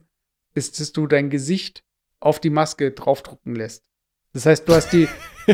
ist, 0.54 0.80
dass 0.80 0.92
du 0.92 1.08
dein 1.08 1.30
Gesicht 1.30 1.84
auf 2.20 2.40
die 2.40 2.50
Maske 2.50 2.92
draufdrucken 2.92 3.56
lässt. 3.56 3.84
Das 4.34 4.46
heißt, 4.46 4.68
du 4.68 4.74
hast 4.74 4.92
die, 4.92 5.08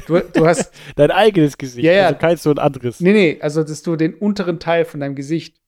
du, 0.08 0.20
du 0.20 0.46
hast 0.46 0.74
dein 0.96 1.12
eigenes 1.12 1.58
Gesicht, 1.58 1.86
ja, 1.86 1.94
ja. 1.94 2.08
also 2.08 2.20
kein 2.20 2.38
so 2.38 2.50
ein 2.50 2.58
anderes. 2.58 3.00
Nee, 3.00 3.14
nee, 3.14 3.38
also 3.40 3.64
dass 3.64 3.84
du 3.84 3.96
den 3.96 4.16
unteren 4.16 4.60
Teil 4.60 4.84
von 4.84 5.00
deinem 5.00 5.16
Gesicht 5.16 5.62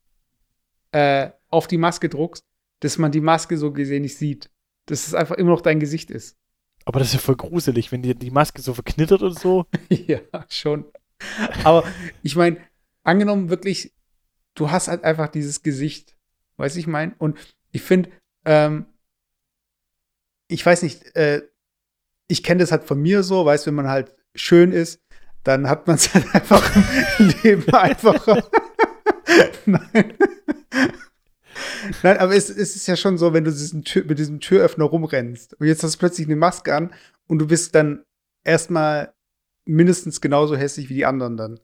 äh, 0.91 1.29
auf 1.49 1.67
die 1.67 1.77
Maske 1.77 2.09
druckst, 2.09 2.43
dass 2.79 2.97
man 2.97 3.11
die 3.11 3.21
Maske 3.21 3.57
so 3.57 3.71
gesehen 3.71 4.01
nicht 4.01 4.17
sieht. 4.17 4.49
Dass 4.87 5.07
es 5.07 5.13
einfach 5.13 5.35
immer 5.35 5.51
noch 5.51 5.61
dein 5.61 5.79
Gesicht 5.79 6.11
ist. 6.11 6.37
Aber 6.85 6.99
das 6.99 7.09
ist 7.09 7.13
ja 7.15 7.19
voll 7.19 7.35
gruselig, 7.35 7.91
wenn 7.91 8.01
dir 8.01 8.15
die 8.15 8.31
Maske 8.31 8.61
so 8.61 8.73
verknittert 8.73 9.21
und 9.21 9.37
so. 9.37 9.65
ja, 9.89 10.19
schon. 10.49 10.85
Aber 11.63 11.83
ich 12.23 12.35
meine, 12.35 12.57
angenommen 13.03 13.49
wirklich, 13.49 13.93
du 14.57 14.71
hast 14.71 14.87
halt 14.87 15.03
einfach 15.03 15.27
dieses 15.29 15.63
Gesicht. 15.63 16.17
Weißt 16.57 16.75
du, 16.75 16.79
ich 16.79 16.87
meine? 16.87 17.15
Und 17.17 17.37
ich 17.71 17.81
finde, 17.81 18.09
ähm, 18.45 18.85
ich 20.47 20.65
weiß 20.65 20.81
nicht, 20.83 21.15
äh, 21.15 21.43
ich 22.27 22.43
kenne 22.43 22.61
das 22.61 22.71
halt 22.71 22.83
von 22.83 23.01
mir 23.01 23.23
so, 23.23 23.45
weißt 23.45 23.67
wenn 23.67 23.75
man 23.75 23.87
halt 23.87 24.15
schön 24.35 24.71
ist, 24.71 25.01
dann 25.43 25.69
hat 25.69 25.87
man 25.87 25.95
es 25.95 26.13
halt 26.13 26.33
einfach 26.33 27.19
im 27.19 27.33
Leben 27.43 27.73
einfacher. 27.73 28.49
Nein. 29.65 30.13
Nein, 32.03 32.17
aber 32.17 32.35
es, 32.35 32.49
es, 32.49 32.75
ist 32.75 32.87
ja 32.87 32.95
schon 32.95 33.17
so, 33.17 33.33
wenn 33.33 33.43
du 33.43 33.51
diesen 33.51 33.83
Tür, 33.83 34.05
mit 34.05 34.19
diesem 34.19 34.39
Türöffner 34.39 34.85
rumrennst 34.85 35.53
und 35.55 35.67
jetzt 35.67 35.83
hast 35.83 35.95
du 35.95 35.99
plötzlich 35.99 36.27
eine 36.27 36.35
Maske 36.35 36.73
an 36.73 36.93
und 37.27 37.39
du 37.39 37.47
bist 37.47 37.75
dann 37.75 38.03
erstmal 38.43 39.13
mindestens 39.65 40.21
genauso 40.21 40.55
hässlich 40.55 40.89
wie 40.89 40.95
die 40.95 41.05
anderen 41.05 41.37
dann. 41.37 41.59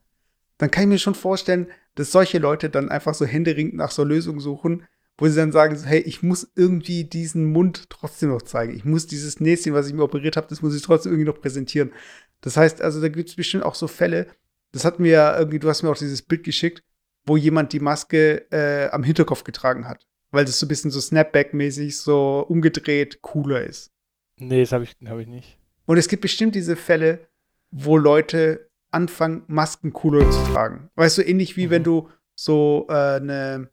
Dann 0.64 0.72
kann 0.72 0.84
ich 0.84 0.90
mir 0.90 0.98
schon 0.98 1.14
vorstellen, 1.14 1.68
dass 1.96 2.14
solche 2.14 2.40
Leute 2.40 2.70
dann 2.70 2.88
einfach 2.88 3.14
so 3.14 3.26
händeringend 3.26 3.74
nach 3.74 3.92
so 3.92 4.06
Lösungen 4.06 4.40
suchen, 4.40 4.88
wo 5.18 5.28
sie 5.28 5.36
dann 5.36 5.52
sagen, 5.52 5.78
hey, 5.84 6.00
ich 6.00 6.24
muss 6.24 6.50
irgendwie 6.56 7.04
diesen 7.04 7.52
Mund 7.52 7.90
trotzdem 7.90 8.30
noch 8.30 8.44
zeigen. 8.44 8.74
Ich 8.74 8.86
muss 8.86 9.06
dieses 9.06 9.42
Näschen, 9.42 9.74
was 9.74 9.90
ich 9.90 9.94
mir 9.94 10.04
operiert 10.04 10.38
habe, 10.38 10.48
das 10.48 10.62
muss 10.62 10.74
ich 10.74 10.82
trotzdem 10.82 11.12
irgendwie 11.12 11.30
noch 11.30 11.42
präsentieren. 11.42 11.92
Das 12.40 12.56
heißt, 12.56 12.82
also 12.82 13.02
da 13.02 13.10
gibt 13.10 13.28
es 13.28 13.36
bestimmt 13.36 13.66
auch 13.66 13.76
so 13.76 13.90
Fälle, 13.90 14.28
das 14.72 14.86
hatten 14.86 15.04
wir 15.04 15.12
ja 15.12 15.38
irgendwie, 15.38 15.60
du 15.60 15.68
hast 15.68 15.84
mir 15.84 15.90
auch 15.90 15.98
dieses 15.98 16.22
Bild 16.22 16.46
geschickt, 16.46 16.82
wo 17.26 17.36
jemand 17.36 17.74
die 17.74 17.82
Maske 17.82 18.50
äh, 18.50 18.90
am 18.92 19.04
Hinterkopf 19.04 19.44
getragen 19.44 19.86
hat. 19.86 20.08
Weil 20.32 20.46
das 20.46 20.60
so 20.60 20.66
ein 20.66 20.70
bisschen 20.70 20.92
so 20.92 21.02
Snapback-mäßig, 21.02 21.98
so 21.98 22.40
umgedreht, 22.48 23.22
cooler 23.22 23.66
ist. 23.66 23.92
Nee, 24.38 24.62
das 24.62 24.72
habe 24.72 24.86
ich, 24.86 24.96
hab 25.06 25.20
ich 25.20 25.28
nicht. 25.28 25.58
Und 25.86 25.98
es 25.98 26.08
gibt 26.08 26.22
bestimmt 26.22 26.56
diese 26.56 26.78
Fälle, 26.78 27.28
wo 27.70 27.98
Leute 27.98 28.70
anfangen, 28.94 29.44
Masken 29.48 29.94
cooler 29.94 30.30
zu 30.30 30.44
tragen. 30.52 30.90
Weißt 30.96 31.18
du, 31.18 31.22
ähnlich 31.22 31.58
wie 31.58 31.68
mhm. 31.68 31.72
wenn 31.72 31.84
du 31.84 32.10
so 32.36 32.86
äh, 32.90 32.94
eine, 32.94 33.70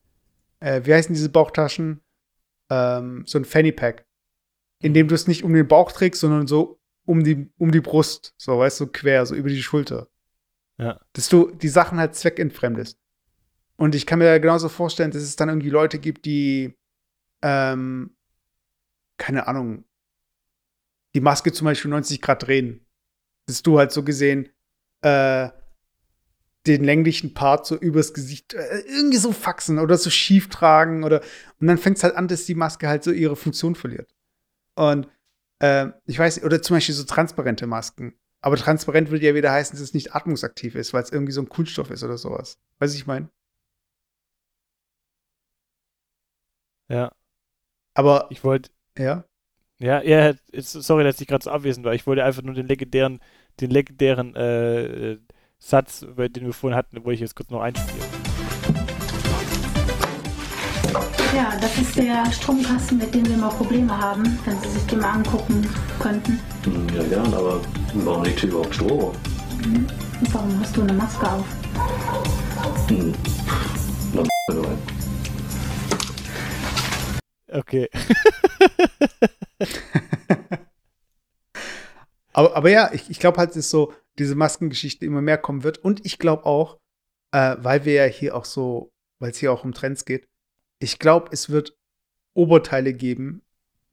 äh, 0.60 0.82
wie 0.84 0.94
heißen 0.94 1.14
diese 1.14 1.28
Bauchtaschen? 1.28 2.00
Ähm, 2.70 3.24
so 3.26 3.38
ein 3.38 3.44
Fanny 3.44 3.72
Pack. 3.72 4.06
In 4.82 4.94
dem 4.94 5.08
du 5.08 5.14
es 5.14 5.26
nicht 5.26 5.44
um 5.44 5.52
den 5.52 5.68
Bauch 5.68 5.92
trägst, 5.92 6.20
sondern 6.20 6.46
so 6.46 6.80
um 7.04 7.24
die, 7.24 7.50
um 7.58 7.70
die 7.70 7.80
Brust, 7.80 8.34
so, 8.38 8.58
weißt 8.58 8.80
du, 8.80 8.86
quer, 8.86 9.26
so 9.26 9.34
über 9.34 9.48
die 9.48 9.62
Schulter. 9.62 10.08
Ja. 10.78 11.00
Dass 11.12 11.28
du 11.28 11.50
die 11.50 11.68
Sachen 11.68 11.98
halt 11.98 12.14
zweckentfremdest. 12.14 12.98
Und 13.76 13.94
ich 13.94 14.06
kann 14.06 14.18
mir 14.18 14.38
genauso 14.40 14.68
vorstellen, 14.68 15.10
dass 15.10 15.22
es 15.22 15.36
dann 15.36 15.48
irgendwie 15.48 15.70
Leute 15.70 15.98
gibt, 15.98 16.24
die, 16.24 16.76
ähm, 17.42 18.16
keine 19.16 19.48
Ahnung, 19.48 19.84
die 21.14 21.20
Maske 21.20 21.52
zum 21.52 21.64
Beispiel 21.64 21.90
90 21.90 22.20
Grad 22.20 22.46
drehen. 22.46 22.86
Dass 23.46 23.62
du 23.62 23.78
halt 23.78 23.90
so 23.90 24.04
gesehen 24.04 24.50
äh, 25.02 25.50
den 26.66 26.84
länglichen 26.84 27.32
Part 27.34 27.66
so 27.66 27.76
übers 27.76 28.12
Gesicht 28.12 28.54
äh, 28.54 28.80
irgendwie 28.86 29.16
so 29.16 29.32
faxen 29.32 29.78
oder 29.78 29.96
so 29.96 30.10
schief 30.10 30.48
tragen 30.48 31.04
oder 31.04 31.22
und 31.58 31.66
dann 31.66 31.78
fängt 31.78 31.96
es 31.96 32.04
halt 32.04 32.16
an, 32.16 32.28
dass 32.28 32.44
die 32.44 32.54
Maske 32.54 32.88
halt 32.88 33.02
so 33.02 33.10
ihre 33.12 33.36
Funktion 33.36 33.74
verliert. 33.74 34.14
Und 34.74 35.08
äh, 35.60 35.88
ich 36.06 36.18
weiß, 36.18 36.42
oder 36.44 36.62
zum 36.62 36.76
Beispiel 36.76 36.94
so 36.94 37.04
transparente 37.04 37.66
Masken. 37.66 38.14
Aber 38.42 38.56
transparent 38.56 39.10
würde 39.10 39.26
ja 39.26 39.34
wieder 39.34 39.52
heißen, 39.52 39.74
dass 39.74 39.82
es 39.82 39.94
nicht 39.94 40.14
atmungsaktiv 40.14 40.74
ist, 40.74 40.92
weil 40.94 41.02
es 41.02 41.12
irgendwie 41.12 41.32
so 41.32 41.42
ein 41.42 41.48
Kunststoff 41.48 41.90
ist 41.90 42.02
oder 42.04 42.18
sowas. 42.18 42.58
Weiß 42.78 42.94
ich 42.94 43.06
mein? 43.06 43.30
Ja. 46.88 47.12
Aber 47.94 48.28
Ich 48.30 48.44
wollte, 48.44 48.70
ja. 48.98 49.24
ja, 49.78 50.02
ja, 50.02 50.34
sorry, 50.54 51.04
dass 51.04 51.20
ich 51.20 51.28
gerade 51.28 51.44
so 51.44 51.50
abwesend 51.50 51.84
war. 51.86 51.94
Ich 51.94 52.06
wollte 52.06 52.24
einfach 52.24 52.42
nur 52.42 52.54
den 52.54 52.66
legendären, 52.66 53.20
den 53.60 53.70
legendären 53.70 54.34
äh, 54.36 55.18
Satz, 55.58 56.02
über 56.02 56.28
den 56.28 56.46
wir 56.46 56.52
vorhin 56.52 56.76
hatten, 56.76 57.04
wo 57.04 57.10
ich 57.10 57.20
jetzt 57.20 57.36
kurz 57.36 57.50
noch 57.50 57.60
einspiele. 57.60 58.04
Ja, 61.34 61.56
das 61.60 61.78
ist 61.78 61.96
der 61.96 62.30
Stromkasten, 62.32 62.98
mit 62.98 63.14
dem 63.14 63.28
wir 63.28 63.36
mal 63.36 63.50
Probleme 63.50 63.96
haben, 63.96 64.38
wenn 64.44 64.58
Sie 64.60 64.68
sich 64.70 64.82
den 64.86 65.00
mal 65.00 65.12
angucken 65.12 65.68
könnten. 66.00 66.40
Hm, 66.64 66.86
Ja, 66.96 67.02
gern, 67.04 67.32
aber 67.32 67.60
warum 67.94 68.24
liegt 68.24 68.40
hier 68.40 68.48
überhaupt 68.48 68.74
Strom? 68.74 69.12
Und 69.62 70.34
warum 70.34 70.60
hast 70.60 70.76
du 70.76 70.82
eine 70.82 70.92
Maske 70.94 71.30
auf? 71.30 71.46
Hm. 72.88 73.14
Na. 74.12 74.22
Okay. 77.52 77.88
Aber, 82.32 82.56
aber 82.56 82.70
ja, 82.70 82.90
ich, 82.92 83.10
ich 83.10 83.18
glaube 83.18 83.38
halt, 83.38 83.56
dass 83.56 83.70
so 83.70 83.92
diese 84.18 84.34
Maskengeschichte 84.34 85.04
immer 85.04 85.22
mehr 85.22 85.38
kommen 85.38 85.62
wird. 85.62 85.78
Und 85.78 86.04
ich 86.04 86.18
glaube 86.18 86.46
auch, 86.46 86.78
äh, 87.32 87.56
weil 87.58 87.84
wir 87.84 87.94
ja 87.94 88.04
hier 88.04 88.36
auch 88.36 88.44
so, 88.44 88.90
weil 89.18 89.30
es 89.30 89.38
hier 89.38 89.52
auch 89.52 89.64
um 89.64 89.72
Trends 89.72 90.04
geht, 90.04 90.28
ich 90.78 90.98
glaube, 90.98 91.28
es 91.32 91.50
wird 91.50 91.76
Oberteile 92.34 92.94
geben, 92.94 93.42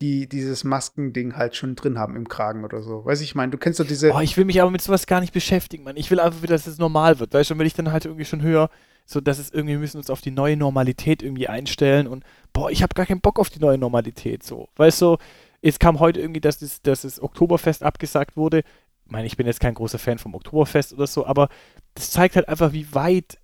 die 0.01 0.29
dieses 0.29 0.63
Maskending 0.63 1.35
halt 1.35 1.55
schon 1.55 1.75
drin 1.75 1.97
haben 1.97 2.15
im 2.15 2.27
Kragen 2.27 2.63
oder 2.63 2.81
so. 2.81 3.03
Weiß 3.03 3.21
ich, 3.21 3.33
meine, 3.33 3.51
du 3.51 3.57
kennst 3.57 3.79
doch 3.79 3.87
diese. 3.87 4.11
Oh, 4.11 4.19
ich 4.19 4.37
will 4.37 4.45
mich 4.45 4.61
aber 4.61 4.69
mit 4.69 4.81
sowas 4.81 5.07
gar 5.07 5.21
nicht 5.21 5.33
beschäftigen, 5.33 5.83
Mann. 5.83 5.97
Ich 5.97 6.11
will 6.11 6.19
einfach 6.19 6.45
dass 6.45 6.67
es 6.67 6.77
normal 6.77 7.19
wird. 7.19 7.33
Weißt 7.33 7.49
du, 7.49 7.57
wenn 7.57 7.65
ich 7.65 7.73
dann 7.73 7.91
halt 7.91 8.05
irgendwie 8.05 8.25
schon 8.25 8.41
höre, 8.41 8.69
so 9.05 9.21
dass 9.21 9.39
es 9.39 9.49
irgendwie, 9.51 9.73
wir 9.73 9.79
müssen 9.79 9.97
uns 9.97 10.09
auf 10.09 10.21
die 10.21 10.31
neue 10.31 10.55
Normalität 10.55 11.23
irgendwie 11.23 11.47
einstellen 11.47 12.07
und 12.07 12.23
boah, 12.53 12.69
ich 12.69 12.83
habe 12.83 12.93
gar 12.93 13.05
keinen 13.05 13.21
Bock 13.21 13.39
auf 13.39 13.49
die 13.49 13.59
neue 13.59 13.77
Normalität. 13.77 14.43
So, 14.43 14.69
weißt 14.75 15.01
du, 15.01 15.17
jetzt 15.61 15.79
kam 15.79 15.99
heute 15.99 16.19
irgendwie, 16.19 16.41
dass 16.41 16.59
das, 16.59 16.81
dass 16.81 17.01
das 17.01 17.21
Oktoberfest 17.21 17.83
abgesagt 17.83 18.37
wurde. 18.37 18.59
Ich 19.05 19.11
meine, 19.11 19.27
ich 19.27 19.37
bin 19.37 19.47
jetzt 19.47 19.59
kein 19.59 19.73
großer 19.73 19.99
Fan 19.99 20.17
vom 20.17 20.35
Oktoberfest 20.35 20.93
oder 20.93 21.07
so, 21.07 21.25
aber 21.25 21.49
das 21.93 22.11
zeigt 22.11 22.35
halt 22.35 22.49
einfach, 22.49 22.73
wie 22.73 22.93
weit 22.93 23.39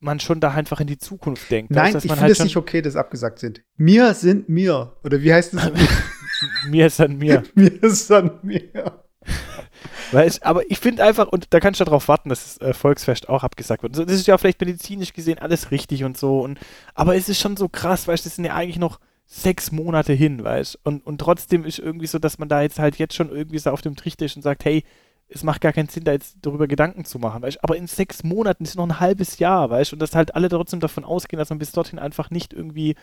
man 0.00 0.20
schon 0.20 0.38
da 0.38 0.52
einfach 0.52 0.80
in 0.80 0.86
die 0.86 0.98
Zukunft 0.98 1.50
denkt. 1.50 1.72
Nein, 1.72 1.92
dass 1.92 2.04
ich 2.04 2.10
finde 2.10 2.22
halt 2.22 2.32
es 2.32 2.42
nicht 2.42 2.56
okay, 2.56 2.82
dass 2.82 2.94
abgesagt 2.94 3.40
sind. 3.40 3.62
Mir 3.76 4.14
sind 4.14 4.48
mir. 4.48 4.96
Oder 5.02 5.20
wie 5.22 5.32
heißt 5.32 5.54
es? 5.54 5.70
Mir 6.68 6.86
ist 6.86 7.00
an 7.00 7.18
mir. 7.18 7.42
mir 7.54 7.82
ist 7.82 8.10
an 8.12 8.38
mir. 8.42 9.04
Weißt, 10.12 10.42
aber 10.42 10.68
ich 10.70 10.78
finde 10.78 11.04
einfach, 11.04 11.28
und 11.28 11.46
da 11.50 11.60
kannst 11.60 11.80
du 11.80 11.84
darauf 11.84 12.08
warten, 12.08 12.28
dass 12.28 12.58
das 12.58 12.68
äh, 12.68 12.72
Volksfest 12.72 13.28
auch 13.28 13.44
abgesagt 13.44 13.82
wird. 13.82 13.94
So, 13.94 14.04
Das 14.04 14.14
ist 14.14 14.26
ja 14.26 14.38
vielleicht 14.38 14.60
medizinisch 14.60 15.12
gesehen 15.12 15.38
alles 15.38 15.70
richtig 15.70 16.04
und 16.04 16.16
so. 16.16 16.40
Und, 16.40 16.58
aber 16.94 17.16
es 17.16 17.28
ist 17.28 17.40
schon 17.40 17.56
so 17.56 17.68
krass, 17.68 18.08
weißt 18.08 18.24
du, 18.24 18.28
das 18.28 18.36
sind 18.36 18.44
ja 18.44 18.54
eigentlich 18.54 18.78
noch 18.78 19.00
sechs 19.30 19.70
Monate 19.72 20.14
hin, 20.14 20.42
weißt 20.42 20.80
und, 20.84 21.06
und 21.06 21.18
trotzdem 21.18 21.64
ist 21.64 21.78
irgendwie 21.78 22.06
so, 22.06 22.18
dass 22.18 22.38
man 22.38 22.48
da 22.48 22.62
jetzt 22.62 22.78
halt 22.78 22.96
jetzt 22.96 23.14
schon 23.14 23.30
irgendwie 23.30 23.58
so 23.58 23.70
auf 23.70 23.82
dem 23.82 23.94
Trichter 23.94 24.24
ist 24.24 24.36
und 24.36 24.42
sagt, 24.42 24.64
hey, 24.64 24.84
es 25.28 25.42
macht 25.42 25.60
gar 25.60 25.74
keinen 25.74 25.90
Sinn, 25.90 26.04
da 26.04 26.12
jetzt 26.12 26.38
darüber 26.40 26.66
Gedanken 26.66 27.04
zu 27.04 27.18
machen, 27.18 27.42
weißt 27.42 27.62
aber 27.62 27.76
in 27.76 27.86
sechs 27.86 28.24
Monaten 28.24 28.64
ist 28.64 28.76
noch 28.76 28.86
ein 28.86 29.00
halbes 29.00 29.38
Jahr, 29.38 29.68
weißt 29.68 29.92
und 29.92 29.98
dass 30.00 30.14
halt 30.14 30.34
alle 30.34 30.48
trotzdem 30.48 30.80
davon 30.80 31.04
ausgehen, 31.04 31.38
dass 31.38 31.50
man 31.50 31.58
bis 31.58 31.72
dorthin 31.72 31.98
einfach 31.98 32.30
nicht 32.30 32.54
irgendwie 32.54 32.94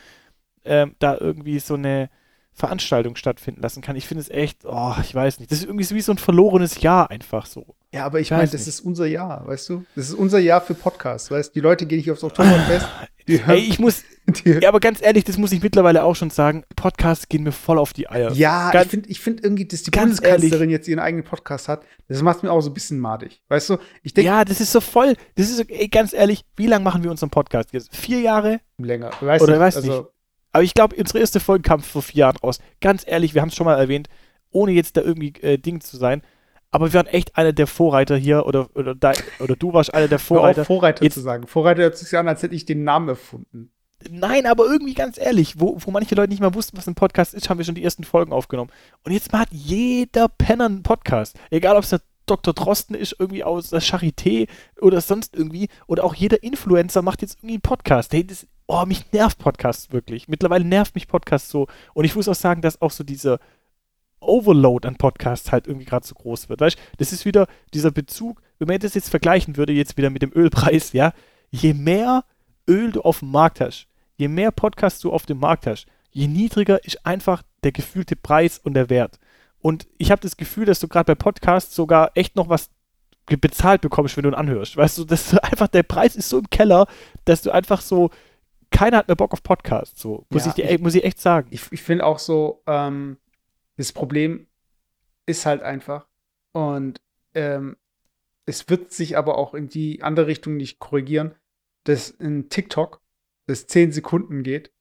ähm, 0.63 0.95
da 0.97 1.15
irgendwie 1.15 1.59
so 1.59 1.75
eine 1.75 2.09
Veranstaltung 2.53 3.15
stattfinden 3.17 3.61
lassen 3.61 3.81
kann. 3.81 3.95
Ich 3.95 4.07
finde 4.07 4.21
es 4.21 4.29
echt, 4.29 4.65
oh, 4.65 4.95
ich 5.01 5.13
weiß 5.13 5.39
nicht. 5.39 5.51
Das 5.51 5.59
ist 5.59 5.65
irgendwie 5.65 5.83
so 5.83 5.93
wie 5.93 6.01
so 6.01 6.13
ein 6.13 6.17
verlorenes 6.17 6.81
Jahr 6.81 7.11
einfach 7.11 7.45
so. 7.45 7.75
Ja, 7.95 8.05
aber 8.05 8.19
ich 8.19 8.29
meine, 8.31 8.43
das 8.43 8.53
nicht. 8.53 8.67
ist 8.67 8.81
unser 8.81 9.05
Jahr, 9.07 9.47
weißt 9.47 9.69
du? 9.69 9.85
Das 9.95 10.09
ist 10.09 10.13
unser 10.13 10.39
Jahr 10.39 10.61
für 10.61 10.73
Podcasts, 10.75 11.31
weißt 11.31 11.49
du? 11.49 11.53
Die 11.53 11.59
Leute 11.61 11.85
gehen 11.85 11.97
nicht 11.97 12.11
aufs 12.11 12.23
Oktoberfest. 12.23 12.87
Ey, 13.27 13.57
ich 13.59 13.79
muss, 13.79 14.03
ja, 14.45 14.69
aber 14.69 14.79
ganz 14.79 15.01
ehrlich, 15.01 15.23
das 15.23 15.37
muss 15.39 15.51
ich 15.51 15.63
mittlerweile 15.63 16.03
auch 16.03 16.15
schon 16.15 16.29
sagen, 16.29 16.63
Podcasts 16.75 17.27
gehen 17.27 17.41
mir 17.41 17.51
voll 17.51 17.79
auf 17.79 17.91
die 17.93 18.07
Eier. 18.07 18.31
Ja, 18.33 18.69
Ganz- 18.71 18.85
ich 18.85 18.91
finde 18.91 19.09
ich 19.09 19.19
find 19.19 19.43
irgendwie, 19.43 19.65
dass 19.65 19.81
die 19.81 19.89
ganz 19.91 20.17
Bundeskanzlerin 20.21 20.59
ehrlich. 20.61 20.71
jetzt 20.71 20.87
ihren 20.87 20.99
eigenen 20.99 21.23
Podcast 21.23 21.67
hat, 21.67 21.83
das 22.07 22.21
macht 22.21 22.43
mir 22.43 22.51
auch 22.51 22.61
so 22.61 22.69
ein 22.69 22.73
bisschen 22.75 22.99
madig. 22.99 23.41
Weißt 23.47 23.69
du, 23.71 23.77
ich 24.03 24.13
denke 24.13 24.27
Ja, 24.29 24.45
das 24.45 24.61
ist 24.61 24.71
so 24.71 24.79
voll, 24.79 25.15
das 25.35 25.49
ist, 25.49 25.57
so- 25.57 25.63
ey, 25.67 25.87
ganz 25.87 26.13
ehrlich, 26.13 26.43
wie 26.55 26.67
lange 26.67 26.83
machen 26.83 27.03
wir 27.03 27.09
unseren 27.09 27.31
Podcast 27.31 27.73
jetzt? 27.73 27.95
Vier 27.95 28.19
Jahre? 28.19 28.59
länger. 28.77 29.09
Weiß 29.21 29.41
Oder 29.41 29.53
nicht, 29.53 29.61
weiß 29.61 29.77
also, 29.77 30.11
Aber 30.51 30.63
ich 30.63 30.73
glaube, 30.75 30.95
unsere 30.97 31.19
erste 31.19 31.39
Folge 31.39 31.63
kam 31.63 31.79
vor 31.81 32.01
vier 32.03 32.19
Jahren 32.19 32.37
raus. 32.37 32.59
Ganz 32.81 33.03
ehrlich, 33.07 33.33
wir 33.33 33.41
haben 33.41 33.49
es 33.49 33.55
schon 33.55 33.65
mal 33.65 33.79
erwähnt, 33.79 34.07
ohne 34.51 34.71
jetzt 34.71 34.97
da 34.97 35.01
irgendwie 35.01 35.33
äh, 35.41 35.57
Ding 35.57 35.81
zu 35.81 35.97
sein. 35.97 36.21
Aber 36.75 36.91
wir 36.91 36.97
waren 36.99 37.07
echt 37.07 37.37
einer 37.37 37.53
der 37.53 37.67
Vorreiter 37.67 38.17
hier 38.17 38.45
oder, 38.45 38.67
oder, 38.75 38.93
da, 38.95 39.13
oder 39.39 39.55
du 39.55 39.71
warst 39.71 39.93
einer 39.93 40.09
der 40.09 40.17
Hör 40.17 40.23
auf, 40.23 40.27
Vorreiter. 40.27 40.65
Vorreiter 40.65 41.03
Jetzt- 41.05 41.13
zu 41.13 41.21
sagen. 41.21 41.47
Vorreiter 41.47 41.83
hört 41.83 41.97
sich 41.97 42.17
an, 42.17 42.27
als 42.27 42.43
hätte 42.43 42.53
ich 42.53 42.65
den 42.65 42.83
Namen 42.83 43.07
erfunden. 43.07 43.71
Nein, 44.09 44.45
aber 44.45 44.65
irgendwie 44.65 44.93
ganz 44.93 45.17
ehrlich, 45.17 45.57
wo, 45.57 45.77
wo 45.79 45.91
manche 45.91 46.15
Leute 46.15 46.31
nicht 46.31 46.41
mal 46.41 46.53
wussten, 46.53 46.77
was 46.77 46.85
ein 46.85 46.95
Podcast 46.95 47.33
ist, 47.33 47.49
haben 47.49 47.57
wir 47.59 47.65
schon 47.65 47.75
die 47.75 47.83
ersten 47.83 48.03
Folgen 48.03 48.33
aufgenommen. 48.33 48.71
Und 49.03 49.13
jetzt 49.13 49.31
mal 49.31 49.39
hat 49.39 49.51
jeder 49.51 50.27
Penner 50.27 50.65
einen 50.65 50.83
Podcast. 50.83 51.37
Egal, 51.49 51.77
ob 51.77 51.83
es 51.83 51.91
der 51.91 52.01
Dr. 52.25 52.53
Drosten 52.53 52.93
ist, 52.93 53.15
irgendwie 53.19 53.45
aus 53.45 53.69
der 53.69 53.81
Charité 53.81 54.49
oder 54.81 54.99
sonst 54.99 55.33
irgendwie. 55.33 55.69
Oder 55.87 56.03
auch 56.03 56.13
jeder 56.13 56.43
Influencer 56.43 57.01
macht 57.01 57.21
jetzt 57.21 57.37
irgendwie 57.37 57.55
einen 57.55 57.61
Podcast. 57.61 58.11
Hey, 58.11 58.27
das, 58.27 58.47
oh, 58.67 58.85
mich 58.85 59.11
nervt 59.13 59.39
Podcasts 59.39 59.93
wirklich. 59.93 60.27
Mittlerweile 60.27 60.65
nervt 60.65 60.93
mich 60.93 61.07
Podcast 61.07 61.47
so. 61.49 61.67
Und 61.93 62.03
ich 62.03 62.15
muss 62.17 62.27
auch 62.27 62.35
sagen, 62.35 62.61
dass 62.61 62.81
auch 62.81 62.91
so 62.91 63.05
dieser 63.05 63.39
Overload 64.27 64.87
an 64.87 64.95
Podcasts 64.95 65.51
halt 65.51 65.67
irgendwie 65.67 65.85
gerade 65.85 66.05
so 66.05 66.15
groß 66.15 66.49
wird. 66.49 66.61
Weißt 66.61 66.77
du, 66.77 66.81
das 66.97 67.11
ist 67.13 67.25
wieder 67.25 67.47
dieser 67.73 67.91
Bezug, 67.91 68.41
wenn 68.59 68.67
man 68.67 68.79
das 68.79 68.93
jetzt 68.93 69.09
vergleichen 69.09 69.57
würde, 69.57 69.73
jetzt 69.73 69.97
wieder 69.97 70.09
mit 70.09 70.21
dem 70.21 70.31
Ölpreis, 70.33 70.93
ja, 70.93 71.13
je 71.51 71.73
mehr 71.73 72.23
Öl 72.67 72.91
du 72.91 73.01
auf 73.01 73.19
dem 73.19 73.31
Markt 73.31 73.61
hast, 73.61 73.87
je 74.17 74.27
mehr 74.27 74.51
Podcasts 74.51 74.99
du 75.01 75.11
auf 75.11 75.25
dem 75.25 75.39
Markt 75.39 75.67
hast, 75.67 75.85
je 76.11 76.27
niedriger 76.27 76.83
ist 76.85 77.05
einfach 77.05 77.43
der 77.63 77.71
gefühlte 77.71 78.15
Preis 78.15 78.59
und 78.59 78.73
der 78.73 78.89
Wert. 78.89 79.19
Und 79.59 79.87
ich 79.97 80.11
habe 80.11 80.21
das 80.21 80.37
Gefühl, 80.37 80.65
dass 80.65 80.79
du 80.79 80.87
gerade 80.87 81.05
bei 81.13 81.15
Podcasts 81.15 81.75
sogar 81.75 82.11
echt 82.15 82.35
noch 82.35 82.49
was 82.49 82.69
bezahlt 83.25 83.81
bekommst, 83.81 84.15
wenn 84.15 84.23
du 84.23 84.29
ihn 84.29 84.35
anhörst. 84.35 84.77
Weißt 84.77 84.97
du, 84.99 85.03
das 85.05 85.33
ist 85.33 85.39
einfach, 85.43 85.67
der 85.67 85.83
Preis 85.83 86.15
ist 86.15 86.29
so 86.29 86.37
im 86.39 86.49
Keller, 86.49 86.85
dass 87.25 87.41
du 87.41 87.51
einfach 87.51 87.81
so, 87.81 88.11
keiner 88.69 88.97
hat 88.97 89.07
mehr 89.07 89.15
Bock 89.15 89.33
auf 89.33 89.41
Podcasts, 89.41 89.99
so, 90.01 90.25
muss, 90.29 90.43
Ja, 90.45 90.49
ich 90.49 90.55
dir, 90.55 90.65
ich- 90.65 90.71
ey, 90.71 90.77
muss 90.77 90.95
ich 90.95 91.03
echt 91.03 91.19
sagen. 91.19 91.47
Ich, 91.51 91.63
ich 91.71 91.81
finde 91.81 92.05
auch 92.05 92.19
so, 92.19 92.61
ähm, 92.67 93.17
das 93.77 93.91
Problem 93.93 94.47
ist 95.25 95.45
halt 95.45 95.61
einfach. 95.61 96.07
Und 96.53 97.01
ähm, 97.33 97.77
es 98.45 98.69
wird 98.69 98.91
sich 98.91 99.17
aber 99.17 99.37
auch 99.37 99.53
in 99.53 99.67
die 99.67 100.03
andere 100.03 100.27
Richtung 100.27 100.57
nicht 100.57 100.79
korrigieren, 100.79 101.35
dass 101.83 102.19
ein 102.19 102.49
TikTok, 102.49 103.01
das 103.47 103.67
10 103.67 103.91
Sekunden 103.91 104.43
geht, 104.43 104.71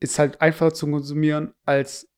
ist 0.00 0.18
halt 0.18 0.40
einfacher 0.40 0.74
zu 0.74 0.86
konsumieren 0.90 1.54
als 1.64 2.08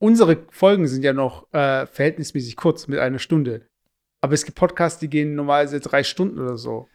unsere 0.00 0.46
Folgen 0.50 0.88
sind 0.88 1.02
ja 1.02 1.12
noch 1.12 1.52
äh, 1.52 1.86
verhältnismäßig 1.86 2.56
kurz 2.56 2.88
mit 2.88 2.98
einer 2.98 3.18
Stunde. 3.18 3.68
Aber 4.20 4.34
es 4.34 4.44
gibt 4.44 4.58
Podcasts, 4.58 4.98
die 4.98 5.08
gehen 5.08 5.34
normalerweise 5.34 5.80
drei 5.80 6.02
Stunden 6.02 6.38
oder 6.38 6.56
so. 6.56 6.88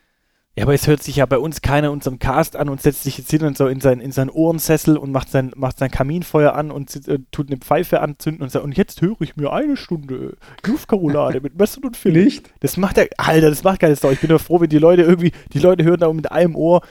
Ja, 0.58 0.64
aber 0.64 0.74
es 0.74 0.88
hört 0.88 1.04
sich 1.04 1.18
ja 1.18 1.26
bei 1.26 1.38
uns 1.38 1.62
keiner 1.62 1.92
unserem 1.92 2.18
Cast 2.18 2.56
an 2.56 2.70
und 2.70 2.82
setzt 2.82 3.04
sich 3.04 3.18
jetzt 3.18 3.30
hin 3.30 3.44
und 3.44 3.58
so 3.58 3.68
in, 3.68 3.82
sein, 3.82 4.00
in 4.00 4.14
seinen 4.14 4.30
Ohrensessel 4.30 4.96
und 4.98 5.12
macht 5.12 5.30
sein, 5.30 5.52
macht 5.58 5.78
sein 5.80 5.92
Kaminfeuer 5.92 6.54
an 6.54 6.72
und 6.72 6.96
äh, 7.10 7.20
tut 7.32 7.50
eine 7.50 7.58
Pfeife 7.58 8.00
anzünden 8.00 8.42
und 8.42 8.50
sagt, 8.52 8.64
und 8.64 8.78
jetzt 8.78 9.02
höre 9.02 9.20
ich 9.20 9.36
mir 9.36 9.52
eine 9.52 9.76
Stunde 9.76 10.38
Luftkarolade 10.66 11.42
mit 11.42 11.58
Messer 11.58 11.82
und. 11.84 12.06
Nicht? 12.06 12.54
Das 12.62 12.78
macht 12.78 12.96
der, 12.96 13.10
Alter, 13.18 13.50
das 13.50 13.64
macht 13.66 13.82
keine 13.82 13.98
Sau. 13.98 14.12
Ich 14.12 14.22
bin 14.22 14.30
nur 14.30 14.40
froh, 14.40 14.62
wenn 14.62 14.70
die 14.70 14.78
Leute 14.78 15.02
irgendwie, 15.02 15.34
die 15.52 15.60
Leute 15.60 15.84
hören 15.84 16.00
da 16.00 16.14
mit 16.14 16.32
einem 16.32 16.56
Ohr 16.56 16.82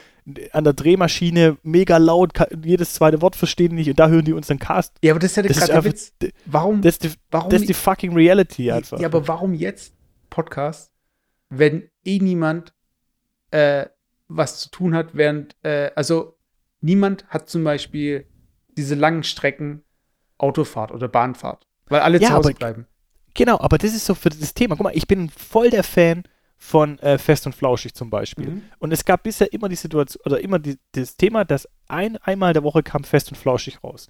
an 0.52 0.64
der 0.64 0.72
Drehmaschine 0.74 1.56
mega 1.62 1.96
laut, 1.96 2.32
jedes 2.62 2.92
zweite 2.94 3.22
Wort 3.22 3.34
verstehen 3.36 3.74
nicht 3.74 3.88
und 3.88 3.98
da 3.98 4.08
hören 4.08 4.24
die 4.26 4.32
unseren 4.34 4.58
Cast. 4.58 4.92
Ja, 5.02 5.12
aber 5.12 5.20
das 5.20 5.30
ist 5.30 5.36
ja 5.36 5.42
Das 5.42 5.56
ist 5.56 5.70
einfach- 5.70 5.84
Witz. 5.84 6.12
Warum, 6.44 6.82
Das 6.82 6.94
ist 6.96 7.04
die, 7.04 7.10
warum 7.30 7.48
das 7.50 7.62
ist 7.62 7.68
die 7.70 7.74
fucking 7.74 8.12
Reality 8.14 8.70
einfach. 8.70 9.00
Ja, 9.00 9.06
aber 9.08 9.26
warum 9.26 9.54
jetzt 9.54 9.94
Podcast, 10.28 10.92
wenn 11.48 11.88
eh 12.04 12.18
niemand 12.18 12.74
äh, 13.54 13.86
was 14.28 14.58
zu 14.58 14.70
tun 14.70 14.94
hat, 14.94 15.10
während, 15.14 15.54
äh, 15.62 15.90
also 15.94 16.36
niemand 16.80 17.26
hat 17.28 17.48
zum 17.48 17.62
Beispiel 17.64 18.26
diese 18.76 18.94
langen 18.94 19.22
Strecken 19.22 19.82
Autofahrt 20.38 20.90
oder 20.90 21.06
Bahnfahrt, 21.08 21.66
weil 21.86 22.00
alle 22.00 22.18
Ja, 22.20 22.28
zu 22.28 22.34
Hause 22.34 22.48
aber- 22.50 22.58
bleiben. 22.58 22.86
Genau, 23.34 23.58
aber 23.60 23.78
das 23.78 23.94
ist 23.94 24.06
so 24.06 24.14
für 24.14 24.28
das 24.30 24.54
Thema. 24.54 24.76
Guck 24.76 24.84
mal, 24.84 24.96
ich 24.96 25.06
bin 25.08 25.28
voll 25.28 25.70
der 25.70 25.82
Fan 25.82 26.22
von 26.56 26.98
äh, 27.00 27.18
Fest 27.18 27.46
und 27.46 27.54
Flauschig 27.54 27.92
zum 27.94 28.08
Beispiel. 28.10 28.46
Mhm. 28.46 28.62
Und 28.78 28.92
es 28.92 29.04
gab 29.04 29.24
bisher 29.24 29.52
immer 29.52 29.68
die 29.68 29.74
Situation, 29.76 30.22
oder 30.24 30.40
immer 30.40 30.58
die, 30.60 30.78
das 30.92 31.16
Thema, 31.16 31.44
dass 31.44 31.68
ein, 31.88 32.16
einmal 32.18 32.52
der 32.52 32.62
Woche 32.62 32.82
kam 32.84 33.02
Fest 33.04 33.30
und 33.30 33.36
Flauschig 33.36 33.82
raus. 33.82 34.08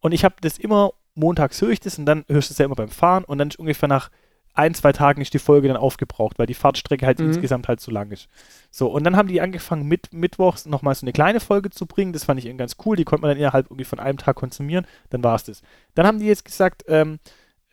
Und 0.00 0.12
ich 0.12 0.24
habe 0.24 0.36
das 0.40 0.58
immer, 0.58 0.92
montags 1.14 1.60
höre 1.60 1.70
ich 1.70 1.80
das 1.80 1.98
und 1.98 2.06
dann 2.06 2.24
hörst 2.28 2.48
du 2.50 2.52
es 2.54 2.58
ja 2.58 2.64
immer 2.64 2.74
beim 2.74 2.88
Fahren 2.88 3.24
und 3.24 3.38
dann 3.38 3.48
ist 3.48 3.58
ungefähr 3.58 3.88
nach 3.88 4.10
ein, 4.54 4.74
zwei 4.74 4.92
Tagen 4.92 5.22
ist 5.22 5.32
die 5.34 5.38
Folge 5.38 5.68
dann 5.68 5.76
aufgebraucht, 5.76 6.38
weil 6.38 6.46
die 6.46 6.54
Fahrtstrecke 6.54 7.06
halt 7.06 7.18
Mhm. 7.20 7.26
insgesamt 7.28 7.68
halt 7.68 7.80
zu 7.80 7.90
lang 7.90 8.10
ist. 8.10 8.28
So, 8.70 8.88
und 8.88 9.04
dann 9.04 9.16
haben 9.16 9.28
die 9.28 9.40
angefangen, 9.40 9.86
mit 9.88 10.12
mittwochs 10.12 10.66
nochmal 10.66 10.94
so 10.94 11.04
eine 11.04 11.12
kleine 11.12 11.40
Folge 11.40 11.70
zu 11.70 11.86
bringen. 11.86 12.12
Das 12.12 12.24
fand 12.24 12.38
ich 12.38 12.46
irgendwie 12.46 12.58
ganz 12.62 12.76
cool. 12.84 12.96
Die 12.96 13.04
konnte 13.04 13.22
man 13.22 13.30
dann 13.30 13.38
innerhalb 13.38 13.66
irgendwie 13.66 13.84
von 13.84 13.98
einem 14.00 14.18
Tag 14.18 14.36
konsumieren. 14.36 14.86
Dann 15.10 15.24
war 15.24 15.36
es 15.36 15.44
das. 15.44 15.62
Dann 15.94 16.06
haben 16.06 16.18
die 16.18 16.26
jetzt 16.26 16.44
gesagt, 16.44 16.84
ähm, 16.88 17.18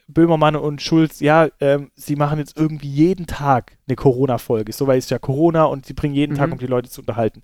Böhmermann 0.07 0.55
und 0.55 0.81
Schulz, 0.81 1.19
ja, 1.19 1.49
ähm, 1.59 1.91
sie 1.95 2.15
machen 2.15 2.39
jetzt 2.39 2.57
irgendwie 2.57 2.89
jeden 2.89 3.27
Tag 3.27 3.77
eine 3.87 3.95
Corona-Folge. 3.95 4.73
So, 4.73 4.87
weil 4.87 4.97
es 4.97 5.05
ist 5.05 5.11
ja 5.11 5.19
Corona 5.19 5.65
und 5.65 5.85
sie 5.85 5.93
bringen 5.93 6.15
jeden 6.15 6.33
Mhm. 6.33 6.37
Tag, 6.37 6.51
um 6.51 6.57
die 6.57 6.65
Leute 6.65 6.89
zu 6.89 7.01
unterhalten. 7.01 7.43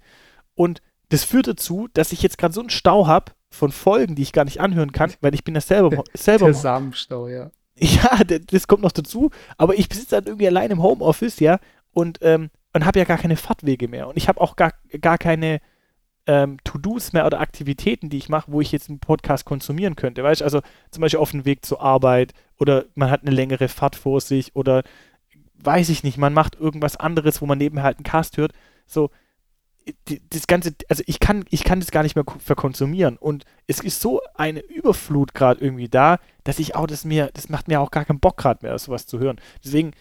Und 0.55 0.81
das 1.09 1.23
führt 1.23 1.47
dazu, 1.47 1.87
dass 1.93 2.11
ich 2.11 2.23
jetzt 2.23 2.37
gerade 2.39 2.53
so 2.53 2.61
einen 2.61 2.71
Stau 2.71 3.05
habe 3.05 3.33
von 3.51 3.71
Folgen, 3.71 4.15
die 4.15 4.23
ich 4.23 4.33
gar 4.33 4.45
nicht 4.45 4.59
anhören 4.61 4.91
kann, 4.91 5.13
weil 5.21 5.35
ich 5.35 5.43
bin 5.43 5.53
ja 5.55 5.61
selber, 5.61 6.03
selber 6.13 6.45
Der 6.45 6.53
Samenstau, 6.55 7.27
ja. 7.27 7.51
ja, 7.79 8.23
das 8.23 8.67
kommt 8.67 8.83
noch 8.83 8.91
dazu, 8.91 9.31
aber 9.57 9.77
ich 9.77 9.87
sitze 9.91 10.15
dann 10.15 10.25
irgendwie 10.25 10.47
allein 10.47 10.71
im 10.71 10.81
Homeoffice, 10.81 11.39
ja, 11.39 11.59
und, 11.91 12.19
ähm, 12.21 12.49
und 12.73 12.85
habe 12.85 12.99
ja 12.99 13.05
gar 13.05 13.17
keine 13.17 13.37
Fahrtwege 13.37 13.87
mehr. 13.87 14.07
Und 14.07 14.17
ich 14.17 14.27
habe 14.27 14.41
auch 14.41 14.55
gar, 14.55 14.73
gar 15.01 15.17
keine 15.17 15.59
ähm, 16.27 16.57
To-Dos 16.63 17.13
mehr 17.13 17.25
oder 17.25 17.39
Aktivitäten, 17.39 18.09
die 18.09 18.17
ich 18.17 18.29
mache, 18.29 18.51
wo 18.51 18.61
ich 18.61 18.71
jetzt 18.71 18.89
einen 18.89 18.99
Podcast 18.99 19.45
konsumieren 19.45 19.95
könnte. 19.95 20.23
Weißt 20.23 20.41
du, 20.41 20.45
also 20.45 20.61
zum 20.91 21.01
Beispiel 21.01 21.19
auf 21.19 21.31
dem 21.31 21.45
Weg 21.45 21.65
zur 21.65 21.81
Arbeit 21.81 22.33
oder 22.59 22.85
man 22.95 23.11
hat 23.11 23.21
eine 23.21 23.31
längere 23.31 23.67
Fahrt 23.67 23.95
vor 23.95 24.21
sich 24.21 24.55
oder 24.55 24.83
weiß 25.55 25.89
ich 25.89 26.03
nicht, 26.03 26.17
man 26.17 26.33
macht 26.33 26.55
irgendwas 26.59 26.97
anderes, 26.97 27.41
wo 27.41 27.45
man 27.45 27.57
nebenher 27.57 27.83
halt 27.83 27.97
einen 27.97 28.03
Cast 28.03 28.37
hört. 28.37 28.53
So, 28.87 29.09
das 30.29 30.47
Ganze, 30.47 30.73
also 30.89 31.03
ich 31.05 31.19
kann, 31.19 31.45
ich 31.49 31.63
kann 31.63 31.79
das 31.79 31.91
gar 31.91 32.03
nicht 32.03 32.15
mehr 32.15 32.23
ko- 32.23 32.39
verkonsumieren. 32.39 33.17
Und 33.17 33.45
es 33.67 33.79
ist 33.79 34.01
so 34.01 34.21
eine 34.33 34.61
Überflut 34.61 35.33
gerade 35.33 35.63
irgendwie 35.63 35.89
da, 35.89 36.19
dass 36.43 36.59
ich 36.59 36.75
auch 36.75 36.87
das 36.87 37.05
mir, 37.05 37.29
das 37.33 37.49
macht 37.49 37.67
mir 37.67 37.79
auch 37.81 37.91
gar 37.91 38.05
keinen 38.05 38.19
Bock 38.19 38.37
gerade 38.37 38.65
mehr, 38.65 38.77
sowas 38.79 39.05
zu 39.05 39.19
hören. 39.19 39.39
Deswegen, 39.63 39.91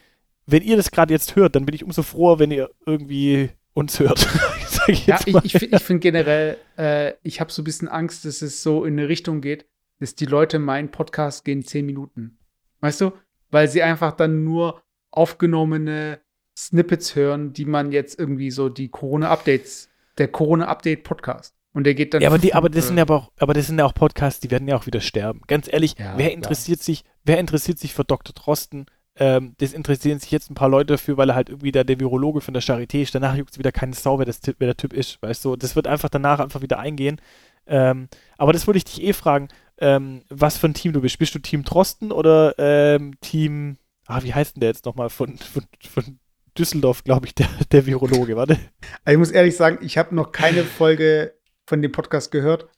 wenn 0.46 0.62
ihr 0.62 0.76
das 0.76 0.90
gerade 0.90 1.12
jetzt 1.12 1.36
hört, 1.36 1.54
dann 1.56 1.66
bin 1.66 1.74
ich 1.74 1.84
umso 1.84 2.02
froher, 2.02 2.38
wenn 2.38 2.50
ihr 2.50 2.70
irgendwie 2.86 3.50
uns 3.74 3.98
hört. 4.00 4.26
Ich 4.86 5.06
Ja, 5.06 5.18
ich, 5.24 5.34
ich, 5.54 5.72
ich 5.72 5.82
finde 5.82 6.00
generell, 6.00 6.58
äh, 6.76 7.14
ich 7.22 7.40
habe 7.40 7.50
so 7.50 7.62
ein 7.62 7.64
bisschen 7.64 7.88
Angst, 7.88 8.26
dass 8.26 8.42
es 8.42 8.62
so 8.62 8.84
in 8.84 8.98
eine 8.98 9.08
Richtung 9.08 9.40
geht, 9.40 9.64
dass 9.98 10.14
die 10.14 10.26
Leute 10.26 10.58
meinen 10.58 10.90
Podcast 10.90 11.46
gehen 11.46 11.64
zehn 11.64 11.86
Minuten. 11.86 12.36
Weißt 12.80 13.00
du? 13.00 13.12
Weil 13.50 13.66
sie 13.68 13.82
einfach 13.82 14.12
dann 14.12 14.44
nur 14.44 14.82
aufgenommene 15.10 16.20
Snippets 16.68 17.14
hören, 17.14 17.52
die 17.52 17.64
man 17.64 17.92
jetzt 17.92 18.18
irgendwie 18.18 18.50
so 18.50 18.68
die 18.68 18.88
Corona-Updates, 18.88 19.88
der 20.18 20.28
Corona-Update-Podcast. 20.28 21.54
Und 21.72 21.84
der 21.84 21.94
geht 21.94 22.14
dann. 22.14 22.22
Ja, 22.22 22.28
aber, 22.28 22.38
die, 22.38 22.54
aber, 22.54 22.70
das 22.70 22.86
sind 22.86 22.96
ja 22.96 23.02
aber, 23.02 23.16
auch, 23.16 23.32
aber 23.38 23.52
das 23.52 23.66
sind 23.66 23.78
ja 23.78 23.84
auch 23.84 23.94
Podcasts, 23.94 24.40
die 24.40 24.50
werden 24.50 24.68
ja 24.68 24.76
auch 24.76 24.86
wieder 24.86 25.00
sterben. 25.00 25.40
Ganz 25.48 25.70
ehrlich, 25.70 25.96
Ja, 25.98 26.14
wer 26.16 26.26
klar. 26.26 26.36
interessiert 26.36 26.80
sich, 26.80 27.02
wer 27.24 27.38
interessiert 27.38 27.78
sich 27.78 27.92
für 27.94 28.04
Dr. 28.04 28.32
Drosten? 28.32 28.86
Ähm, 29.16 29.54
das 29.58 29.72
interessieren 29.72 30.18
sich 30.18 30.30
jetzt 30.30 30.50
ein 30.50 30.54
paar 30.54 30.68
Leute 30.68 30.94
dafür, 30.94 31.16
weil 31.16 31.30
er 31.30 31.34
halt 31.34 31.48
irgendwie 31.48 31.72
da 31.72 31.84
der 31.84 32.00
Virologe 32.00 32.40
von 32.40 32.54
der 32.54 32.62
Charité 32.62 33.02
ist. 33.02 33.14
Danach 33.14 33.36
juckt 33.36 33.52
es 33.52 33.58
wieder 33.58 33.72
keine 33.72 33.94
Sau, 33.94 34.18
wer, 34.18 34.26
das, 34.26 34.40
wer 34.44 34.66
der 34.66 34.76
Typ 34.76 34.92
ist. 34.92 35.20
Weißt 35.20 35.44
du, 35.44 35.56
das 35.56 35.74
wird 35.76 35.86
einfach 35.86 36.08
danach 36.08 36.40
einfach 36.40 36.62
wieder 36.62 36.78
eingehen. 36.78 37.20
Ähm, 37.66 38.08
aber 38.38 38.52
das 38.52 38.66
wollte 38.66 38.78
ich 38.78 38.84
dich 38.84 39.02
eh 39.02 39.12
fragen, 39.12 39.48
ähm, 39.78 40.22
was 40.28 40.58
für 40.58 40.68
ein 40.68 40.74
Team 40.74 40.92
du 40.92 41.00
bist. 41.00 41.18
Bist 41.18 41.34
du 41.34 41.38
Team 41.38 41.64
Drosten 41.64 42.12
oder 42.12 42.54
ähm, 42.58 43.14
Team, 43.20 43.78
ah, 44.06 44.22
wie 44.22 44.34
heißt 44.34 44.56
denn 44.56 44.60
der 44.60 44.70
jetzt 44.70 44.84
nochmal 44.84 45.10
von, 45.10 45.38
von, 45.38 45.64
von 45.90 46.18
Düsseldorf, 46.58 47.04
glaube 47.04 47.26
ich, 47.26 47.34
der, 47.34 47.48
der 47.72 47.86
Virologe, 47.86 48.36
warte. 48.36 48.58
Also 49.04 49.14
ich 49.14 49.18
muss 49.18 49.30
ehrlich 49.30 49.56
sagen, 49.56 49.78
ich 49.82 49.98
habe 49.98 50.14
noch 50.14 50.32
keine 50.32 50.64
Folge 50.64 51.34
von 51.66 51.82
dem 51.82 51.92
Podcast 51.92 52.30
gehört. 52.30 52.68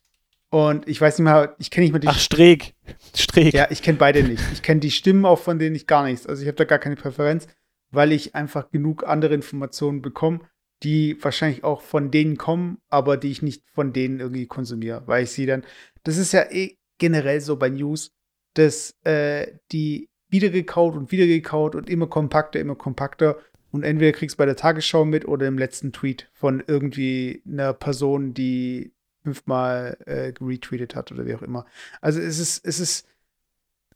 Und 0.50 0.88
ich 0.88 1.00
weiß 1.00 1.18
nicht 1.18 1.24
mehr, 1.24 1.56
ich 1.58 1.70
kenne 1.70 1.84
nicht 1.84 1.92
mehr 1.92 2.00
die 2.00 2.08
Ach, 2.08 2.18
Streeck. 2.18 2.74
Streeck. 3.14 3.52
Ja, 3.52 3.66
ich 3.70 3.82
kenne 3.82 3.98
beide 3.98 4.22
nicht. 4.22 4.42
Ich 4.52 4.62
kenne 4.62 4.80
die 4.80 4.90
Stimmen 4.90 5.24
auch 5.24 5.38
von 5.38 5.58
denen 5.58 5.74
ich 5.74 5.86
gar 5.86 6.04
nichts. 6.04 6.26
Also 6.26 6.42
ich 6.42 6.48
habe 6.48 6.56
da 6.56 6.64
gar 6.64 6.78
keine 6.78 6.96
Präferenz, 6.96 7.48
weil 7.90 8.12
ich 8.12 8.34
einfach 8.34 8.70
genug 8.70 9.04
andere 9.06 9.34
Informationen 9.34 10.02
bekomme, 10.02 10.40
die 10.82 11.22
wahrscheinlich 11.22 11.64
auch 11.64 11.80
von 11.80 12.10
denen 12.10 12.36
kommen, 12.36 12.78
aber 12.88 13.16
die 13.16 13.30
ich 13.30 13.42
nicht 13.42 13.64
von 13.74 13.92
denen 13.92 14.20
irgendwie 14.20 14.46
konsumiere, 14.46 15.02
weil 15.06 15.24
ich 15.24 15.30
sie 15.30 15.46
dann. 15.46 15.64
Das 16.04 16.16
ist 16.16 16.32
ja 16.32 16.50
eh 16.50 16.76
generell 16.98 17.40
so 17.40 17.56
bei 17.56 17.68
News, 17.68 18.12
dass 18.54 18.94
äh, 19.04 19.48
die 19.72 20.08
wiedergekaut 20.28 20.96
und 20.96 21.12
wiedergekaut 21.12 21.74
und 21.74 21.90
immer 21.90 22.06
kompakter, 22.06 22.60
immer 22.60 22.76
kompakter. 22.76 23.36
Und 23.76 23.82
entweder 23.82 24.12
kriegst 24.12 24.36
du 24.36 24.38
bei 24.38 24.46
der 24.46 24.56
Tagesschau 24.56 25.04
mit 25.04 25.28
oder 25.28 25.46
im 25.46 25.58
letzten 25.58 25.92
Tweet 25.92 26.30
von 26.32 26.64
irgendwie 26.66 27.42
einer 27.46 27.74
Person, 27.74 28.32
die 28.32 28.94
fünfmal 29.22 29.98
äh, 30.06 30.32
retweetet 30.40 30.96
hat 30.96 31.12
oder 31.12 31.26
wie 31.26 31.34
auch 31.34 31.42
immer. 31.42 31.66
Also 32.00 32.18
es 32.18 32.38
ist, 32.38 32.64
es 32.64 32.80
ist, 32.80 33.06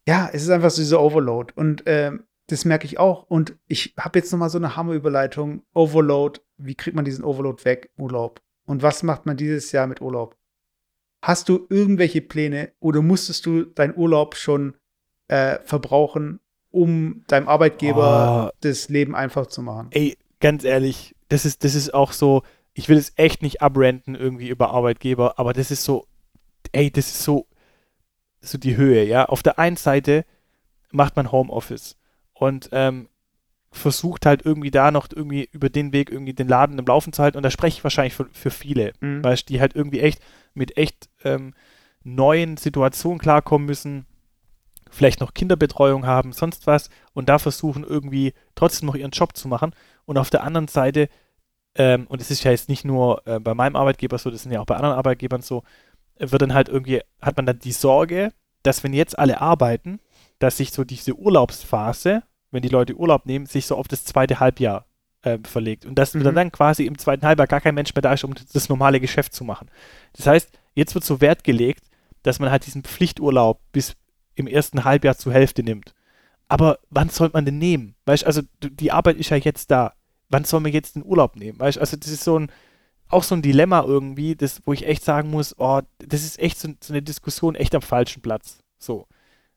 ja, 0.07 0.28
es 0.31 0.43
ist 0.43 0.51
einfach 0.51 0.68
so 0.68 0.83
dieser 0.83 1.01
Overload. 1.01 1.55
Und 1.57 1.85
ähm, 1.87 2.24
das 2.49 2.66
merke 2.66 2.85
ich 2.85 2.99
auch. 2.99 3.22
Und 3.31 3.57
ich 3.68 3.95
habe 3.99 4.18
jetzt 4.18 4.31
noch 4.33 4.39
mal 4.39 4.51
so 4.51 4.59
eine 4.59 4.76
Hammerüberleitung. 4.76 5.62
Overload, 5.72 6.41
wie 6.59 6.74
kriegt 6.74 6.95
man 6.95 7.07
diesen 7.07 7.24
Overload 7.24 7.64
weg? 7.64 7.89
Urlaub. 7.97 8.43
Und 8.66 8.83
was 8.83 9.03
macht 9.03 9.24
man 9.24 9.39
dieses 9.39 9.72
Jahr 9.72 9.87
mit 9.87 10.03
Urlaub? 10.03 10.37
Hast 11.22 11.49
du 11.49 11.66
irgendwelche 11.70 12.20
Pläne 12.20 12.72
oder 12.81 13.01
musstest 13.01 13.47
du 13.47 13.64
deinen 13.64 13.97
Urlaub 13.97 14.37
schon 14.37 14.76
äh, 15.28 15.59
verbrauchen, 15.64 16.41
um 16.70 17.24
deinem 17.26 17.48
Arbeitgeber 17.48 18.52
Oh. 18.52 18.56
das 18.60 18.88
Leben 18.88 19.14
einfach 19.16 19.46
zu 19.46 19.62
machen? 19.62 19.88
ey, 19.90 20.16
ganz 20.40 20.64
ehrlich, 20.64 21.14
das 21.28 21.44
ist, 21.44 21.64
das 21.64 21.74
ist 21.74 21.92
auch 21.94 22.12
so, 22.12 22.42
ich 22.74 22.88
will 22.88 22.96
es 22.98 23.12
echt 23.16 23.42
nicht 23.42 23.62
abrenten 23.62 24.14
irgendwie 24.14 24.48
über 24.48 24.70
Arbeitgeber, 24.70 25.38
aber 25.38 25.52
das 25.52 25.70
ist 25.70 25.84
so, 25.84 26.06
ey, 26.72 26.90
das 26.90 27.08
ist 27.08 27.22
so, 27.24 27.46
so 28.40 28.56
die 28.58 28.76
Höhe, 28.76 29.04
ja. 29.04 29.26
Auf 29.26 29.42
der 29.42 29.58
einen 29.58 29.76
Seite 29.76 30.24
macht 30.92 31.16
man 31.16 31.30
Homeoffice 31.32 31.96
und 32.32 32.68
ähm, 32.72 33.08
versucht 33.72 34.26
halt 34.26 34.44
irgendwie 34.44 34.70
da 34.70 34.90
noch 34.90 35.08
irgendwie 35.14 35.48
über 35.52 35.68
den 35.68 35.92
Weg 35.92 36.10
irgendwie 36.10 36.32
den 36.32 36.48
Laden 36.48 36.78
im 36.78 36.86
Laufen 36.86 37.12
zu 37.12 37.22
halten 37.22 37.36
und 37.36 37.42
da 37.44 37.50
spreche 37.50 37.78
ich 37.78 37.84
wahrscheinlich 37.84 38.14
für, 38.14 38.26
für 38.32 38.50
viele, 38.50 38.92
Mhm. 39.00 39.22
weißt 39.22 39.48
die 39.48 39.60
halt 39.60 39.74
irgendwie 39.76 40.00
echt 40.00 40.20
mit 40.54 40.76
echt 40.76 41.08
ähm, 41.24 41.54
neuen 42.02 42.56
Situationen 42.56 43.18
klarkommen 43.20 43.66
müssen, 43.66 44.06
vielleicht 44.91 45.20
noch 45.20 45.34
Kinderbetreuung 45.34 46.07
haben, 46.07 46.32
sonst 46.32 46.66
was 46.66 46.91
und 47.14 47.28
da 47.28 47.38
versuchen 47.38 47.84
irgendwie 47.84 48.32
trotzdem 48.55 48.86
noch 48.86 48.95
ihren 48.97 49.12
Job 49.12 49.36
zu 49.36 49.49
machen 49.49 49.74
und 50.05 50.18
auf 50.18 50.30
der 50.30 50.45
anderen 50.45 50.68
Seite 50.68 51.09
ähm, 51.76 52.07
und 52.09 52.20
es 52.20 52.30
ist 52.30 52.43
ja 52.43 52.51
jetzt 52.51 52.68
nicht 52.68 52.84
nur 52.84 53.22
äh, 53.26 53.38
bei 53.38 53.55
meinem 53.55 53.76
Arbeitgeber 53.76 54.18
so, 54.18 54.30
das 54.30 54.43
sind 54.43 54.53
ja 54.53 54.61
auch 54.61 54.66
bei 54.66 54.76
anderen 54.76 54.97
Arbeitgebern 54.97 55.43
so, 55.43 55.62
äh, 56.16 56.30
wird 56.30 56.43
dann 56.43 56.55
halt 56.55 56.68
irgendwie, 56.68 57.01
hat 57.22 57.36
man 57.36 57.47
dann 57.47 57.61
die 57.61 57.72
Sorge, 57.72 58.32
dass 58.62 58.82
wenn 58.82 58.93
jetzt 58.93 59.18
alle 59.18 59.41
arbeiten, 59.41 60.01
dass 60.41 60.57
sich 60.57 60.72
so 60.72 60.84
diese 60.84 61.14
Urlaubsphase, 61.14 62.22
wenn 62.51 62.62
die 62.62 62.68
Leute 62.68 62.95
Urlaub 62.97 63.26
nehmen, 63.26 63.47
sich 63.47 63.66
so 63.66 63.76
auf 63.76 63.86
das 63.88 64.05
zweite 64.05 64.41
Halbjahr 64.41 64.86
ähm, 65.22 65.45
verlegt. 65.45 65.86
Und 65.86 65.95
dass 65.97 66.14
Mhm. 66.14 66.34
dann 66.34 66.51
quasi 66.53 66.86
im 66.86 66.99
zweiten 66.99 67.24
Halbjahr 67.24 67.47
gar 67.47 67.61
kein 67.61 67.74
Mensch 67.74 67.95
mehr 67.95 68.03
da 68.03 68.12
ist, 68.12 68.24
um 68.24 68.34
das 68.53 68.68
normale 68.68 69.01
Geschäft 69.01 69.32
zu 69.32 69.45
machen. 69.45 69.70
Das 70.14 70.26
heißt, 70.26 70.51
jetzt 70.74 70.95
wird 70.95 71.05
so 71.05 71.20
Wert 71.20 71.45
gelegt, 71.45 71.84
dass 72.22 72.38
man 72.38 72.51
halt 72.51 72.66
diesen 72.66 72.82
Pflichturlaub 72.82 73.61
bis 73.72 73.95
im 74.41 74.47
ersten 74.47 74.84
Halbjahr 74.84 75.16
zur 75.16 75.32
Hälfte 75.32 75.62
nimmt. 75.62 75.95
Aber 76.49 76.78
wann 76.91 77.09
soll 77.09 77.30
man 77.32 77.45
den 77.45 77.59
nehmen? 77.59 77.95
Weißt 78.07 78.24
also 78.24 78.43
die 78.62 78.93
Arbeit 78.93 79.16
ist 79.16 79.30
ja 79.30 79.36
jetzt 79.36 79.70
da. 79.70 79.95
Wann 80.28 80.45
soll 80.45 80.61
man 80.61 80.72
jetzt 80.72 80.97
den 80.97 81.05
Urlaub 81.05 81.36
nehmen? 81.36 81.59
Weißt 81.61 81.78
also 81.78 81.97
das 81.97 82.09
ist 82.09 82.24
so 82.24 82.38
ein, 82.38 82.51
auch 83.09 83.22
so 83.22 83.34
ein 83.34 83.43
Dilemma 83.43 83.82
irgendwie, 83.82 84.34
das, 84.34 84.61
wo 84.64 84.72
ich 84.72 84.86
echt 84.86 85.05
sagen 85.05 85.30
muss, 85.30 85.55
oh, 85.59 85.80
das 85.99 86.24
ist 86.24 86.38
echt 86.38 86.59
so, 86.59 86.68
so 86.82 86.93
eine 86.93 87.03
Diskussion 87.03 87.55
echt 87.55 87.74
am 87.74 87.82
falschen 87.82 88.22
Platz. 88.22 88.59
So. 88.78 89.07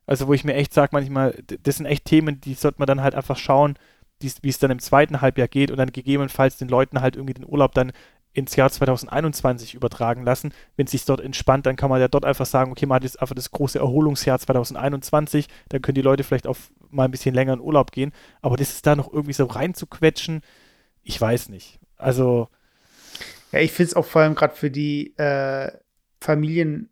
Also 0.06 0.28
wo 0.28 0.34
ich 0.34 0.44
mir 0.44 0.54
echt 0.54 0.74
sage 0.74 0.90
manchmal, 0.92 1.42
das 1.64 1.78
sind 1.78 1.86
echt 1.86 2.06
Themen, 2.06 2.42
die 2.42 2.54
sollte 2.56 2.80
man 2.80 2.88
dann 2.88 3.02
halt 3.02 3.16
einfach 3.16 3.38
schauen, 3.38 3.76
wie 4.20 4.50
es 4.50 4.60
dann 4.60 4.72
im 4.72 4.80
zweiten 4.80 5.22
Halbjahr 5.22 5.48
geht 5.48 5.72
und 5.72 5.78
dann 5.78 5.92
gegebenenfalls 5.92 6.58
den 6.58 6.70
Leuten 6.70 7.02
halt 7.02 7.16
irgendwie 7.16 7.34
den 7.34 7.48
Urlaub 7.48 7.74
dann 7.74 7.92
ins 8.34 8.56
Jahr 8.56 8.70
2021 8.70 9.76
übertragen 9.76 10.24
lassen. 10.24 10.54
Wenn 10.76 10.86
es 10.86 10.92
sich 10.92 11.06
dort 11.06 11.22
entspannt, 11.22 11.66
dann 11.66 11.76
kann 11.76 11.90
man 11.90 12.02
ja 12.02 12.08
dort 12.08 12.26
einfach 12.26 12.48
sagen, 12.48 12.72
okay, 12.72 12.86
man 12.86 12.98
hat 12.98 13.04
jetzt 13.04 13.22
einfach 13.22 13.36
das 13.36 13.52
große 13.52 13.78
Erholungsjahr 13.80 14.40
2021, 14.40 15.48
dann 15.70 15.82
können 15.82 15.96
die 15.96 16.02
Leute 16.02 16.24
vielleicht 16.24 16.48
auf 16.48 16.72
mal 16.90 17.06
ein 17.06 17.12
bisschen 17.12 17.36
länger 17.36 17.54
in 17.54 17.60
Urlaub 17.60 17.92
gehen. 17.92 18.12
Aber 18.42 18.58
das 18.58 18.72
ist 18.72 18.86
da 18.86 18.96
noch 18.96 19.12
irgendwie 19.12 19.34
so 19.34 19.46
reinzuquetschen, 19.46 20.42
ich 21.04 21.20
weiß 21.20 21.50
nicht. 21.50 21.80
Also, 21.98 22.50
Ja, 23.52 23.60
ich 23.60 23.72
finde 23.72 23.90
es 23.90 23.96
auch 23.96 24.06
vor 24.06 24.24
allem 24.24 24.36
gerade 24.36 24.56
für 24.56 24.72
die 24.72 25.16
äh, 25.18 25.72
Familien 26.20 26.90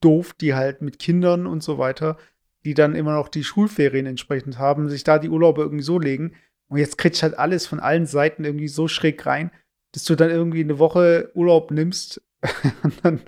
doof, 0.00 0.32
die 0.32 0.54
halt 0.54 0.80
mit 0.80 0.98
Kindern 0.98 1.46
und 1.46 1.62
so 1.62 1.78
weiter, 1.78 2.16
die 2.64 2.74
dann 2.74 2.94
immer 2.94 3.14
noch 3.14 3.28
die 3.28 3.44
Schulferien 3.44 4.06
entsprechend 4.06 4.58
haben, 4.58 4.88
sich 4.88 5.04
da 5.04 5.18
die 5.18 5.28
Urlaube 5.28 5.62
irgendwie 5.62 5.84
so 5.84 5.98
legen. 5.98 6.34
Und 6.68 6.78
jetzt 6.78 6.98
kriegst 6.98 7.22
halt 7.22 7.38
alles 7.38 7.66
von 7.66 7.80
allen 7.80 8.06
Seiten 8.06 8.44
irgendwie 8.44 8.68
so 8.68 8.88
schräg 8.88 9.24
rein, 9.26 9.50
dass 9.92 10.04
du 10.04 10.14
dann 10.16 10.30
irgendwie 10.30 10.60
eine 10.60 10.78
Woche 10.78 11.30
Urlaub 11.34 11.70
nimmst 11.70 12.20
und 12.82 12.94
dann 13.04 13.20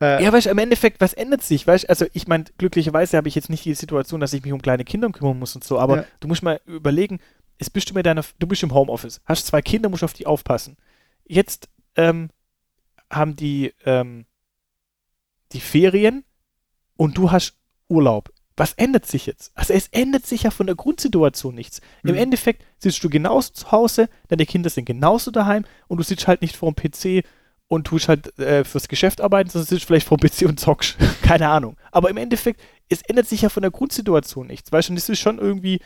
Äh, 0.00 0.22
Ja, 0.22 0.32
weißt 0.32 0.46
du, 0.46 0.50
im 0.50 0.58
Endeffekt, 0.58 1.00
was 1.00 1.14
ändert 1.14 1.42
sich? 1.42 1.66
Weißt 1.66 1.84
du, 1.84 1.88
also 1.88 2.06
ich 2.12 2.28
meine, 2.28 2.44
glücklicherweise 2.58 3.16
habe 3.16 3.28
ich 3.28 3.34
jetzt 3.34 3.48
nicht 3.48 3.64
die 3.64 3.74
Situation, 3.74 4.20
dass 4.20 4.34
ich 4.34 4.42
mich 4.44 4.52
um 4.52 4.60
kleine 4.60 4.84
Kinder 4.84 5.08
kümmern 5.10 5.38
muss 5.38 5.54
und 5.54 5.64
so, 5.64 5.78
aber 5.78 5.96
Ja. 5.98 6.04
du 6.20 6.28
musst 6.28 6.42
mal 6.42 6.60
überlegen, 6.66 7.18
jetzt 7.58 7.70
bist 7.72 7.88
du 7.88 7.94
mit 7.94 8.04
deiner, 8.04 8.22
du 8.38 8.46
bist 8.46 8.62
im 8.62 8.74
Homeoffice, 8.74 9.20
hast 9.24 9.46
zwei 9.46 9.62
Kinder, 9.62 9.88
musst 9.88 10.04
auf 10.04 10.12
die 10.12 10.26
aufpassen. 10.26 10.76
Jetzt 11.26 11.68
ähm, 11.96 12.28
haben 13.10 13.36
die 13.36 13.72
ähm, 13.86 14.26
die 15.52 15.60
Ferien 15.60 16.24
und 16.96 17.16
du 17.16 17.30
hast 17.30 17.56
Urlaub. 17.88 18.30
Was 18.56 18.72
ändert 18.74 19.06
sich 19.06 19.26
jetzt? 19.26 19.52
Also 19.54 19.74
es 19.74 19.88
ändert 19.88 20.24
sich 20.24 20.44
ja 20.44 20.50
von 20.50 20.66
der 20.66 20.76
Grundsituation 20.76 21.54
nichts. 21.54 21.80
Im 22.02 22.12
Mhm. 22.12 22.16
Endeffekt 22.18 22.64
sitzt 22.78 23.04
du 23.04 23.10
genauso 23.10 23.52
zu 23.52 23.70
Hause, 23.70 24.08
deine 24.28 24.46
Kinder 24.46 24.70
sind 24.70 24.86
genauso 24.86 25.30
daheim 25.30 25.64
und 25.88 25.98
du 25.98 26.02
sitzt 26.02 26.26
halt 26.26 26.40
nicht 26.40 26.56
vor 26.56 26.72
dem 26.72 26.76
PC 26.76 27.22
und 27.68 27.86
tust 27.86 28.08
halt 28.08 28.38
äh, 28.38 28.64
fürs 28.64 28.88
Geschäft 28.88 29.20
arbeiten, 29.20 29.50
sondern 29.50 29.66
sitzt 29.66 29.84
vielleicht 29.84 30.06
vor 30.06 30.16
dem 30.16 30.30
PC 30.30 30.42
und 30.48 30.58
zockst. 30.58 30.96
Keine 31.22 31.48
Ahnung. 31.48 31.76
Aber 31.92 32.08
im 32.08 32.16
Endeffekt, 32.16 32.60
es 32.88 33.02
ändert 33.02 33.26
sich 33.26 33.42
ja 33.42 33.48
von 33.48 33.62
der 33.62 33.72
Grundsituation 33.72 34.46
nichts. 34.46 34.72
Weißt 34.72 34.88
du, 34.88 34.92
und 34.92 34.96
das 34.96 35.08
ist 35.08 35.18
schon 35.20 35.38
irgendwie 35.38 35.80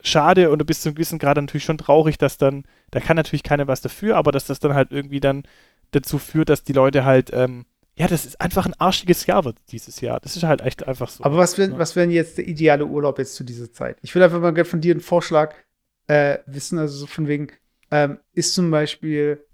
schade 0.00 0.50
und 0.50 0.64
bis 0.66 0.80
zu 0.80 0.88
einem 0.88 0.96
gewissen 0.96 1.18
Grad 1.18 1.36
natürlich 1.36 1.64
schon 1.64 1.78
traurig, 1.78 2.18
dass 2.18 2.36
dann, 2.38 2.64
da 2.90 2.98
kann 2.98 3.16
natürlich 3.16 3.42
keiner 3.44 3.68
was 3.68 3.80
dafür, 3.80 4.16
aber 4.16 4.32
dass 4.32 4.46
das 4.46 4.58
dann 4.58 4.74
halt 4.74 4.90
irgendwie 4.90 5.20
dann 5.20 5.44
dazu 5.92 6.18
führt, 6.18 6.48
dass 6.48 6.64
die 6.64 6.72
Leute 6.72 7.04
halt, 7.04 7.30
ähm, 7.32 7.66
ja, 7.94 8.08
das 8.08 8.24
ist 8.24 8.40
einfach 8.40 8.64
ein 8.64 8.74
arschiges 8.78 9.26
Jahr 9.26 9.44
wird 9.44 9.58
dieses 9.70 10.00
Jahr. 10.00 10.18
Das 10.20 10.36
ist 10.36 10.44
halt 10.44 10.62
echt 10.62 10.86
einfach 10.86 11.10
so. 11.10 11.24
Aber 11.24 11.36
was 11.36 11.58
wäre 11.58 11.78
was 11.78 11.94
wär 11.94 12.04
denn 12.04 12.10
jetzt 12.10 12.38
der 12.38 12.48
ideale 12.48 12.86
Urlaub 12.86 13.18
jetzt 13.18 13.34
zu 13.34 13.44
dieser 13.44 13.70
Zeit? 13.70 13.98
Ich 14.02 14.14
will 14.14 14.22
einfach 14.22 14.40
mal 14.40 14.64
von 14.64 14.80
dir 14.80 14.92
einen 14.92 15.00
Vorschlag 15.00 15.54
äh, 16.06 16.38
wissen, 16.46 16.78
also 16.78 16.96
so 16.96 17.06
von 17.06 17.28
wegen, 17.28 17.48
ähm, 17.90 18.18
ist 18.32 18.54
zum 18.54 18.70
Beispiel, 18.70 19.44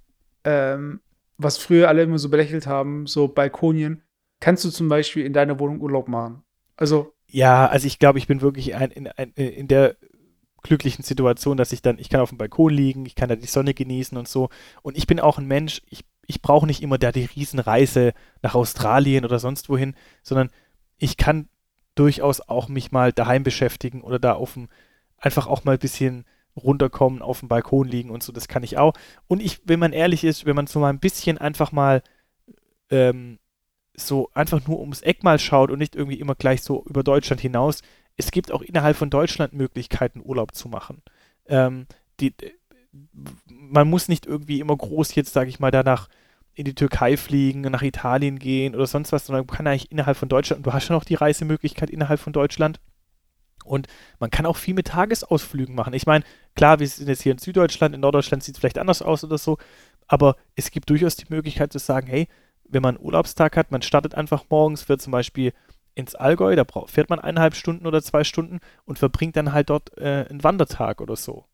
ähm, 0.45 1.01
was 1.36 1.59
früher 1.59 1.89
alle 1.89 2.03
immer 2.03 2.18
so 2.18 2.28
belächelt 2.28 2.66
haben, 2.66 3.07
so 3.07 3.28
Balkonien, 3.28 4.03
kannst 4.41 4.64
du 4.64 4.70
zum 4.70 4.89
Beispiel 4.89 5.24
in 5.24 5.32
deiner 5.32 5.59
Wohnung 5.59 5.80
Urlaub 5.80 6.09
machen? 6.09 6.43
Also, 6.76 7.12
Ja, 7.26 7.66
also 7.66 7.86
ich 7.86 7.99
glaube, 7.99 8.18
ich 8.18 8.28
bin 8.28 8.41
wirklich 8.41 8.74
ein, 8.76 8.91
in, 8.93 9.09
ein, 9.09 9.32
in 9.34 9.68
der 9.68 9.97
glücklichen 10.62 11.05
Situation, 11.05 11.57
dass 11.57 11.72
ich 11.72 11.82
dann, 11.82 11.99
ich 11.99 12.09
kann 12.09 12.20
auf 12.20 12.30
dem 12.30 12.39
Balkon 12.39 12.72
liegen, 12.72 13.07
ich 13.07 13.14
kann 13.14 13.28
da 13.28 13.36
die 13.36 13.47
Sonne 13.47 13.74
genießen 13.74 14.16
und 14.16 14.28
so. 14.28 14.49
Und 14.82 14.97
ich 14.97 15.07
bin 15.07 15.20
auch 15.20 15.39
ein 15.39 15.47
Mensch, 15.47 15.82
ich, 15.89 16.05
ich 16.29 16.43
brauche 16.43 16.66
nicht 16.66 16.83
immer 16.83 16.99
da 16.99 17.11
die 17.11 17.24
Riesenreise 17.24 18.12
nach 18.43 18.55
Australien 18.55 19.24
oder 19.24 19.39
sonst 19.39 19.68
wohin, 19.68 19.97
sondern 20.22 20.51
ich 20.99 21.16
kann 21.16 21.49
durchaus 21.95 22.41
auch 22.43 22.68
mich 22.68 22.93
mal 22.93 23.12
daheim 23.12 23.43
beschäftigen 23.43 24.03
oder 24.03 24.18
da 24.18 24.35
auf 24.35 24.53
dem, 24.53 24.68
einfach 25.16 25.47
auch 25.47 25.64
mal 25.64 25.72
ein 25.72 25.79
bisschen 25.79 26.26
runterkommen, 26.55 27.22
auf 27.22 27.41
dem 27.41 27.49
Balkon 27.49 27.89
liegen 27.89 28.11
und 28.11 28.22
so, 28.22 28.33
das 28.33 28.47
kann 28.47 28.62
ich 28.62 28.76
auch. 28.76 28.93
Und 29.26 29.43
ich, 29.43 29.62
wenn 29.64 29.81
man 29.81 29.93
ehrlich 29.93 30.22
ist, 30.22 30.45
wenn 30.45 30.55
man 30.55 30.66
so 30.66 30.81
mal 30.81 30.91
ein 30.91 31.01
bisschen 31.01 31.39
einfach 31.39 31.72
mal 31.72 32.03
ähm, 32.91 33.39
so 33.97 34.31
einfach 34.35 34.66
nur 34.66 34.81
ums 34.81 35.01
Eck 35.01 35.24
mal 35.24 35.39
schaut 35.39 35.70
und 35.70 35.79
nicht 35.79 35.97
irgendwie 35.97 36.20
immer 36.20 36.35
gleich 36.35 36.62
so 36.62 36.85
über 36.85 37.03
Deutschland 37.03 37.41
hinaus, 37.41 37.81
es 38.16 38.31
gibt 38.31 38.53
auch 38.53 38.61
innerhalb 38.62 38.97
von 38.97 39.09
Deutschland 39.09 39.55
Möglichkeiten, 39.55 40.20
Urlaub 40.22 40.55
zu 40.55 40.68
machen. 40.68 41.03
Ähm, 41.47 41.87
die, 42.20 42.35
man 43.49 43.89
muss 43.89 44.09
nicht 44.09 44.26
irgendwie 44.26 44.61
immer 44.61 44.76
groß 44.76 45.14
jetzt, 45.14 45.32
sage 45.32 45.51
ich 45.51 45.61
mal, 45.61 45.70
danach 45.70 46.09
in 46.55 46.64
die 46.64 46.74
Türkei 46.74 47.16
fliegen, 47.16 47.61
nach 47.61 47.82
Italien 47.82 48.39
gehen 48.39 48.74
oder 48.74 48.86
sonst 48.86 49.12
was, 49.12 49.26
sondern 49.26 49.47
man 49.47 49.57
kann 49.57 49.66
eigentlich 49.66 49.93
innerhalb 49.93 50.16
von 50.16 50.28
Deutschland, 50.28 50.66
du 50.66 50.72
hast 50.72 50.84
schon 50.84 50.97
auch 50.97 51.05
die 51.05 51.14
Reisemöglichkeit 51.14 51.91
innerhalb 51.91 52.18
von 52.18 52.32
Deutschland 52.32 52.80
und 53.64 53.86
man 54.18 54.30
kann 54.30 54.47
auch 54.47 54.57
viel 54.57 54.74
mit 54.74 54.89
Tagesausflügen 54.89 55.74
machen. 55.74 55.93
Ich 55.93 56.07
meine, 56.07 56.24
klar, 56.57 56.80
wir 56.80 56.89
sind 56.89 57.09
jetzt 57.09 57.22
hier 57.22 57.32
in 57.32 57.39
Süddeutschland, 57.39 57.95
in 57.95 58.01
Norddeutschland 58.01 58.43
sieht 58.43 58.57
es 58.57 58.61
vielleicht 58.61 58.78
anders 58.78 59.03
aus 59.03 59.22
oder 59.22 59.39
so, 59.39 59.59
aber 60.09 60.36
es 60.57 60.70
gibt 60.70 60.91
durchaus 60.91 61.16
die 61.16 61.26
Möglichkeit 61.28 61.72
zu 61.72 61.78
sagen, 61.78 62.09
hey, 62.09 62.28
wenn 62.64 62.82
man 62.82 62.97
einen 62.97 63.05
Urlaubstag 63.05 63.57
hat, 63.57 63.70
man 63.70 63.82
startet 63.82 64.14
einfach 64.14 64.45
morgens, 64.51 64.82
fährt 64.82 65.01
zum 65.01 65.12
Beispiel 65.12 65.53
ins 65.95 66.14
Allgäu, 66.14 66.55
da 66.55 66.64
fährt 66.86 67.11
man 67.11 67.18
eineinhalb 67.18 67.55
Stunden 67.55 67.86
oder 67.86 68.03
zwei 68.03 68.24
Stunden 68.24 68.61
und 68.84 68.99
verbringt 68.99 69.36
dann 69.36 69.53
halt 69.53 69.70
dort 69.70 69.97
äh, 69.99 70.26
einen 70.28 70.45
Wandertag 70.45 71.01
oder 71.01 71.16
so. 71.16 71.45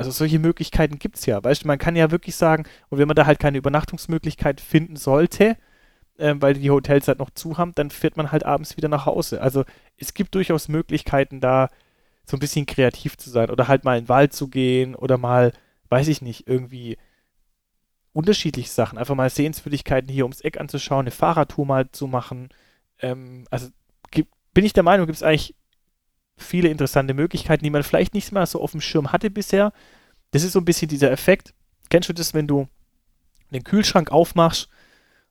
Also 0.00 0.12
solche 0.12 0.38
Möglichkeiten 0.38 0.98
gibt 0.98 1.16
es 1.16 1.26
ja. 1.26 1.44
Weißt 1.44 1.62
du, 1.62 1.66
man 1.66 1.76
kann 1.76 1.94
ja 1.94 2.10
wirklich 2.10 2.34
sagen, 2.34 2.64
und 2.88 2.96
wenn 2.96 3.06
man 3.06 3.16
da 3.16 3.26
halt 3.26 3.38
keine 3.38 3.58
Übernachtungsmöglichkeit 3.58 4.58
finden 4.62 4.96
sollte, 4.96 5.58
ähm, 6.18 6.40
weil 6.40 6.54
die 6.54 6.70
Hotels 6.70 7.06
halt 7.06 7.18
noch 7.18 7.28
zu 7.28 7.58
haben, 7.58 7.74
dann 7.74 7.90
fährt 7.90 8.16
man 8.16 8.32
halt 8.32 8.46
abends 8.46 8.78
wieder 8.78 8.88
nach 8.88 9.04
Hause. 9.04 9.42
Also 9.42 9.64
es 9.98 10.14
gibt 10.14 10.34
durchaus 10.34 10.68
Möglichkeiten, 10.68 11.42
da 11.42 11.68
so 12.24 12.38
ein 12.38 12.40
bisschen 12.40 12.64
kreativ 12.64 13.18
zu 13.18 13.28
sein 13.28 13.50
oder 13.50 13.68
halt 13.68 13.84
mal 13.84 13.98
in 13.98 14.04
den 14.04 14.08
Wald 14.08 14.32
zu 14.32 14.48
gehen 14.48 14.94
oder 14.94 15.18
mal, 15.18 15.52
weiß 15.90 16.08
ich 16.08 16.22
nicht, 16.22 16.48
irgendwie 16.48 16.96
unterschiedliche 18.14 18.70
Sachen. 18.70 18.96
Einfach 18.96 19.14
mal 19.14 19.28
Sehenswürdigkeiten 19.28 20.08
hier 20.08 20.24
ums 20.24 20.40
Eck 20.40 20.58
anzuschauen, 20.58 21.00
eine 21.00 21.10
Fahrradtour 21.10 21.66
mal 21.66 21.90
zu 21.90 22.06
machen. 22.06 22.48
Ähm, 23.00 23.44
also 23.50 23.68
bin 24.54 24.64
ich 24.64 24.72
der 24.72 24.82
Meinung, 24.82 25.04
gibt 25.04 25.16
es 25.16 25.22
eigentlich 25.22 25.54
viele 26.42 26.68
interessante 26.68 27.14
Möglichkeiten, 27.14 27.64
die 27.64 27.70
man 27.70 27.82
vielleicht 27.82 28.14
nicht 28.14 28.32
mal 28.32 28.46
so 28.46 28.60
auf 28.60 28.72
dem 28.72 28.80
Schirm 28.80 29.12
hatte 29.12 29.30
bisher. 29.30 29.72
Das 30.30 30.42
ist 30.42 30.52
so 30.52 30.60
ein 30.60 30.64
bisschen 30.64 30.88
dieser 30.88 31.10
Effekt. 31.10 31.54
Kennst 31.88 32.08
du 32.08 32.12
das, 32.12 32.34
wenn 32.34 32.46
du 32.46 32.68
den 33.50 33.64
Kühlschrank 33.64 34.12
aufmachst 34.12 34.68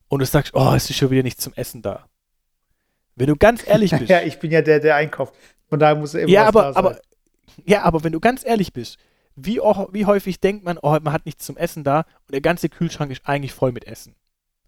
und 0.08 0.20
du 0.20 0.26
sagst, 0.26 0.54
oh, 0.54 0.72
es 0.74 0.90
ist 0.90 0.96
schon 0.96 1.10
wieder 1.10 1.22
nichts 1.22 1.42
zum 1.42 1.54
Essen 1.54 1.82
da? 1.82 2.06
Wenn 3.16 3.26
du 3.26 3.36
ganz 3.36 3.66
ehrlich 3.66 3.90
bist. 3.98 4.10
ja, 4.10 4.22
ich 4.22 4.38
bin 4.38 4.50
ja 4.50 4.62
der, 4.62 4.80
der 4.80 4.96
einkauft. 4.96 5.34
Von 5.68 5.78
daher 5.78 5.96
muss 5.96 6.14
er 6.14 6.22
immer 6.22 6.30
ja, 6.30 6.42
was 6.42 6.48
aber, 6.48 6.62
da 6.62 6.72
sein. 6.72 6.84
aber, 6.84 7.00
ja, 7.64 7.82
aber 7.82 8.04
wenn 8.04 8.12
du 8.12 8.20
ganz 8.20 8.44
ehrlich 8.44 8.72
bist, 8.72 8.98
wie, 9.36 9.60
auch, 9.60 9.92
wie 9.92 10.06
häufig 10.06 10.40
denkt 10.40 10.64
man, 10.64 10.78
oh, 10.78 10.98
man 11.00 11.12
hat 11.12 11.26
nichts 11.26 11.44
zum 11.44 11.56
Essen 11.56 11.84
da 11.84 12.00
und 12.26 12.32
der 12.32 12.40
ganze 12.40 12.68
Kühlschrank 12.68 13.10
ist 13.10 13.26
eigentlich 13.26 13.52
voll 13.52 13.72
mit 13.72 13.86
Essen. 13.86 14.14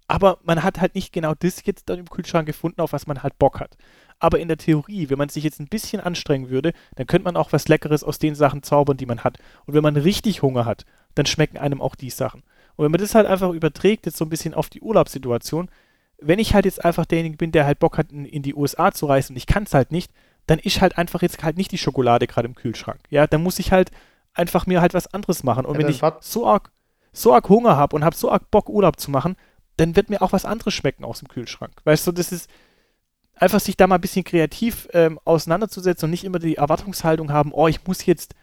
Aber 0.09 0.39
man 0.43 0.63
hat 0.63 0.81
halt 0.81 0.95
nicht 0.95 1.13
genau 1.13 1.35
das 1.35 1.65
jetzt 1.65 1.89
dann 1.89 1.99
im 1.99 2.11
Kühlschrank 2.11 2.47
gefunden, 2.47 2.81
auf 2.81 2.93
was 2.93 3.07
man 3.07 3.23
halt 3.23 3.39
Bock 3.39 3.61
hat. 3.61 3.77
Aber 4.23 4.39
in 4.39 4.47
der 4.47 4.57
Theorie, 4.57 5.11
wenn 5.11 5.19
man 5.19 5.31
sich 5.31 5.43
jetzt 5.43 5.59
ein 5.59 5.67
bisschen 5.67 6.01
anstrengen 6.01 6.49
würde, 6.49 6.75
dann 6.95 7.09
könnte 7.09 7.25
man 7.25 7.37
auch 7.37 7.51
was 7.51 7.67
Leckeres 7.67 8.05
aus 8.05 8.21
den 8.21 8.37
Sachen 8.37 8.63
zaubern, 8.63 8.97
die 8.97 9.05
man 9.05 9.25
hat. 9.25 9.39
Und 9.67 9.75
wenn 9.75 9.83
man 9.83 9.97
richtig 9.97 10.43
Hunger 10.43 10.65
hat, 10.65 10.85
dann 11.17 11.27
schmecken 11.27 11.59
einem 11.59 11.81
auch 11.81 11.97
die 11.97 12.09
Sachen. 12.09 12.45
Und 12.77 12.85
wenn 12.85 12.93
man 12.93 13.01
das 13.01 13.17
halt 13.17 13.27
einfach 13.27 13.51
überträgt, 13.51 14.07
jetzt 14.07 14.17
so 14.17 14.25
ein 14.25 14.29
bisschen 14.29 14.55
auf 14.55 14.71
die 14.71 14.81
Urlaubssituation, 14.81 15.69
wenn 16.21 16.39
ich 16.39 16.55
halt 16.55 16.67
jetzt 16.67 16.85
einfach 16.85 17.05
derjenige 17.05 17.37
bin, 17.37 17.51
der 17.51 17.67
halt 17.67 17.81
Bock 17.81 17.99
hat, 17.99 18.13
in, 18.13 18.25
in 18.25 18.43
die 18.43 18.55
USA 18.55 18.93
zu 18.93 19.07
reisen 19.07 19.33
und 19.33 19.39
ich 19.39 19.47
kann 19.47 19.65
es 19.65 19.75
halt 19.75 19.91
nicht, 19.91 20.13
dann 20.47 20.61
ist 20.61 20.81
halt 20.81 20.97
einfach 20.99 21.21
jetzt 21.21 21.43
halt 21.43 21.57
nicht 21.57 21.73
die 21.73 21.79
Schokolade 21.79 22.29
gerade 22.29 22.47
im 22.47 22.55
Kühlschrank. 22.55 23.01
Ja, 23.11 23.27
dann 23.27 23.43
muss 23.43 23.59
ich 23.59 23.73
halt 23.73 23.91
einfach 24.35 24.67
mir 24.67 24.81
halt 24.81 24.95
was 24.95 25.13
anderes 25.13 25.43
machen. 25.43 25.67
Und 25.67 25.75
Ja, 25.75 25.81
wenn 25.81 25.89
ich 25.89 26.01
so 26.21 26.47
arg, 26.47 26.71
so 27.13 27.35
arg 27.35 27.49
Hunger 27.49 27.77
habe 27.77 27.97
und 27.97 28.05
habe 28.05 28.15
so 28.15 28.31
arg 28.31 28.53
Bock, 28.53 28.69
Urlaub 28.69 29.01
zu 29.01 29.11
machen, 29.11 29.35
dann 29.79 29.97
wird 29.97 30.11
mir 30.11 30.23
auch 30.23 30.33
was 30.33 30.45
anderes 30.45 30.75
schmecken 30.75 31.05
aus 31.05 31.19
dem 31.19 31.27
Kühlschrank. 31.27 31.73
Weißt 31.83 32.07
du, 32.07 32.13
das 32.13 32.31
ist 32.31 32.49
einfach 33.43 33.61
sich 33.61 33.77
da 33.77 33.89
mal 33.89 33.97
ein 33.97 34.01
bisschen 34.01 34.25
kreativ 34.25 34.89
ähm, 34.93 35.19
auseinanderzusetzen 35.25 36.07
und 36.07 36.11
nicht 36.13 36.23
immer 36.23 36.39
die 36.39 36.57
Erwartungshaltung 36.57 37.33
haben, 37.33 37.53
oh, 37.53 37.67
ich 37.67 37.85
muss 37.87 38.07
jetzt 38.07 38.35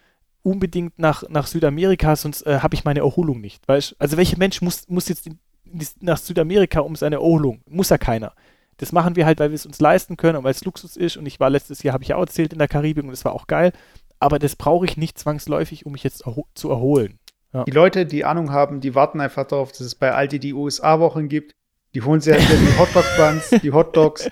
unbedingt 0.43 0.99
nach, 0.99 1.23
nach 1.29 1.47
Südamerika, 1.47 2.17
sonst 2.17 2.45
äh, 2.45 2.59
habe 2.59 2.75
ich 2.75 2.83
meine 2.83 2.99
Erholung 2.99 3.39
nicht. 3.39 3.65
Weißt? 3.67 3.95
Also 3.97 4.17
welcher 4.17 4.37
Mensch 4.37 4.61
muss, 4.61 4.89
muss 4.89 5.07
jetzt 5.07 5.25
in, 5.25 5.39
in, 5.63 5.79
nach 6.01 6.17
Südamerika 6.17 6.81
um 6.81 6.97
seine 6.97 7.15
Erholung? 7.15 7.61
Muss 7.69 7.89
ja 7.89 7.97
keiner. 7.97 8.33
Das 8.77 8.91
machen 8.91 9.15
wir 9.15 9.25
halt, 9.25 9.39
weil 9.39 9.51
wir 9.51 9.55
es 9.55 9.65
uns 9.65 9.79
leisten 9.79 10.17
können 10.17 10.37
und 10.37 10.43
weil 10.43 10.51
es 10.51 10.65
Luxus 10.65 10.97
ist. 10.97 11.15
Und 11.15 11.25
ich 11.25 11.39
war 11.39 11.49
letztes 11.49 11.81
Jahr, 11.81 11.93
habe 11.93 12.03
ich 12.03 12.09
ja 12.09 12.17
auch 12.17 12.21
erzählt, 12.21 12.51
in 12.51 12.59
der 12.59 12.67
Karibik 12.67 13.05
und 13.05 13.11
das 13.11 13.23
war 13.23 13.33
auch 13.33 13.47
geil. 13.47 13.71
Aber 14.19 14.37
das 14.37 14.57
brauche 14.57 14.85
ich 14.85 14.97
nicht 14.97 15.17
zwangsläufig, 15.17 15.85
um 15.85 15.93
mich 15.93 16.03
jetzt 16.03 16.25
erho 16.25 16.45
zu 16.55 16.69
erholen. 16.69 17.19
Die 17.67 17.71
Leute, 17.71 18.05
die 18.05 18.25
Ahnung 18.25 18.51
haben, 18.51 18.79
die 18.79 18.95
warten 18.95 19.21
einfach 19.21 19.47
darauf, 19.47 19.71
dass 19.71 19.81
es 19.81 19.95
bei 19.95 20.13
Aldi 20.13 20.39
die 20.39 20.53
USA-Wochen 20.53 21.29
gibt. 21.29 21.55
Die 21.95 22.01
holen 22.01 22.21
sich 22.21 22.33
halt 22.33 22.47
die 22.47 22.77
Hotdog-Buns, 22.77 23.61
die 23.63 23.71
Hotdogs, 23.71 24.29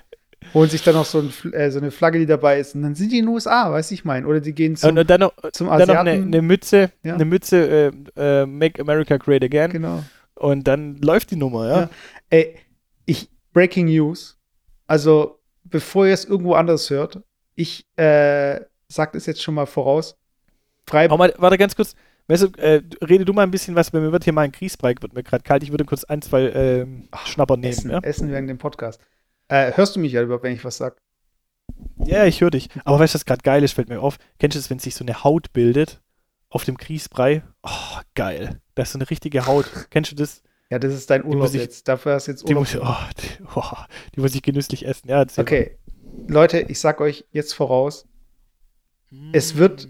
holen 0.54 0.70
sich 0.70 0.82
dann 0.82 0.94
noch 0.94 1.04
so, 1.04 1.20
ein, 1.20 1.52
äh, 1.52 1.70
so 1.70 1.78
eine 1.78 1.90
Flagge, 1.90 2.18
die 2.18 2.26
dabei 2.26 2.58
ist. 2.60 2.74
Und 2.74 2.82
dann 2.82 2.94
sind 2.94 3.12
die 3.12 3.18
in 3.18 3.26
den 3.26 3.34
USA, 3.34 3.70
weiß 3.72 3.90
ich 3.90 4.04
mein. 4.04 4.24
Oder 4.24 4.40
die 4.40 4.54
gehen 4.54 4.76
zum, 4.76 4.96
und, 4.96 5.10
dann 5.10 5.20
noch, 5.20 5.32
zum 5.52 5.66
dann 5.66 5.78
noch 5.78 5.82
Asiaten. 5.88 6.08
eine, 6.08 6.22
eine 6.24 6.42
Mütze, 6.42 6.90
Ja. 7.02 7.14
eine 7.14 7.24
Mütze, 7.24 7.92
äh, 8.16 8.42
äh, 8.42 8.46
Make 8.46 8.80
America 8.80 9.16
Great 9.16 9.42
Again. 9.42 9.70
genau. 9.72 10.02
Und 10.34 10.68
dann 10.68 10.96
läuft 10.98 11.32
die 11.32 11.36
Nummer, 11.36 11.66
ja. 11.68 11.80
Ja. 11.80 11.90
Ey, 12.30 12.56
ich, 13.06 13.28
Breaking 13.52 13.86
News. 13.86 14.38
Also, 14.86 15.40
bevor 15.64 16.06
ihr 16.06 16.14
es 16.14 16.24
irgendwo 16.24 16.54
anders 16.54 16.88
hört, 16.90 17.20
ich 17.56 17.84
äh, 17.96 18.60
sag 18.86 19.12
das 19.12 19.26
jetzt 19.26 19.42
schon 19.42 19.54
mal 19.54 19.66
voraus. 19.66 20.16
Freiburg. 20.88 21.18
Mal, 21.18 21.34
warte 21.38 21.58
ganz 21.58 21.74
kurz. 21.74 21.94
Weißt 22.28 22.42
du, 22.44 22.46
äh, 22.60 22.82
rede 23.02 23.24
du 23.24 23.32
mal 23.32 23.42
ein 23.42 23.50
bisschen 23.50 23.74
was, 23.74 23.92
mir 23.92 24.12
wird 24.12 24.24
hier 24.24 24.32
mal 24.32 24.42
ein 24.42 24.52
Grießbrei, 24.52 24.94
wird 25.00 25.12
mir 25.14 25.22
gerade 25.22 25.42
kalt. 25.42 25.62
Ich 25.62 25.70
würde 25.72 25.84
kurz 25.84 26.04
ein, 26.04 26.22
zwei 26.22 26.42
ähm, 26.50 27.08
Schnapper 27.24 27.56
nehmen. 27.56 27.72
Essen, 27.72 27.90
Ja? 27.90 27.98
Essen 28.00 28.30
während 28.30 28.48
dem 28.48 28.58
Podcast. 28.58 29.00
Äh, 29.48 29.72
hörst 29.76 29.96
du 29.96 30.00
mich 30.00 30.12
ja 30.12 30.22
überhaupt, 30.22 30.44
wenn 30.44 30.54
ich 30.54 30.64
was 30.64 30.76
sag? 30.76 30.96
ja, 32.04 32.24
ich 32.24 32.40
höre 32.40 32.50
dich. 32.50 32.68
Aber 32.84 32.98
weißt 32.98 33.14
du, 33.14 33.16
was 33.16 33.24
gerade 33.26 33.42
geil 33.42 33.62
ist, 33.62 33.72
fällt 33.72 33.88
mir 33.88 34.00
auf. 34.00 34.18
Kennst 34.38 34.54
du 34.54 34.58
das, 34.60 34.70
wenn 34.70 34.78
sich 34.78 34.94
so 34.94 35.04
eine 35.04 35.22
Haut 35.24 35.52
bildet 35.52 36.00
auf 36.48 36.64
dem 36.64 36.76
Grießbrei? 36.76 37.42
Oh, 37.62 37.98
geil. 38.14 38.60
Da 38.74 38.82
ist 38.84 38.92
so 38.92 38.98
eine 38.98 39.08
richtige 39.10 39.46
Haut. 39.46 39.66
Kennst 39.90 40.12
du 40.12 40.16
das? 40.16 40.42
Ja, 40.70 40.78
das 40.78 40.92
ist 40.94 41.10
dein 41.10 41.24
Urlaub 41.24 41.42
muss 41.42 41.54
ich- 41.54 41.60
jetzt. 41.62 41.88
Dafür 41.88 42.14
hast 42.14 42.26
du 42.26 42.32
jetzt 42.32 42.42
Die 42.48 42.54
Urlaub. 42.54 42.62
muss, 42.62 42.74
ich, 42.74 42.80
oh, 42.80 42.94
die, 43.20 43.44
oh, 43.56 43.76
die 44.14 44.20
muss 44.20 44.34
ich 44.34 44.42
genüsslich 44.42 44.86
essen. 44.86 45.08
Ja, 45.08 45.24
Okay. 45.36 45.78
Leute, 46.26 46.60
ich 46.60 46.78
sag 46.80 47.00
euch 47.00 47.26
jetzt 47.32 47.54
voraus, 47.54 48.06
mal. 49.10 49.30
es 49.32 49.56
wird- 49.56 49.88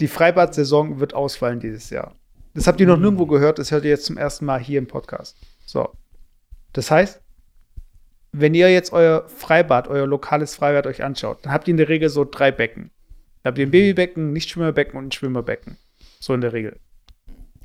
die 0.00 0.08
Freibad-Saison 0.08 0.98
wird 1.00 1.14
ausfallen 1.14 1.60
dieses 1.60 1.90
Jahr. 1.90 2.14
Das 2.54 2.66
habt 2.66 2.80
ihr 2.80 2.86
noch 2.86 2.96
Mm. 2.98 3.02
nirgendwo 3.02 3.26
gehört, 3.26 3.58
das 3.58 3.70
hört 3.70 3.84
ihr 3.84 3.90
jetzt 3.90 4.04
zum 4.06 4.16
ersten 4.16 4.44
Mal 4.44 4.60
hier 4.60 4.78
im 4.78 4.86
Podcast. 4.86 5.36
So. 5.66 5.88
Das 6.72 6.90
heißt, 6.90 7.20
wenn 8.36 8.52
ihr 8.52 8.68
jetzt 8.72 8.92
euer 8.92 9.28
Freibad, 9.28 9.86
euer 9.86 10.08
lokales 10.08 10.56
Freibad 10.56 10.88
euch 10.88 11.04
anschaut, 11.04 11.38
dann 11.42 11.52
habt 11.52 11.68
ihr 11.68 11.72
in 11.72 11.76
der 11.76 11.88
Regel 11.88 12.08
so 12.08 12.24
drei 12.24 12.50
Becken. 12.50 12.90
Da 13.42 13.48
habt 13.48 13.58
ihr 13.58 13.66
ein 13.66 13.70
Babybecken, 13.70 14.30
ein 14.30 14.32
Nichtschwimmerbecken 14.32 14.98
und 14.98 15.06
ein 15.06 15.12
Schwimmerbecken. 15.12 15.76
So 16.18 16.34
in 16.34 16.40
der 16.40 16.52
Regel. 16.52 16.80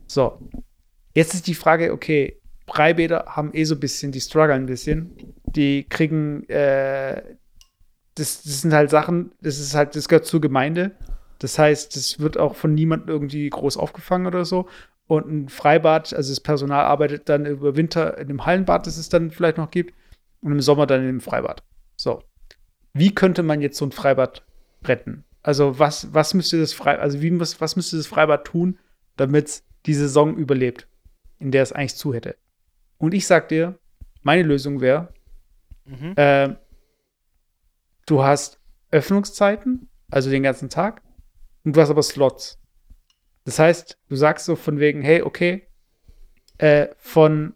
So. 0.05 0.37
Jetzt 1.15 1.33
ist 1.33 1.47
die 1.47 1.55
Frage, 1.55 1.91
okay, 1.91 2.39
Freibäder 2.67 3.25
haben 3.29 3.49
eh 3.53 3.63
so 3.63 3.73
ein 3.73 3.79
bisschen, 3.79 4.11
die 4.11 4.21
strugglen 4.21 4.63
ein 4.63 4.65
bisschen. 4.67 5.33
Die 5.55 5.85
kriegen, 5.89 6.47
äh, 6.49 7.23
das, 8.13 8.43
das 8.43 8.61
sind 8.61 8.71
halt 8.71 8.91
Sachen, 8.91 9.31
das 9.41 9.59
ist 9.59 9.73
halt, 9.73 9.95
das 9.95 10.07
gehört 10.07 10.25
zur 10.25 10.39
Gemeinde. 10.39 10.91
Das 11.39 11.57
heißt, 11.57 11.95
das 11.95 12.19
wird 12.19 12.37
auch 12.37 12.55
von 12.55 12.75
niemandem 12.75 13.09
irgendwie 13.09 13.49
groß 13.49 13.75
aufgefangen 13.77 14.27
oder 14.27 14.45
so. 14.45 14.67
Und 15.07 15.27
ein 15.31 15.49
Freibad, 15.49 16.13
also 16.13 16.31
das 16.31 16.41
Personal 16.41 16.85
arbeitet 16.85 17.27
dann 17.27 17.47
über 17.47 17.75
Winter 17.75 18.19
in 18.19 18.29
einem 18.29 18.45
Hallenbad, 18.45 18.85
das 18.85 18.97
es 18.97 19.09
dann 19.09 19.31
vielleicht 19.31 19.57
noch 19.57 19.71
gibt, 19.71 19.95
und 20.41 20.51
im 20.51 20.61
Sommer 20.61 20.85
dann 20.87 21.01
in 21.01 21.09
einem 21.09 21.21
Freibad. 21.21 21.63
So. 21.95 22.23
Wie 22.93 23.13
könnte 23.13 23.43
man 23.43 23.61
jetzt 23.61 23.77
so 23.77 23.85
ein 23.85 23.91
Freibad 23.91 24.45
retten? 24.83 25.25
Also, 25.41 25.79
was, 25.79 26.13
was 26.13 26.33
müsste 26.33 26.59
das 26.59 26.73
Freibad, 26.73 27.01
also 27.01 27.21
wie, 27.21 27.39
was, 27.39 27.61
was 27.61 27.75
müsste 27.75 27.97
das 27.97 28.07
Freibad 28.07 28.45
tun, 28.45 28.77
damit 29.15 29.63
die 29.85 29.93
Saison 29.93 30.35
überlebt, 30.35 30.87
in 31.39 31.51
der 31.51 31.63
es 31.63 31.71
eigentlich 31.71 31.95
zu 31.95 32.13
hätte? 32.13 32.35
Und 32.97 33.13
ich 33.13 33.25
sag 33.27 33.47
dir, 33.49 33.79
meine 34.21 34.43
Lösung 34.43 34.81
wäre, 34.81 35.13
Mhm. 35.85 36.13
äh, 36.17 36.55
du 38.05 38.23
hast 38.23 38.59
Öffnungszeiten, 38.91 39.89
also 40.11 40.29
den 40.29 40.43
ganzen 40.43 40.69
Tag, 40.69 41.01
und 41.63 41.75
du 41.75 41.81
hast 41.81 41.89
aber 41.89 42.03
Slots. 42.03 42.59
Das 43.45 43.57
heißt, 43.59 43.97
du 44.07 44.15
sagst 44.15 44.45
so 44.45 44.55
von 44.55 44.79
wegen, 44.79 45.01
hey, 45.01 45.21
okay, 45.23 45.67
äh, 46.59 46.89
von 46.97 47.55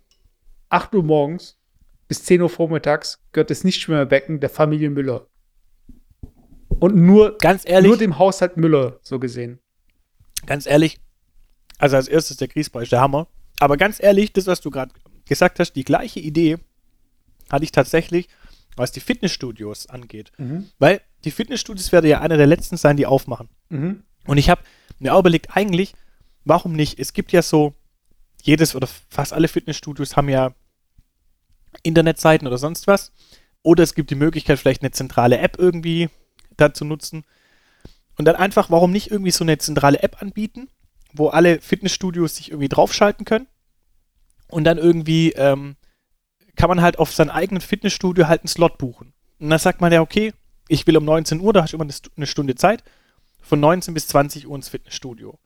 8 0.69 0.95
Uhr 0.95 1.03
morgens 1.03 1.59
bis 2.07 2.23
10 2.23 2.41
Uhr 2.41 2.49
vormittags 2.49 3.19
gehört 3.31 3.49
das 3.49 3.63
Nichtschwimmerbecken 3.63 4.39
der 4.39 4.49
Familie 4.49 4.89
Müller. 4.89 5.27
Und 6.79 6.95
nur, 6.95 7.37
Ganz 7.37 7.63
ehrlich, 7.65 7.87
nur 7.87 7.97
dem 7.97 8.17
Haushalt 8.17 8.57
Müller, 8.57 8.99
so 9.03 9.19
gesehen. 9.19 9.59
ganz 10.45 10.65
ehrlich, 10.65 10.99
also 11.77 11.95
als 11.95 12.07
erstes 12.07 12.37
der 12.37 12.47
Grießbräuch, 12.47 12.89
der 12.89 13.01
Hammer. 13.01 13.27
Aber 13.59 13.77
ganz 13.77 14.01
ehrlich, 14.01 14.33
das, 14.33 14.47
was 14.47 14.61
du 14.61 14.69
gerade 14.69 14.93
gesagt 15.25 15.59
hast, 15.59 15.73
die 15.73 15.83
gleiche 15.83 16.19
Idee 16.19 16.57
hatte 17.51 17.63
ich 17.63 17.71
tatsächlich, 17.71 18.27
was 18.75 18.91
die 18.91 18.99
Fitnessstudios 18.99 19.87
angeht. 19.87 20.31
Weil 20.79 21.01
die 21.23 21.31
Fitnessstudios 21.31 21.91
werden 21.91 22.07
ja 22.09 22.19
einer 22.21 22.37
der 22.37 22.47
letzten 22.47 22.77
sein, 22.77 22.97
die 22.97 23.05
aufmachen. 23.05 23.49
Mhm. 23.69 24.03
Und 24.25 24.37
ich 24.37 24.49
habe 24.49 24.61
mir 24.99 25.13
auch 25.13 25.19
überlegt, 25.19 25.55
eigentlich, 25.55 25.93
warum 26.43 26.73
nicht? 26.73 26.99
Es 26.99 27.13
gibt 27.13 27.31
ja 27.31 27.41
so, 27.41 27.73
jedes 28.41 28.75
oder 28.75 28.87
fast 29.09 29.31
alle 29.31 29.47
Fitnessstudios 29.47 30.17
haben 30.17 30.27
ja 30.27 30.53
Internetseiten 31.83 32.47
oder 32.47 32.57
sonst 32.57 32.87
was. 32.87 33.11
Oder 33.63 33.83
es 33.83 33.95
gibt 33.95 34.09
die 34.11 34.15
Möglichkeit, 34.15 34.59
vielleicht 34.59 34.81
eine 34.81 34.91
zentrale 34.91 35.37
App 35.39 35.57
irgendwie 35.57 36.09
da 36.57 36.73
zu 36.73 36.85
nutzen. 36.85 37.23
Und 38.17 38.25
dann 38.25 38.35
einfach, 38.35 38.69
warum 38.69 38.91
nicht 38.91 39.09
irgendwie 39.09 39.31
so 39.31 39.43
eine 39.43 39.57
zentrale 39.57 40.03
App 40.03 40.21
anbieten, 40.21 40.69
wo 41.13 41.29
alle 41.29 41.61
Fitnessstudios 41.61 42.35
sich 42.35 42.51
irgendwie 42.51 42.69
draufschalten 42.69 43.25
können. 43.25 43.47
Und 44.49 44.65
dann 44.65 44.77
irgendwie 44.77 45.31
ähm, 45.31 45.77
kann 46.55 46.69
man 46.69 46.81
halt 46.81 46.99
auf 46.99 47.11
sein 47.13 47.29
eigenes 47.29 47.63
Fitnessstudio 47.65 48.27
halt 48.27 48.41
einen 48.41 48.47
Slot 48.49 48.77
buchen. 48.77 49.13
Und 49.39 49.49
dann 49.49 49.59
sagt 49.59 49.81
man 49.81 49.91
ja, 49.91 50.01
okay, 50.01 50.33
ich 50.67 50.85
will 50.85 50.97
um 50.97 51.05
19 51.05 51.39
Uhr, 51.39 51.53
da 51.53 51.63
hast 51.63 51.73
du 51.73 51.77
immer 51.77 51.85
eine 51.85 51.93
Stu- 51.93 52.11
eine 52.15 52.27
Stunde 52.27 52.55
Zeit, 52.55 52.83
von 53.41 53.59
19 53.59 53.93
bis 53.93 54.07
20 54.07 54.47
Uhr 54.47 54.55
ins 54.55 54.69
Fitnessstudio. 54.69 55.39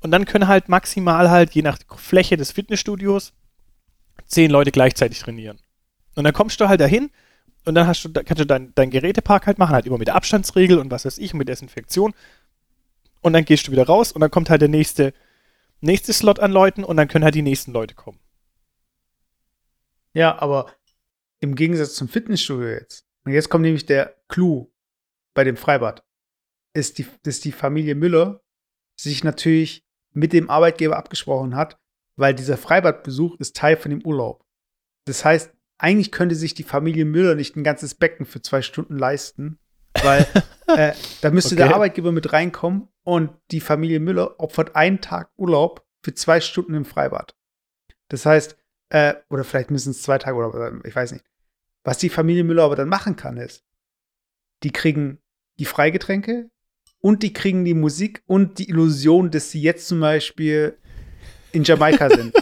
Und 0.00 0.10
dann 0.10 0.24
können 0.24 0.48
halt 0.48 0.68
maximal 0.68 1.30
halt, 1.30 1.52
je 1.54 1.62
nach 1.62 1.78
Fläche 1.96 2.36
des 2.36 2.52
Fitnessstudios, 2.52 3.32
zehn 4.26 4.50
Leute 4.50 4.70
gleichzeitig 4.70 5.18
trainieren. 5.20 5.58
Und 6.14 6.24
dann 6.24 6.32
kommst 6.32 6.60
du 6.60 6.68
halt 6.68 6.80
dahin 6.80 7.10
und 7.64 7.74
dann 7.74 7.86
hast 7.86 8.04
du, 8.04 8.12
kannst 8.12 8.40
du 8.40 8.46
dein, 8.46 8.72
dein 8.74 8.90
Gerätepark 8.90 9.46
halt 9.46 9.58
machen, 9.58 9.74
halt 9.74 9.86
immer 9.86 9.98
mit 9.98 10.08
der 10.08 10.14
Abstandsregel 10.14 10.78
und 10.78 10.90
was 10.90 11.04
weiß 11.04 11.18
ich, 11.18 11.34
mit 11.34 11.48
Desinfektion. 11.48 12.14
Und 13.20 13.32
dann 13.32 13.44
gehst 13.44 13.66
du 13.66 13.72
wieder 13.72 13.86
raus 13.86 14.12
und 14.12 14.20
dann 14.20 14.30
kommt 14.30 14.50
halt 14.50 14.60
der 14.60 14.68
nächste, 14.68 15.14
nächste 15.80 16.12
Slot 16.12 16.40
an 16.40 16.52
Leuten 16.52 16.84
und 16.84 16.96
dann 16.96 17.08
können 17.08 17.24
halt 17.24 17.34
die 17.34 17.42
nächsten 17.42 17.72
Leute 17.72 17.94
kommen. 17.94 18.18
Ja, 20.12 20.38
aber 20.40 20.72
im 21.40 21.54
Gegensatz 21.54 21.94
zum 21.94 22.08
Fitnessstudio 22.08 22.68
jetzt, 22.68 23.06
und 23.24 23.32
jetzt 23.32 23.48
kommt 23.48 23.62
nämlich 23.62 23.86
der 23.86 24.14
Clou 24.28 24.70
bei 25.32 25.44
dem 25.44 25.56
Freibad, 25.56 26.04
ist 26.74 26.98
die, 26.98 27.06
dass 27.22 27.40
die 27.40 27.52
Familie 27.52 27.94
Müller 27.94 28.42
sich 28.96 29.24
natürlich 29.24 29.84
mit 30.12 30.32
dem 30.32 30.50
Arbeitgeber 30.50 30.96
abgesprochen 30.96 31.56
hat, 31.56 31.78
weil 32.16 32.34
dieser 32.34 32.56
Freibadbesuch 32.56 33.36
ist 33.40 33.56
Teil 33.56 33.76
von 33.76 33.90
dem 33.90 34.04
Urlaub. 34.04 34.44
Das 35.06 35.24
heißt, 35.24 35.52
eigentlich 35.78 36.12
könnte 36.12 36.34
sich 36.34 36.54
die 36.54 36.62
Familie 36.62 37.04
Müller 37.04 37.34
nicht 37.34 37.56
ein 37.56 37.64
ganzes 37.64 37.94
Becken 37.94 38.26
für 38.26 38.42
zwei 38.42 38.62
Stunden 38.62 38.98
leisten, 38.98 39.58
weil 40.02 40.26
äh, 40.68 40.92
da 41.20 41.30
müsste 41.30 41.56
der 41.56 41.66
Okay. 41.66 41.74
Arbeitgeber 41.74 42.12
mit 42.12 42.32
reinkommen 42.32 42.88
und 43.02 43.30
die 43.50 43.60
Familie 43.60 44.00
Müller 44.00 44.38
opfert 44.40 44.76
einen 44.76 45.00
Tag 45.00 45.30
Urlaub 45.36 45.84
für 46.02 46.14
zwei 46.14 46.40
Stunden 46.40 46.74
im 46.74 46.84
Freibad. 46.84 47.34
Das 48.08 48.26
heißt, 48.26 48.56
äh, 48.90 49.14
oder 49.30 49.44
vielleicht 49.44 49.70
müssen 49.70 49.90
es 49.90 50.02
zwei 50.02 50.18
Tage 50.18 50.36
oder 50.36 50.72
ich 50.84 50.94
weiß 50.94 51.12
nicht. 51.12 51.24
Was 51.82 51.98
die 51.98 52.08
Familie 52.08 52.44
Müller 52.44 52.64
aber 52.64 52.76
dann 52.76 52.88
machen 52.88 53.16
kann, 53.16 53.36
ist, 53.36 53.64
die 54.62 54.70
kriegen 54.72 55.18
die 55.58 55.64
Freigetränke 55.66 56.50
und 57.00 57.22
die 57.22 57.32
kriegen 57.32 57.64
die 57.64 57.74
Musik 57.74 58.22
und 58.26 58.58
die 58.58 58.70
Illusion, 58.70 59.30
dass 59.30 59.50
sie 59.50 59.60
jetzt 59.60 59.88
zum 59.88 60.00
Beispiel 60.00 60.78
in 61.52 61.64
Jamaika 61.64 62.08
sind. 62.16 62.34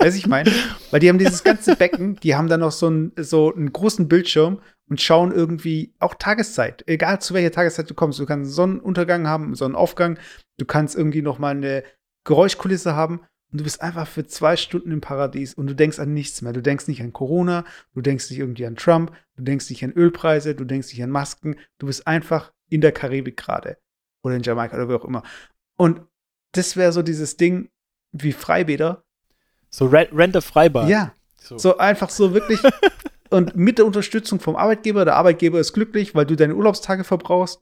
Weiß 0.00 0.16
ich 0.16 0.26
meine? 0.26 0.50
Weil 0.90 1.00
die 1.00 1.08
haben 1.08 1.18
dieses 1.18 1.44
ganze 1.44 1.76
Becken, 1.76 2.16
die 2.16 2.34
haben 2.34 2.48
dann 2.48 2.60
noch 2.60 2.72
so 2.72 2.86
einen, 2.86 3.12
so 3.16 3.54
einen 3.54 3.72
großen 3.72 4.08
Bildschirm 4.08 4.60
und 4.88 5.00
schauen 5.00 5.30
irgendwie 5.30 5.94
auch 5.98 6.14
Tageszeit. 6.14 6.82
Egal 6.86 7.20
zu 7.20 7.34
welcher 7.34 7.52
Tageszeit 7.52 7.88
du 7.88 7.94
kommst. 7.94 8.18
Du 8.18 8.26
kannst 8.26 8.46
einen 8.46 8.52
Sonnenuntergang 8.52 9.28
haben, 9.28 9.44
einen 9.44 9.54
Sonnenaufgang. 9.54 10.18
Du 10.58 10.64
kannst 10.64 10.96
irgendwie 10.96 11.22
noch 11.22 11.38
mal 11.38 11.50
eine 11.54 11.84
Geräuschkulisse 12.24 12.96
haben. 12.96 13.20
Und 13.52 13.60
du 13.60 13.64
bist 13.64 13.82
einfach 13.82 14.06
für 14.06 14.26
zwei 14.26 14.56
Stunden 14.56 14.92
im 14.92 15.00
Paradies 15.00 15.54
und 15.54 15.66
du 15.66 15.74
denkst 15.74 15.98
an 15.98 16.14
nichts 16.14 16.40
mehr. 16.40 16.52
Du 16.52 16.62
denkst 16.62 16.86
nicht 16.86 17.02
an 17.02 17.12
Corona, 17.12 17.64
du 17.94 18.00
denkst 18.00 18.30
nicht 18.30 18.38
irgendwie 18.38 18.64
an 18.64 18.76
Trump, 18.76 19.12
du 19.36 19.42
denkst 19.42 19.68
nicht 19.70 19.84
an 19.84 19.92
Ölpreise, 19.92 20.54
du 20.54 20.64
denkst 20.64 20.88
nicht 20.92 21.02
an 21.02 21.10
Masken. 21.10 21.56
Du 21.78 21.86
bist 21.86 22.06
einfach 22.06 22.52
in 22.68 22.80
der 22.80 22.92
Karibik 22.92 23.36
gerade. 23.36 23.76
Oder 24.22 24.36
in 24.36 24.42
Jamaika 24.42 24.76
oder 24.76 24.88
wo 24.88 24.94
auch 24.94 25.04
immer. 25.04 25.24
Und 25.76 26.02
das 26.52 26.76
wäre 26.76 26.92
so 26.92 27.02
dieses 27.02 27.36
Ding 27.36 27.70
wie 28.12 28.32
Freibäder. 28.32 29.04
So 29.70 29.86
Re 29.86 30.08
Rent 30.12 30.36
Freibad. 30.42 30.88
Ja, 30.88 31.14
So. 31.38 31.56
so 31.58 31.78
einfach 31.78 32.10
so 32.10 32.34
wirklich. 32.34 32.60
und 33.30 33.56
mit 33.56 33.78
der 33.78 33.86
Unterstützung 33.86 34.40
vom 34.40 34.56
Arbeitgeber, 34.56 35.04
der 35.04 35.16
Arbeitgeber 35.16 35.60
ist 35.60 35.72
glücklich, 35.72 36.14
weil 36.14 36.26
du 36.26 36.36
deine 36.36 36.54
Urlaubstage 36.54 37.04
verbrauchst. 37.04 37.60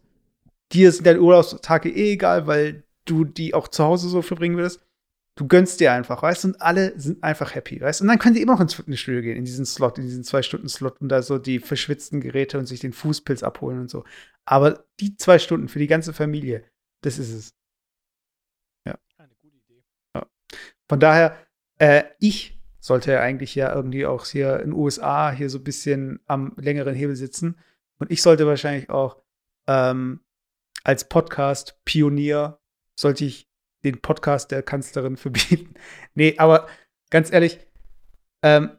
Dir 0.73 0.91
sind 0.91 1.07
deine 1.07 1.21
Urlaubstage 1.21 1.91
eh 1.91 2.13
egal, 2.13 2.47
weil 2.47 2.83
du 3.05 3.25
die 3.25 3.55
auch 3.55 3.69
zu 3.69 3.85
Hause 3.85 4.09
so 4.09 4.23
verbringen 4.23 4.57
willst. 4.57 4.81
Du 5.37 5.47
gönnst 5.47 5.79
dir 5.79 5.93
einfach, 5.93 6.23
weißt 6.23 6.43
du, 6.43 6.49
und 6.49 6.61
alle 6.61 6.99
sind 6.99 7.23
einfach 7.23 7.55
happy, 7.55 7.81
weißt 7.81 8.01
du. 8.01 8.05
Und 8.05 8.09
dann 8.09 8.19
können 8.19 8.35
die 8.35 8.43
immer 8.43 8.55
noch 8.55 8.61
ins 8.61 8.75
Fitnessstudio 8.75 9.23
gehen, 9.23 9.37
in 9.37 9.45
diesen 9.45 9.65
Slot, 9.65 9.97
in 9.97 10.05
diesen 10.05 10.25
Zwei-Stunden-Slot 10.25 11.01
und 11.01 11.09
da 11.11 11.23
so 11.23 11.39
die 11.39 11.61
verschwitzten 11.61 12.21
Geräte 12.21 12.59
und 12.59 12.67
sich 12.67 12.81
den 12.81 12.93
Fußpilz 12.93 13.45
abholen 13.45 13.79
und 13.79 13.89
so. 13.89 14.05
Aber 14.45 14.85
die 14.99 15.17
zwei 15.17 15.39
Stunden 15.39 15.69
für 15.69 15.79
die 15.79 15.87
ganze 15.87 16.13
Familie, 16.13 16.65
das 17.03 17.19
ist 17.19 17.33
es. 17.33 17.55
Eine 18.85 19.31
gute 19.41 19.57
Idee. 19.57 19.85
Von 20.89 20.99
daher, 20.99 21.37
äh, 21.79 22.05
ich 22.19 22.59
sollte 22.81 23.13
ja 23.13 23.21
eigentlich 23.21 23.55
ja 23.55 23.75
irgendwie 23.75 24.07
auch 24.07 24.25
hier 24.25 24.61
in 24.61 24.71
den 24.71 24.73
USA 24.73 25.31
hier 25.31 25.51
so 25.51 25.59
ein 25.59 25.65
bisschen 25.65 26.21
am 26.27 26.55
längeren 26.57 26.95
Hebel 26.95 27.17
sitzen. 27.17 27.57
Und 27.99 28.11
ich 28.11 28.23
sollte 28.23 28.47
wahrscheinlich 28.47 28.91
auch 28.91 29.17
ähm, 29.67 30.21
als 30.85 31.09
Podcast-Pionier, 31.09 32.59
sollte 32.95 33.25
ich 33.25 33.49
den 33.85 34.01
Podcast 34.01 34.51
der 34.51 34.63
Kanzlerin 34.63 35.17
verbieten. 35.19 35.75
nee, 36.15 36.35
aber 36.39 36.69
ganz 37.11 37.33
ehrlich, 37.33 37.59
ähm, 38.43 38.71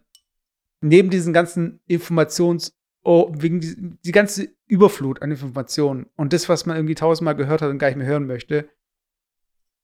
neben 0.82 1.10
diesen 1.10 1.34
ganzen 1.34 1.82
Informations- 1.90 2.74
oh, 3.04 3.32
wegen 3.36 3.60
die, 3.62 3.76
die 4.06 4.12
ganze 4.12 4.50
Überflut 4.68 5.22
an 5.22 5.32
Informationen 5.32 6.08
und 6.16 6.34
das, 6.34 6.50
was 6.50 6.66
man 6.66 6.76
irgendwie 6.76 6.96
tausendmal 6.96 7.36
gehört 7.36 7.62
hat 7.62 7.70
und 7.70 7.80
gar 7.80 7.88
nicht 7.88 7.98
mehr 7.98 8.08
hören 8.08 8.28
möchte, 8.28 8.70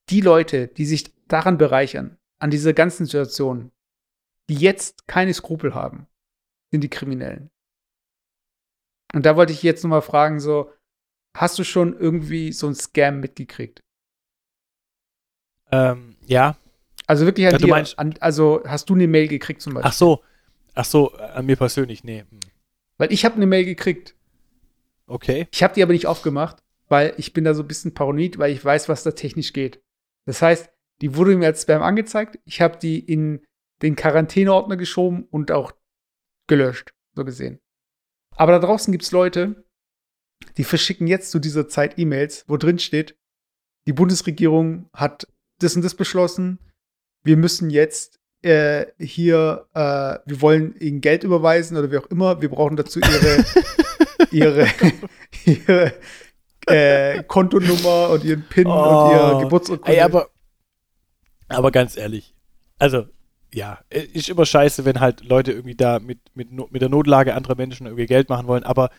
die 0.10 0.22
Leute, 0.22 0.68
die 0.68 0.86
sich 0.86 1.14
daran 1.28 1.58
bereichern, 1.58 2.18
an 2.46 2.52
dieser 2.52 2.74
ganzen 2.74 3.08
Situation, 3.08 3.72
die 4.52 4.56
jetzt 4.56 5.08
keine 5.08 5.34
Skrupel 5.34 5.74
haben, 5.74 6.06
sind 6.72 6.82
die 6.82 6.92
Kriminellen. 6.92 7.50
Und 9.16 9.26
da 9.26 9.36
wollte 9.36 9.52
ich 9.52 9.64
jetzt 9.64 9.84
noch 9.84 9.90
mal 9.90 10.02
fragen, 10.02 10.40
so, 10.40 10.72
hast 11.36 11.58
du 11.58 11.64
schon 11.64 11.98
irgendwie 11.98 12.52
so 12.52 12.68
einen 12.68 12.76
Scam 12.76 13.20
mitgekriegt? 13.20 13.82
Ähm, 15.72 16.18
ja. 16.28 16.56
Also 17.08 17.26
wirklich 17.26 17.48
an 17.48 17.54
Ja, 17.54 17.58
dir, 17.58 17.68
meinst- 17.68 17.98
an, 17.98 18.14
also 18.20 18.62
hast 18.64 18.92
du 18.92 18.94
eine 18.94 19.08
Mail 19.08 19.28
gekriegt 19.28 19.64
zum 19.64 19.74
Beispiel? 19.74 19.90
Ach 19.90 19.94
so. 19.94 20.24
Ach 20.76 20.86
so, 20.86 21.18
äh, 21.18 21.24
an 21.24 21.48
mir 21.48 21.56
persönlich, 21.56 22.04
nee. 22.04 22.26
Hm. 22.30 22.40
Weil 23.00 23.12
ich 23.12 23.26
habe 23.26 23.38
eine 23.38 23.48
Mail 23.48 23.66
gekriegt. 23.66 24.16
Okay. 25.08 25.48
Ich 25.52 25.64
habe 25.64 25.74
die 25.74 25.82
aber 25.82 25.94
nicht 25.94 26.06
aufgemacht, 26.06 26.62
weil 26.90 27.16
ich 27.18 27.34
bin 27.34 27.44
da 27.44 27.56
so 27.56 27.64
ein 27.64 27.68
bisschen 27.68 27.96
paranoid, 27.96 28.38
weil 28.38 28.52
ich 28.52 28.64
weiß, 28.64 28.88
was 28.88 29.02
da 29.02 29.14
technisch 29.14 29.52
geht. 29.52 29.82
Das 30.26 30.44
heißt, 30.44 30.70
die 31.02 31.16
wurde 31.16 31.36
mir 31.36 31.48
als 31.48 31.64
Spam 31.64 31.82
angezeigt. 31.82 32.40
Ich 32.46 32.62
habe 32.62 32.78
die 32.78 33.00
in 33.00 33.46
den 33.82 33.96
Quarantäneordner 33.96 34.78
geschoben 34.78 35.28
und 35.30 35.52
auch 35.52 35.74
gelöscht, 36.48 36.94
so 37.16 37.26
gesehen. 37.26 37.60
Aber 38.36 38.54
da 38.54 38.60
draußen 38.60 38.92
gibt 38.92 39.04
es 39.04 39.12
Leute, 39.12 39.66
die 40.58 40.64
verschicken 40.64 41.08
jetzt 41.08 41.32
zu 41.32 41.40
dieser 41.40 41.68
Zeit 41.68 41.98
E-Mails, 41.98 42.46
wo 42.48 42.58
drin 42.58 42.80
steht, 42.80 43.18
die 43.88 43.94
Bundesregierung 43.94 44.90
hat 44.94 45.28
das 45.60 45.76
und 45.76 45.84
das 45.84 45.96
beschlossen. 45.96 46.60
Wir 47.24 47.38
müssen 47.38 47.70
jetzt 47.70 48.20
äh, 48.42 48.86
hier, 49.00 49.68
äh, 49.74 50.20
wir 50.26 50.42
wollen 50.42 50.76
ihnen 50.80 51.02
Geld 51.02 51.24
überweisen 51.24 51.78
oder 51.78 51.92
wie 51.92 51.98
auch 51.98 52.08
immer. 52.08 52.42
Wir 52.42 52.50
brauchen 52.50 52.76
dazu 52.78 53.00
ihre, 53.00 53.46
ihre, 54.32 54.68
ihre 55.46 55.94
äh, 56.68 57.24
Kontonummer 57.24 58.10
und 58.12 58.24
ihren 58.24 58.44
PIN 58.48 58.68
Oh. 58.68 58.72
und 58.72 59.12
ihr 59.12 59.44
Geburtsurkunde. 59.44 59.92
Ey, 59.92 60.02
aber, 60.02 60.30
aber 61.48 61.72
ganz 61.72 61.98
ehrlich, 61.98 62.34
also, 62.80 63.06
ja, 63.54 63.80
es 63.90 64.06
ist 64.06 64.30
immer 64.30 64.46
scheiße, 64.46 64.86
wenn 64.86 65.00
halt 65.00 65.24
Leute 65.24 65.52
irgendwie 65.52 65.76
da 65.76 66.00
mit, 66.00 66.20
mit, 66.34 66.52
mit 66.52 66.82
der 66.82 66.90
Notlage 66.90 67.36
anderer 67.36 67.56
Menschen 67.56 67.88
irgendwie 67.88 68.06
Geld 68.06 68.30
machen 68.30 68.48
wollen, 68.48 68.64
aber 68.64 68.90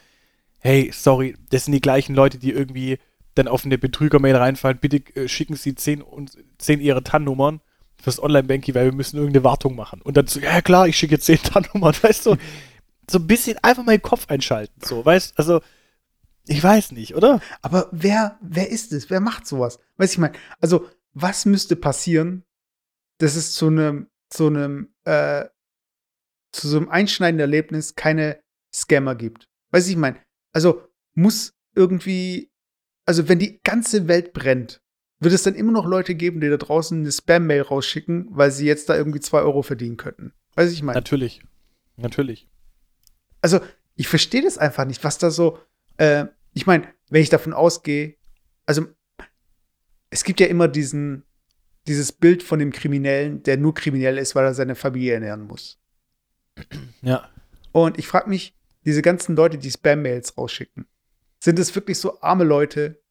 hey, 0.61 0.91
sorry, 0.93 1.37
das 1.51 1.65
sind 1.65 1.73
die 1.73 1.81
gleichen 1.81 2.15
Leute, 2.15 2.39
die 2.39 2.53
irgendwie 2.53 2.99
dann 3.35 3.49
auf 3.49 3.65
eine 3.65 3.79
Betrüger-Mail 3.79 4.37
reinfallen, 4.37 4.79
bitte 4.79 4.97
äh, 5.15 5.29
schicken 5.29 5.57
Sie 5.57 5.75
10, 5.75 6.03
und 6.03 6.33
10 6.59 6.81
Ihre 6.81 7.03
TAN-Nummern 7.03 7.61
fürs 8.03 8.23
Online-Banking, 8.23 8.75
weil 8.75 8.87
wir 8.87 8.95
müssen 8.95 9.17
irgendeine 9.17 9.45
Wartung 9.45 9.77
machen. 9.77 10.01
Und 10.03 10.17
dann 10.17 10.27
so, 10.27 10.41
ja 10.41 10.61
klar, 10.63 10.89
ich 10.89 10.97
schicke 10.97 11.19
10 11.19 11.39
TAN-Nummern, 11.43 11.95
weißt 12.01 12.27
du, 12.27 12.37
so 13.11 13.19
ein 13.19 13.27
bisschen 13.27 13.59
einfach 13.63 13.85
mal 13.85 13.97
den 13.97 14.03
Kopf 14.03 14.27
einschalten, 14.29 14.81
so, 14.85 15.05
weißt 15.05 15.39
also, 15.39 15.61
ich 16.49 16.63
weiß 16.63 16.93
nicht, 16.93 17.17
oder? 17.17 17.41
Aber 17.61 17.89
wer, 17.91 18.39
wer 18.41 18.71
ist 18.71 18.93
es? 18.93 19.11
Wer 19.11 19.21
macht 19.21 19.47
sowas? 19.49 19.81
Weiß 19.97 20.13
ich 20.13 20.19
mal. 20.19 20.31
Also, 20.61 20.87
was 21.17 21.47
müsste 21.47 21.77
passieren, 21.77 22.45
dass 23.19 23.37
es 23.37 23.55
zu 23.55 23.69
einem, 23.69 24.09
zu 24.29 24.49
einem, 24.49 24.95
äh, 25.05 25.47
zu 26.53 26.69
so 26.69 26.77
einem 26.77 26.91
einschneidenden 26.91 27.41
Erlebnis 27.41 27.95
keine 27.95 28.41
Scammer 28.73 29.15
gibt? 29.15 29.49
Weiß 29.71 29.89
ich 29.89 29.97
mein. 29.97 30.19
Also, 30.53 30.87
muss 31.15 31.55
irgendwie, 31.75 32.51
also, 33.07 33.29
wenn 33.29 33.39
die 33.39 33.61
ganze 33.63 34.09
Welt 34.09 34.35
brennt, 34.35 34.83
wird 35.19 35.33
es 35.33 35.43
dann 35.43 35.55
immer 35.55 35.73
noch 35.73 35.87
Leute 35.87 36.15
geben, 36.15 36.41
die 36.41 36.51
da 36.51 36.59
draußen 36.59 37.01
eine 37.01 37.11
Spam-Mail 37.11 37.63
rausschicken, 37.63 38.29
weil 38.31 38.51
sie 38.51 38.67
jetzt 38.67 38.91
da 38.91 38.97
irgendwie 38.97 39.21
zwei 39.21 39.41
Euro 39.41 39.63
verdienen 39.63 39.97
könnten. 39.97 40.35
Weiß 40.55 40.71
ich 40.71 40.83
mein. 40.83 40.95
Natürlich. 40.95 41.43
Natürlich. 41.97 42.47
also 43.41 43.61
ich 43.95 44.09
verstehe 44.09 44.43
das 44.43 44.59
einfach 44.59 44.85
nicht, 44.85 45.03
was 45.03 45.17
da 45.17 45.31
so, 45.31 45.59
äh, 45.97 46.27
ich 46.53 46.67
meine, 46.67 46.87
wenn 47.09 47.23
ich 47.23 47.31
davon 47.31 47.55
ausgehe, 47.55 48.17
also 48.67 48.87
es 50.17 50.25
gibt 50.25 50.41
ja 50.41 50.47
immer 50.47 50.67
diesen, 50.67 51.25
dieses 51.87 52.11
Bild 52.11 52.43
von 52.43 52.59
dem 52.59 52.73
Kriminellen, 52.73 53.43
der 53.43 53.59
nur 53.59 53.75
kriminell 53.75 54.17
ist, 54.17 54.35
weil 54.35 54.47
er 54.47 54.55
seine 54.55 54.75
Familie 54.75 55.13
ernähren 55.13 55.43
muss. 55.43 55.79
Ja. 57.03 57.29
Und 57.71 57.99
ich 57.99 58.09
frage 58.09 58.31
mich, 58.31 58.57
diese 58.87 59.03
ganzen 59.03 59.37
Leute, 59.37 59.59
die 59.59 59.71
Spam-Mails 59.71 60.39
rausschicken, 60.39 60.87
sind 61.39 61.59
es 61.59 61.75
wirklich 61.75 61.99
so 61.99 62.23
arme 62.23 62.45
Leute, 62.45 63.03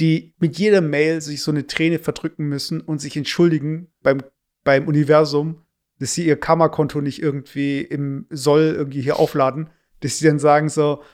die 0.00 0.34
mit 0.40 0.58
jeder 0.58 0.80
Mail 0.80 1.20
sich 1.20 1.40
so 1.40 1.52
eine 1.52 1.68
Träne 1.68 2.00
verdrücken 2.00 2.48
müssen 2.48 2.80
und 2.80 2.98
sich 2.98 3.16
entschuldigen 3.16 3.92
beim, 4.02 4.20
beim 4.64 4.88
Universum, 4.88 5.64
dass 6.00 6.14
sie 6.14 6.26
ihr 6.26 6.36
Kammerkonto 6.36 7.00
nicht 7.00 7.22
irgendwie 7.22 7.80
im 7.80 8.26
Soll 8.28 8.74
irgendwie 8.76 9.02
hier 9.02 9.20
aufladen, 9.20 9.70
dass 10.00 10.18
sie 10.18 10.26
dann 10.26 10.40
sagen 10.40 10.68
so, 10.68 11.04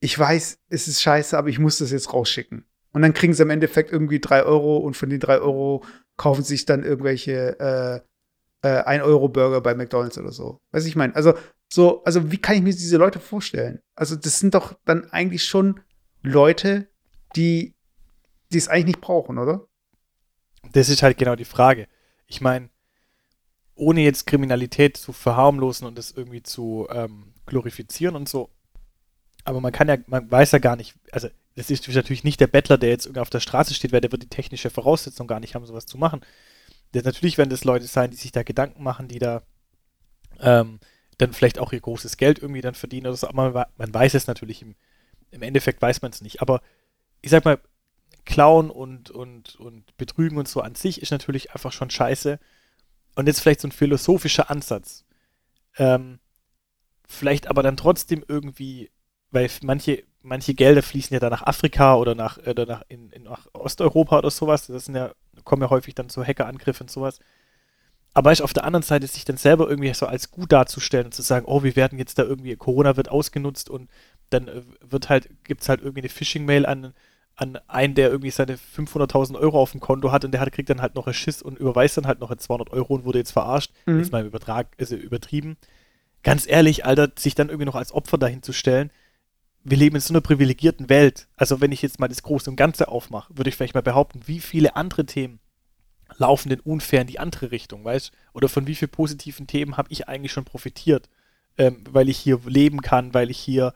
ich 0.00 0.18
weiß, 0.18 0.58
es 0.70 0.88
ist 0.88 1.02
scheiße, 1.02 1.38
aber 1.38 1.50
ich 1.50 1.60
muss 1.60 1.78
das 1.78 1.92
jetzt 1.92 2.12
rausschicken. 2.12 2.64
Und 2.92 3.02
dann 3.02 3.14
kriegen 3.14 3.34
sie 3.34 3.42
im 3.42 3.50
Endeffekt 3.50 3.90
irgendwie 3.90 4.20
drei 4.20 4.42
Euro 4.42 4.76
und 4.78 4.96
von 4.96 5.08
den 5.08 5.20
drei 5.20 5.38
Euro 5.38 5.84
kaufen 6.16 6.42
sie 6.42 6.56
sich 6.56 6.66
dann 6.66 6.84
irgendwelche 6.84 7.58
äh, 7.58 8.00
äh, 8.68 8.82
1-Euro-Burger 8.82 9.60
bei 9.60 9.74
McDonalds 9.74 10.18
oder 10.18 10.32
so. 10.32 10.60
Weiß 10.72 10.84
ich 10.86 10.96
meine, 10.96 11.16
also 11.16 11.34
so, 11.72 12.04
also 12.04 12.30
wie 12.30 12.38
kann 12.38 12.56
ich 12.56 12.62
mir 12.62 12.72
diese 12.72 12.98
Leute 12.98 13.18
vorstellen? 13.18 13.80
Also 13.94 14.14
das 14.14 14.38
sind 14.38 14.54
doch 14.54 14.74
dann 14.84 15.10
eigentlich 15.10 15.44
schon 15.44 15.80
Leute, 16.22 16.88
die 17.34 17.74
die 18.52 18.58
es 18.58 18.68
eigentlich 18.68 18.86
nicht 18.86 19.00
brauchen, 19.00 19.38
oder? 19.38 19.66
Das 20.72 20.88
ist 20.88 21.02
halt 21.02 21.18
genau 21.18 21.34
die 21.34 21.44
Frage. 21.44 21.88
Ich 22.26 22.40
meine, 22.40 22.68
ohne 23.74 24.02
jetzt 24.02 24.26
Kriminalität 24.26 24.96
zu 24.96 25.12
verharmlosen 25.12 25.86
und 25.86 25.98
das 25.98 26.12
irgendwie 26.12 26.42
zu 26.42 26.86
ähm, 26.90 27.32
glorifizieren 27.46 28.14
und 28.14 28.28
so, 28.28 28.50
aber 29.44 29.60
man 29.60 29.72
kann 29.72 29.88
ja, 29.88 29.96
man 30.06 30.30
weiß 30.30 30.52
ja 30.52 30.58
gar 30.58 30.76
nicht, 30.76 30.94
also 31.10 31.28
das 31.54 31.70
ist 31.70 31.86
natürlich 31.88 32.24
nicht 32.24 32.40
der 32.40 32.46
Bettler, 32.46 32.78
der 32.78 32.90
jetzt 32.90 33.06
irgendwie 33.06 33.20
auf 33.20 33.30
der 33.30 33.40
Straße 33.40 33.74
steht, 33.74 33.92
weil 33.92 34.00
der 34.00 34.12
wird 34.12 34.22
die 34.22 34.28
technische 34.28 34.70
Voraussetzung 34.70 35.26
gar 35.26 35.40
nicht 35.40 35.54
haben, 35.54 35.66
sowas 35.66 35.86
zu 35.86 35.98
machen. 35.98 36.20
Das, 36.92 37.04
natürlich 37.04 37.38
werden 37.38 37.50
das 37.50 37.64
Leute 37.64 37.86
sein, 37.86 38.10
die 38.10 38.16
sich 38.16 38.32
da 38.32 38.42
Gedanken 38.42 38.82
machen, 38.82 39.08
die 39.08 39.18
da 39.18 39.42
ähm, 40.40 40.80
dann 41.18 41.32
vielleicht 41.32 41.58
auch 41.58 41.72
ihr 41.72 41.80
großes 41.80 42.16
Geld 42.16 42.38
irgendwie 42.40 42.62
dann 42.62 42.74
verdienen 42.74 43.06
oder 43.06 43.16
so, 43.16 43.28
aber 43.28 43.50
man, 43.50 43.66
man 43.76 43.94
weiß 43.94 44.14
es 44.14 44.26
natürlich, 44.26 44.62
im, 44.62 44.74
im 45.30 45.42
Endeffekt 45.42 45.82
weiß 45.82 46.02
man 46.02 46.10
es 46.10 46.20
nicht. 46.20 46.40
Aber 46.40 46.62
ich 47.20 47.30
sag 47.30 47.44
mal, 47.44 47.60
Klauen 48.24 48.70
und, 48.70 49.10
und, 49.10 49.56
und 49.56 49.96
Betrügen 49.96 50.38
und 50.38 50.48
so 50.48 50.60
an 50.60 50.74
sich 50.74 51.02
ist 51.02 51.10
natürlich 51.10 51.52
einfach 51.52 51.72
schon 51.72 51.90
scheiße. 51.90 52.38
Und 53.14 53.26
jetzt 53.26 53.40
vielleicht 53.40 53.60
so 53.60 53.68
ein 53.68 53.72
philosophischer 53.72 54.50
Ansatz. 54.50 55.04
Ähm, 55.76 56.18
vielleicht 57.06 57.48
aber 57.48 57.62
dann 57.62 57.76
trotzdem 57.76 58.24
irgendwie, 58.26 58.90
weil 59.30 59.50
manche, 59.62 60.04
manche 60.22 60.54
Gelder 60.54 60.82
fließen 60.82 61.14
ja 61.14 61.20
dann 61.20 61.30
nach 61.30 61.42
Afrika 61.42 61.96
oder 61.96 62.14
nach, 62.14 62.38
äh, 62.38 62.50
oder 62.50 62.66
nach, 62.66 62.82
in, 62.88 63.10
in, 63.10 63.24
nach 63.24 63.46
Osteuropa 63.52 64.18
oder 64.18 64.30
sowas. 64.30 64.66
Das 64.66 64.86
sind 64.86 64.94
ja, 64.94 65.12
kommen 65.44 65.62
ja 65.62 65.70
häufig 65.70 65.94
dann 65.94 66.08
so 66.08 66.24
Hackerangriffe 66.24 66.84
und 66.84 66.90
sowas. 66.90 67.20
Aber 68.14 68.30
weißt, 68.30 68.42
auf 68.42 68.52
der 68.52 68.64
anderen 68.64 68.82
Seite 68.82 69.06
sich 69.06 69.24
dann 69.24 69.36
selber 69.36 69.68
irgendwie 69.68 69.92
so 69.94 70.06
als 70.06 70.30
gut 70.30 70.52
darzustellen 70.52 71.06
und 71.06 71.14
zu 71.14 71.22
sagen, 71.22 71.46
oh, 71.48 71.62
wir 71.62 71.76
werden 71.76 71.98
jetzt 71.98 72.18
da 72.18 72.24
irgendwie, 72.24 72.54
Corona 72.56 72.96
wird 72.96 73.08
ausgenutzt 73.08 73.70
und 73.70 73.88
dann 74.30 74.48
äh, 74.48 74.62
wird 74.80 75.08
halt, 75.08 75.28
gibt 75.44 75.62
es 75.62 75.68
halt 75.68 75.80
irgendwie 75.80 76.00
eine 76.00 76.08
Phishing-Mail 76.10 76.66
an, 76.66 76.92
an 77.36 77.58
einen, 77.68 77.94
der 77.94 78.10
irgendwie 78.10 78.30
seine 78.30 78.56
500.000 78.56 79.38
Euro 79.38 79.60
auf 79.60 79.72
dem 79.72 79.80
Konto 79.80 80.12
hat 80.12 80.24
und 80.24 80.32
der 80.32 80.40
hat, 80.40 80.52
kriegt 80.52 80.68
dann 80.68 80.82
halt 80.82 80.94
noch 80.94 81.06
einen 81.06 81.14
Schiss 81.14 81.40
und 81.40 81.58
überweist 81.58 81.96
dann 81.96 82.06
halt 82.06 82.20
noch 82.20 82.34
200 82.34 82.70
Euro 82.70 82.94
und 82.94 83.04
wurde 83.04 83.18
jetzt 83.18 83.32
verarscht. 83.32 83.72
Mhm. 83.86 83.98
Jetzt 83.98 84.12
mal 84.12 84.20
im 84.20 84.26
Übertrag, 84.26 84.68
also 84.78 84.94
übertrieben. 84.94 85.56
Ganz 86.22 86.46
ehrlich, 86.46 86.84
Alter, 86.84 87.10
sich 87.18 87.34
dann 87.34 87.48
irgendwie 87.48 87.66
noch 87.66 87.74
als 87.74 87.92
Opfer 87.92 88.18
dahin 88.18 88.42
zu 88.42 88.52
stellen, 88.52 88.90
wir 89.64 89.76
leben 89.76 89.96
in 89.96 90.02
so 90.02 90.12
einer 90.12 90.20
privilegierten 90.20 90.88
Welt. 90.88 91.28
Also 91.36 91.60
wenn 91.60 91.72
ich 91.72 91.82
jetzt 91.82 92.00
mal 92.00 92.08
das 92.08 92.22
Große 92.22 92.50
und 92.50 92.56
Ganze 92.56 92.88
aufmache, 92.88 93.36
würde 93.36 93.50
ich 93.50 93.56
vielleicht 93.56 93.74
mal 93.74 93.82
behaupten, 93.82 94.22
wie 94.26 94.40
viele 94.40 94.76
andere 94.76 95.06
Themen 95.06 95.40
laufen 96.18 96.50
denn 96.50 96.60
unfair 96.60 97.02
in 97.02 97.06
die 97.06 97.18
andere 97.18 97.50
Richtung, 97.50 97.84
weißt 97.84 98.12
Oder 98.34 98.48
von 98.48 98.66
wie 98.66 98.74
vielen 98.74 98.90
positiven 98.90 99.46
Themen 99.46 99.76
habe 99.76 99.88
ich 99.90 100.08
eigentlich 100.08 100.32
schon 100.32 100.44
profitiert, 100.44 101.08
ähm, 101.58 101.84
weil 101.90 102.08
ich 102.08 102.18
hier 102.18 102.40
leben 102.46 102.82
kann, 102.82 103.14
weil 103.14 103.30
ich 103.30 103.38
hier 103.38 103.74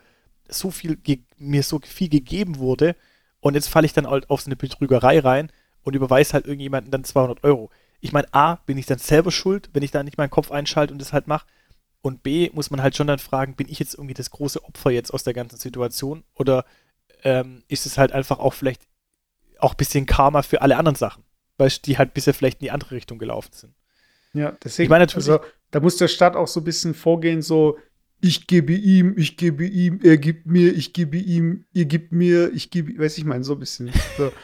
so 0.49 0.71
viel, 0.71 0.99
mir 1.39 1.63
so 1.63 1.81
viel 1.83 2.09
gegeben 2.09 2.59
wurde 2.59 2.95
und 3.41 3.55
jetzt 3.55 3.69
falle 3.69 3.87
ich 3.87 3.93
dann 3.93 4.07
halt 4.07 4.31
auf 4.31 4.43
so 4.43 4.49
eine 4.49 4.57
Betrügerei 4.57 5.21
rein 5.21 5.51
und 5.83 5.95
überweise 5.95 6.35
halt 6.35 6.47
irgendjemanden 6.47 6.91
dann 6.91 7.05
200 7.05 7.45
Euro. 7.45 7.71
Ich 8.01 8.13
meine, 8.13 8.33
A, 8.33 8.57
bin 8.67 8.79
ich 8.79 8.87
dann 8.87 8.99
selber 8.99 9.31
schuld, 9.31 9.71
wenn 9.73 9.83
ich 9.83 9.91
da 9.91 10.03
nicht 10.03 10.19
meinen 10.19 10.31
Kopf 10.31 10.51
einschalte 10.51 10.93
und 10.93 11.01
das 11.01 11.13
halt 11.13 11.27
mache. 11.27 11.47
Und 12.07 12.23
B, 12.23 12.51
muss 12.53 12.71
man 12.71 12.81
halt 12.83 12.95
schon 12.95 13.09
dann 13.09 13.19
fragen, 13.19 13.57
bin 13.57 13.69
ich 13.69 13.81
jetzt 13.81 13.95
irgendwie 13.95 14.15
das 14.15 14.31
große 14.31 14.63
Opfer 14.63 14.93
jetzt 14.93 15.13
aus 15.13 15.25
der 15.25 15.35
ganzen 15.35 15.57
Situation? 15.57 16.23
Oder 16.35 16.65
ähm, 17.25 17.65
ist 17.67 17.85
es 17.85 17.99
halt 17.99 18.13
einfach 18.13 18.39
auch 18.39 18.55
vielleicht 18.55 18.87
auch 19.59 19.73
ein 19.73 19.77
bisschen 19.77 20.07
Karma 20.07 20.43
für 20.43 20.63
alle 20.63 20.77
anderen 20.77 20.95
Sachen? 20.95 21.25
Du, 21.59 21.67
die 21.85 21.99
halt 21.99 22.15
bisher 22.15 22.33
vielleicht 22.33 22.61
in 22.61 22.67
die 22.67 22.71
andere 22.71 22.93
Richtung 22.95 23.19
gelaufen 23.19 23.51
sind. 23.53 23.75
Ja, 24.35 24.53
deswegen. 24.63 24.85
Ich 24.85 24.91
meine 24.91 25.03
natürlich- 25.03 25.29
also, 25.29 25.45
da 25.73 25.81
muss 25.81 25.97
der 25.97 26.07
Staat 26.07 26.37
auch 26.37 26.47
so 26.47 26.61
ein 26.61 26.65
bisschen 26.65 26.95
vorgehen, 26.95 27.43
so, 27.43 27.77
ich 28.21 28.47
gebe 28.47 28.73
ihm, 28.73 29.15
ich 29.19 29.37
gebe 29.37 29.67
ihm, 29.67 30.01
er 30.03 30.17
gibt 30.17 30.47
mir, 30.47 30.73
ich 30.75 30.93
gebe 30.93 31.19
ihm, 31.19 31.67
ihr 31.73 31.85
gibt 31.85 32.13
mir, 32.13 32.53
ich 32.53 32.71
gebe, 32.71 32.99
weiß 32.99 33.19
ich 33.19 33.25
meine, 33.25 33.45
so 33.45 33.53
ein 33.55 33.59
bisschen. 33.61 33.93
So. 34.17 34.33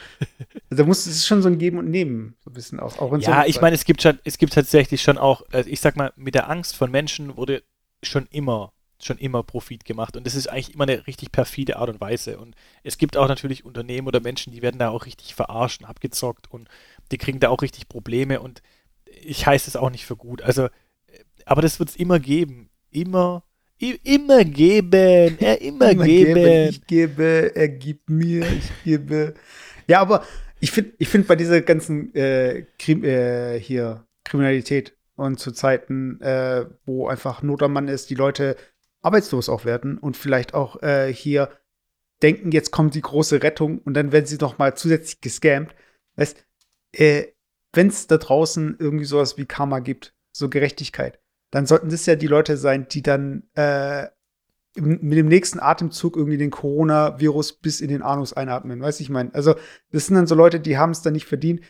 Also, 0.69 0.83
da 0.83 0.87
muss 0.87 1.05
es 1.05 1.17
ist 1.17 1.27
schon 1.27 1.41
so 1.43 1.49
ein 1.49 1.59
Geben 1.59 1.77
und 1.77 1.89
Nehmen, 1.89 2.35
so 2.43 2.49
ein 2.49 2.53
bisschen 2.53 2.79
auch. 2.79 2.97
auch 2.99 3.13
in 3.13 3.21
so 3.21 3.29
Ja, 3.29 3.39
einer 3.41 3.47
ich 3.47 3.61
meine, 3.61 3.75
es 3.75 3.85
gibt 3.85 4.01
schon, 4.01 4.17
es 4.23 4.39
gibt 4.39 4.53
tatsächlich 4.53 5.03
schon 5.03 5.19
auch, 5.19 5.43
äh, 5.51 5.63
ich 5.67 5.81
sag 5.81 5.95
mal, 5.95 6.11
mit 6.15 6.33
der 6.33 6.49
Angst 6.49 6.75
von 6.75 6.89
Menschen 6.89 7.37
wurde 7.37 7.63
schon 8.01 8.27
immer, 8.31 8.73
schon 8.99 9.17
immer 9.19 9.43
Profit 9.43 9.85
gemacht. 9.85 10.17
Und 10.17 10.25
das 10.25 10.33
ist 10.33 10.47
eigentlich 10.47 10.73
immer 10.73 10.85
eine 10.85 11.05
richtig 11.05 11.31
perfide 11.31 11.77
Art 11.77 11.89
und 11.89 12.01
Weise. 12.01 12.39
Und 12.39 12.55
es 12.83 12.97
gibt 12.97 13.17
auch 13.17 13.27
natürlich 13.27 13.65
Unternehmen 13.65 14.07
oder 14.07 14.19
Menschen, 14.19 14.51
die 14.51 14.61
werden 14.63 14.79
da 14.79 14.89
auch 14.89 15.05
richtig 15.05 15.35
verarscht 15.35 15.81
und 15.81 15.87
abgezockt 15.87 16.49
und 16.49 16.69
die 17.11 17.17
kriegen 17.19 17.39
da 17.39 17.49
auch 17.49 17.61
richtig 17.61 17.87
Probleme 17.87 18.39
und 18.39 18.61
ich 19.05 19.45
heiße 19.45 19.69
es 19.69 19.75
auch 19.75 19.89
nicht 19.91 20.05
für 20.05 20.15
gut. 20.15 20.41
Also, 20.41 20.65
äh, 20.65 20.69
aber 21.45 21.61
das 21.61 21.79
wird 21.79 21.89
es 21.89 21.95
immer 21.95 22.19
geben. 22.19 22.69
Immer, 22.89 23.43
immer 23.91 24.43
geben. 24.43 25.37
Ja, 25.39 25.53
immer, 25.53 25.91
Immer 25.91 26.05
geben. 26.05 26.33
geben, 26.35 26.69
Ich 26.69 26.87
gebe, 26.87 27.51
er 27.55 27.67
gibt 27.69 28.09
mir, 28.09 28.45
ich 28.45 28.71
gebe. 28.83 29.33
Ja, 29.87 30.01
aber 30.01 30.23
ich 30.59 30.71
finde, 30.71 30.93
ich 30.97 31.09
finde 31.09 31.27
bei 31.27 31.35
dieser 31.35 31.61
ganzen 31.61 32.13
äh, 32.15 32.65
Krim, 32.79 33.03
äh, 33.03 33.59
hier 33.59 34.05
Kriminalität 34.23 34.97
und 35.15 35.39
zu 35.39 35.51
Zeiten, 35.51 36.21
äh, 36.21 36.65
wo 36.85 37.07
einfach 37.07 37.41
Not 37.43 37.61
am 37.63 37.73
Mann 37.73 37.87
ist, 37.87 38.09
die 38.09 38.15
Leute 38.15 38.55
arbeitslos 39.01 39.49
auch 39.49 39.65
werden 39.65 39.97
und 39.97 40.15
vielleicht 40.17 40.53
auch 40.53 40.81
äh, 40.81 41.13
hier 41.13 41.49
denken, 42.21 42.51
jetzt 42.51 42.71
kommt 42.71 42.95
die 42.95 43.01
große 43.01 43.43
Rettung 43.43 43.79
und 43.79 43.93
dann 43.95 44.11
werden 44.11 44.25
sie 44.25 44.37
noch 44.37 44.57
mal 44.57 44.75
zusätzlich 44.75 45.19
gescammt. 45.19 45.75
Weißt, 46.15 46.45
äh, 46.93 47.25
wenn 47.73 47.87
es 47.87 48.07
da 48.07 48.17
draußen 48.17 48.77
irgendwie 48.79 49.05
sowas 49.05 49.37
wie 49.37 49.45
Karma 49.45 49.79
gibt, 49.79 50.15
so 50.31 50.49
Gerechtigkeit, 50.49 51.19
dann 51.53 51.67
sollten 51.67 51.89
das 51.89 52.07
ja 52.07 52.15
die 52.15 52.25
Leute 52.25 52.57
sein, 52.57 52.87
die 52.89 53.03
dann 53.03 53.43
äh, 53.53 54.07
mit 54.75 55.15
dem 55.15 55.27
nächsten 55.27 55.59
Atemzug 55.59 56.17
irgendwie 56.17 56.39
den 56.39 56.49
Coronavirus 56.49 57.59
bis 57.59 57.79
in 57.79 57.89
den 57.89 58.01
Anus 58.01 58.33
einatmen. 58.33 58.81
Weißt 58.81 58.99
du, 58.99 59.03
ich 59.03 59.11
meine, 59.11 59.31
also 59.35 59.53
das 59.91 60.07
sind 60.07 60.15
dann 60.15 60.25
so 60.25 60.33
Leute, 60.33 60.59
die 60.59 60.79
haben 60.79 60.89
es 60.89 61.03
dann 61.03 61.13
nicht 61.13 61.27
verdient, 61.27 61.61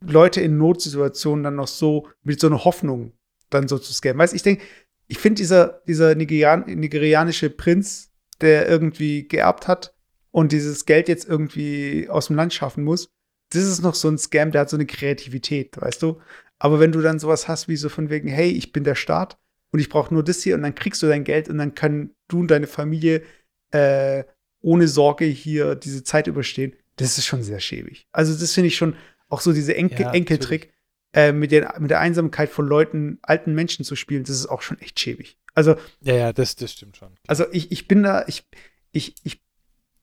Leute 0.00 0.40
in 0.40 0.56
Notsituationen 0.56 1.42
dann 1.42 1.56
noch 1.56 1.66
so 1.66 2.06
mit 2.22 2.38
so 2.38 2.46
einer 2.46 2.64
Hoffnung 2.64 3.12
dann 3.50 3.66
so 3.66 3.76
zu 3.78 3.92
scammen. 3.92 4.18
Weißt 4.18 4.34
du, 4.34 4.36
ich 4.36 4.44
denke, 4.44 4.62
ich 5.08 5.18
finde 5.18 5.40
dieser, 5.40 5.82
dieser 5.88 6.14
Nigerian, 6.14 6.64
nigerianische 6.66 7.50
Prinz, 7.50 8.12
der 8.40 8.68
irgendwie 8.68 9.26
geerbt 9.26 9.66
hat 9.66 9.96
und 10.30 10.52
dieses 10.52 10.86
Geld 10.86 11.08
jetzt 11.08 11.28
irgendwie 11.28 12.08
aus 12.08 12.28
dem 12.28 12.36
Land 12.36 12.54
schaffen 12.54 12.84
muss, 12.84 13.10
das 13.50 13.64
ist 13.64 13.82
noch 13.82 13.96
so 13.96 14.06
ein 14.06 14.18
Scam, 14.18 14.52
der 14.52 14.60
hat 14.60 14.70
so 14.70 14.76
eine 14.76 14.86
Kreativität, 14.86 15.80
weißt 15.80 16.02
du? 16.02 16.20
Aber 16.58 16.80
wenn 16.80 16.92
du 16.92 17.00
dann 17.00 17.18
sowas 17.18 17.48
hast 17.48 17.68
wie 17.68 17.76
so 17.76 17.88
von 17.88 18.10
wegen, 18.10 18.28
hey, 18.28 18.50
ich 18.50 18.72
bin 18.72 18.84
der 18.84 18.94
Staat 18.94 19.38
und 19.70 19.78
ich 19.80 19.88
brauche 19.88 20.12
nur 20.12 20.24
das 20.24 20.42
hier 20.42 20.54
und 20.54 20.62
dann 20.62 20.74
kriegst 20.74 21.02
du 21.02 21.06
dein 21.06 21.24
Geld 21.24 21.48
und 21.48 21.58
dann 21.58 21.74
können 21.74 22.14
du 22.26 22.40
und 22.40 22.50
deine 22.50 22.66
Familie 22.66 23.22
äh, 23.70 24.24
ohne 24.60 24.88
Sorge 24.88 25.24
hier 25.24 25.74
diese 25.74 26.02
Zeit 26.02 26.26
überstehen, 26.26 26.74
das 26.96 27.16
ist 27.16 27.26
schon 27.26 27.42
sehr 27.42 27.60
schäbig. 27.60 28.08
Also 28.12 28.36
das 28.36 28.52
finde 28.52 28.68
ich 28.68 28.76
schon 28.76 28.96
auch 29.28 29.40
so 29.40 29.52
diese 29.52 29.76
Enkel 29.76 30.00
Ja, 30.00 30.12
Enkeltrick 30.12 30.72
äh, 31.12 31.32
mit, 31.32 31.52
der, 31.52 31.76
mit 31.78 31.90
der 31.90 32.00
Einsamkeit 32.00 32.50
von 32.50 32.66
Leuten, 32.66 33.18
alten 33.22 33.54
Menschen 33.54 33.84
zu 33.84 33.94
spielen, 33.94 34.24
das 34.24 34.36
ist 34.36 34.46
auch 34.46 34.62
schon 34.62 34.78
echt 34.80 34.98
schäbig. 34.98 35.38
Also 35.54 35.76
Ja, 36.00 36.14
ja, 36.14 36.32
das, 36.32 36.56
das 36.56 36.72
stimmt 36.72 36.96
schon. 36.96 37.10
also 37.26 37.44
ich, 37.52 37.70
ich 37.70 37.88
bin 37.88 38.02
da, 38.02 38.24
ich, 38.26 38.46
ich, 38.90 39.14
ich, 39.22 39.40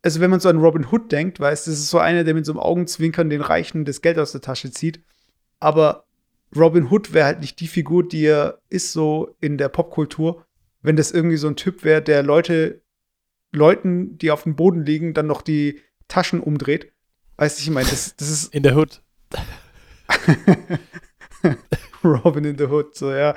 also 0.01 0.19
wenn 0.19 0.29
man 0.29 0.39
so 0.39 0.49
an 0.49 0.59
Robin 0.59 0.85
Hood 0.89 1.11
denkt, 1.11 1.39
weißt 1.39 1.67
du, 1.67 1.71
das 1.71 1.79
ist 1.79 1.89
so 1.89 1.99
einer, 1.99 2.23
der 2.23 2.33
mit 2.33 2.45
so 2.45 2.53
einem 2.53 2.59
Augenzwinkern 2.59 3.29
den 3.29 3.41
Reichen 3.41 3.85
das 3.85 4.01
Geld 4.01 4.19
aus 4.19 4.31
der 4.31 4.41
Tasche 4.41 4.71
zieht. 4.71 5.01
Aber 5.59 6.05
Robin 6.55 6.89
Hood 6.89 7.13
wäre 7.13 7.25
halt 7.25 7.39
nicht 7.41 7.59
die 7.59 7.67
Figur, 7.67 8.07
die 8.07 8.25
er 8.25 8.59
ist 8.69 8.93
so 8.93 9.35
in 9.41 9.57
der 9.57 9.69
Popkultur, 9.69 10.45
wenn 10.81 10.95
das 10.95 11.11
irgendwie 11.11 11.37
so 11.37 11.47
ein 11.47 11.55
Typ 11.55 11.83
wäre, 11.83 12.01
der 12.01 12.23
Leute, 12.23 12.81
Leuten, 13.51 14.17
die 14.17 14.31
auf 14.31 14.43
dem 14.43 14.55
Boden 14.55 14.85
liegen, 14.85 15.13
dann 15.13 15.27
noch 15.27 15.41
die 15.41 15.81
Taschen 16.07 16.39
umdreht. 16.39 16.91
Weißt 17.37 17.57
du, 17.57 17.63
ich 17.63 17.69
meine, 17.69 17.89
das, 17.89 18.15
das 18.15 18.29
ist 18.29 18.53
In 18.53 18.63
der 18.63 18.75
Hood. 18.75 19.01
Robin 22.03 22.45
in 22.45 22.57
the 22.57 22.65
Hood, 22.65 22.95
so, 22.95 23.11
ja. 23.11 23.35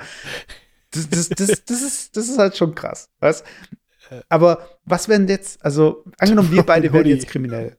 Das, 0.91 1.09
das, 1.09 1.29
das, 1.29 1.65
das, 1.65 1.81
ist, 1.81 2.15
das 2.15 2.29
ist 2.29 2.37
halt 2.37 2.55
schon 2.57 2.73
krass, 2.75 3.09
was? 3.19 3.43
Aber 4.27 4.79
was 4.85 5.07
wären 5.07 5.27
jetzt, 5.27 5.63
also 5.63 6.03
angenommen, 6.17 6.51
wir 6.51 6.63
beide 6.63 6.91
wären 6.91 7.05
jetzt 7.05 7.27
kriminell. 7.27 7.77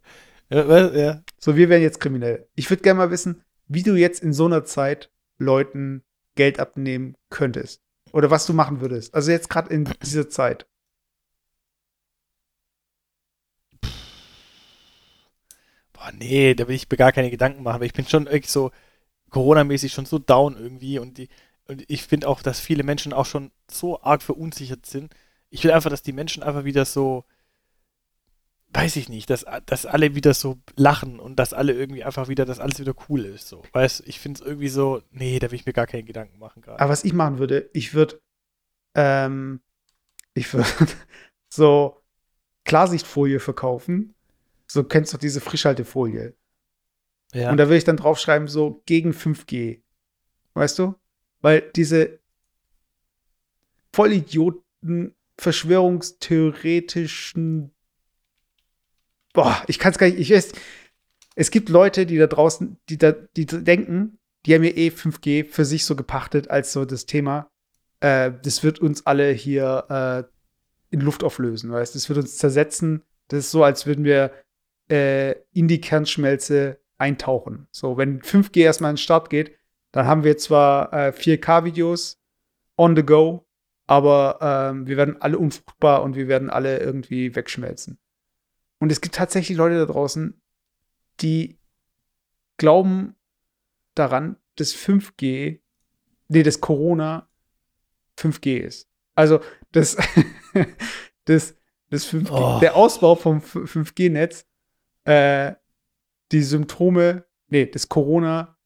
Ja, 0.48 0.92
ja. 0.92 1.22
So, 1.38 1.56
wir 1.56 1.68
wären 1.68 1.82
jetzt 1.82 2.00
kriminell. 2.00 2.46
Ich 2.54 2.70
würde 2.70 2.82
gerne 2.82 2.98
mal 2.98 3.10
wissen, 3.10 3.42
wie 3.68 3.82
du 3.82 3.94
jetzt 3.94 4.22
in 4.22 4.32
so 4.32 4.46
einer 4.46 4.64
Zeit 4.64 5.10
Leuten 5.40 6.04
Geld 6.36 6.60
abnehmen 6.60 7.16
könntest. 7.30 7.82
Oder 8.12 8.30
was 8.30 8.46
du 8.46 8.52
machen 8.52 8.80
würdest. 8.80 9.14
Also 9.14 9.30
jetzt 9.30 9.48
gerade 9.50 9.72
in 9.72 9.84
dieser 10.02 10.28
Zeit. 10.28 10.66
Boah, 15.92 16.12
nee, 16.12 16.54
da 16.54 16.66
will 16.66 16.76
ich 16.76 16.88
mir 16.90 16.96
gar 16.96 17.12
keine 17.12 17.30
Gedanken 17.30 17.62
machen, 17.62 17.80
weil 17.80 17.86
ich 17.86 17.92
bin 17.92 18.06
schon 18.06 18.24
wirklich 18.26 18.50
so 18.50 18.70
Corona-mäßig 19.30 19.92
schon 19.92 20.06
so 20.06 20.18
down 20.18 20.56
irgendwie 20.56 20.98
und 20.98 21.18
die 21.18 21.28
und 21.70 21.84
ich 21.88 22.02
finde 22.02 22.26
auch, 22.26 22.42
dass 22.42 22.58
viele 22.58 22.82
Menschen 22.82 23.12
auch 23.12 23.26
schon 23.26 23.52
so 23.70 24.02
arg 24.02 24.22
verunsichert 24.22 24.86
sind. 24.86 25.14
Ich 25.50 25.62
will 25.62 25.70
einfach, 25.70 25.88
dass 25.88 26.02
die 26.02 26.12
Menschen 26.12 26.42
einfach 26.42 26.64
wieder 26.64 26.84
so, 26.84 27.24
weiß 28.72 28.96
ich 28.96 29.08
nicht, 29.08 29.30
dass, 29.30 29.44
dass 29.66 29.86
alle 29.86 30.14
wieder 30.14 30.34
so 30.34 30.58
lachen 30.76 31.18
und 31.18 31.36
dass 31.36 31.52
alle 31.52 31.72
irgendwie 31.72 32.04
einfach 32.04 32.28
wieder, 32.28 32.44
dass 32.44 32.60
alles 32.60 32.78
wieder 32.78 32.94
cool 33.08 33.24
ist. 33.24 33.48
So. 33.48 33.62
Weißt 33.72 34.04
ich 34.06 34.20
finde 34.20 34.40
es 34.40 34.46
irgendwie 34.46 34.68
so, 34.68 35.02
nee, 35.10 35.38
da 35.38 35.50
will 35.50 35.56
ich 35.56 35.66
mir 35.66 35.72
gar 35.72 35.86
keine 35.86 36.04
Gedanken 36.04 36.38
machen 36.38 36.62
gerade. 36.62 36.80
Aber 36.80 36.90
was 36.90 37.04
ich 37.04 37.12
machen 37.12 37.38
würde, 37.38 37.68
ich 37.72 37.94
würde, 37.94 38.20
ähm, 38.94 39.60
ich 40.34 40.52
würde 40.54 40.68
so 41.48 42.00
Klarsichtfolie 42.64 43.40
verkaufen. 43.40 44.14
So 44.68 44.84
kennst 44.84 45.12
du 45.12 45.16
doch 45.16 45.20
diese 45.20 45.40
Frischhaltefolie. 45.40 46.34
Ja. 47.32 47.50
Und 47.50 47.56
da 47.56 47.66
würde 47.66 47.78
ich 47.78 47.84
dann 47.84 47.96
draufschreiben, 47.96 48.46
so 48.46 48.82
gegen 48.86 49.10
5G. 49.10 49.82
Weißt 50.54 50.78
du? 50.78 50.94
Weil 51.40 51.62
diese 51.74 52.20
Vollidioten, 53.92 55.16
verschwörungstheoretischen, 55.36 57.72
boah, 59.32 59.62
ich 59.66 59.78
kann 59.78 59.92
es 59.92 59.98
gar 59.98 60.06
nicht, 60.06 60.18
ich 60.18 60.30
weiß, 60.32 60.52
es 61.36 61.50
gibt 61.50 61.68
Leute, 61.68 62.06
die 62.06 62.18
da 62.18 62.26
draußen, 62.26 62.78
die 62.88 62.98
da, 62.98 63.12
die 63.12 63.46
denken, 63.46 64.18
die 64.46 64.54
haben 64.54 64.64
ja 64.64 64.70
eh 64.70 64.88
5G 64.88 65.44
für 65.44 65.64
sich 65.64 65.84
so 65.84 65.96
gepachtet 65.96 66.50
als 66.50 66.72
so 66.72 66.84
das 66.84 67.06
Thema. 67.06 67.50
Äh, 68.00 68.32
das 68.42 68.62
wird 68.62 68.78
uns 68.78 69.06
alle 69.06 69.30
hier 69.30 69.84
äh, 69.88 70.94
in 70.94 71.00
Luft 71.00 71.22
auflösen, 71.22 71.70
weißt 71.70 71.94
Das 71.94 72.08
wird 72.08 72.18
uns 72.18 72.36
zersetzen. 72.36 73.02
Das 73.28 73.40
ist 73.40 73.50
so, 73.52 73.62
als 73.62 73.86
würden 73.86 74.04
wir 74.04 74.32
äh, 74.90 75.34
in 75.52 75.68
die 75.68 75.80
Kernschmelze 75.80 76.80
eintauchen. 76.98 77.68
So, 77.70 77.96
wenn 77.96 78.20
5G 78.20 78.62
erstmal 78.62 78.90
an 78.90 78.96
den 78.96 78.98
Start 78.98 79.30
geht, 79.30 79.56
dann 79.92 80.06
haben 80.06 80.24
wir 80.24 80.36
zwar 80.36 80.92
äh, 80.92 81.12
4K-Videos 81.12 82.20
on 82.76 82.96
the 82.96 83.02
go, 83.02 83.46
aber 83.86 84.38
ähm, 84.40 84.86
wir 84.86 84.96
werden 84.96 85.20
alle 85.20 85.38
unfruchtbar 85.38 86.02
und 86.02 86.16
wir 86.16 86.28
werden 86.28 86.50
alle 86.50 86.78
irgendwie 86.78 87.34
wegschmelzen. 87.34 87.99
Und 88.80 88.90
es 88.90 89.00
gibt 89.00 89.14
tatsächlich 89.14 89.56
Leute 89.56 89.78
da 89.78 89.86
draußen, 89.86 90.40
die 91.20 91.58
glauben 92.56 93.14
daran, 93.94 94.36
dass 94.56 94.74
5G, 94.74 95.60
nee, 96.28 96.42
dass 96.42 96.60
Corona 96.60 97.28
5G 98.18 98.58
ist. 98.58 98.88
Also 99.14 99.40
das, 99.72 99.96
das, 101.26 101.54
das 101.90 102.06
5G, 102.06 102.30
Oh. 102.30 102.58
der 102.60 102.74
Ausbau 102.74 103.14
vom 103.14 103.38
5G-Netz, 103.38 104.46
äh, 105.04 105.54
die 106.32 106.42
Symptome, 106.42 107.26
nee, 107.48 107.66
das 107.66 107.88
Corona 107.88 108.56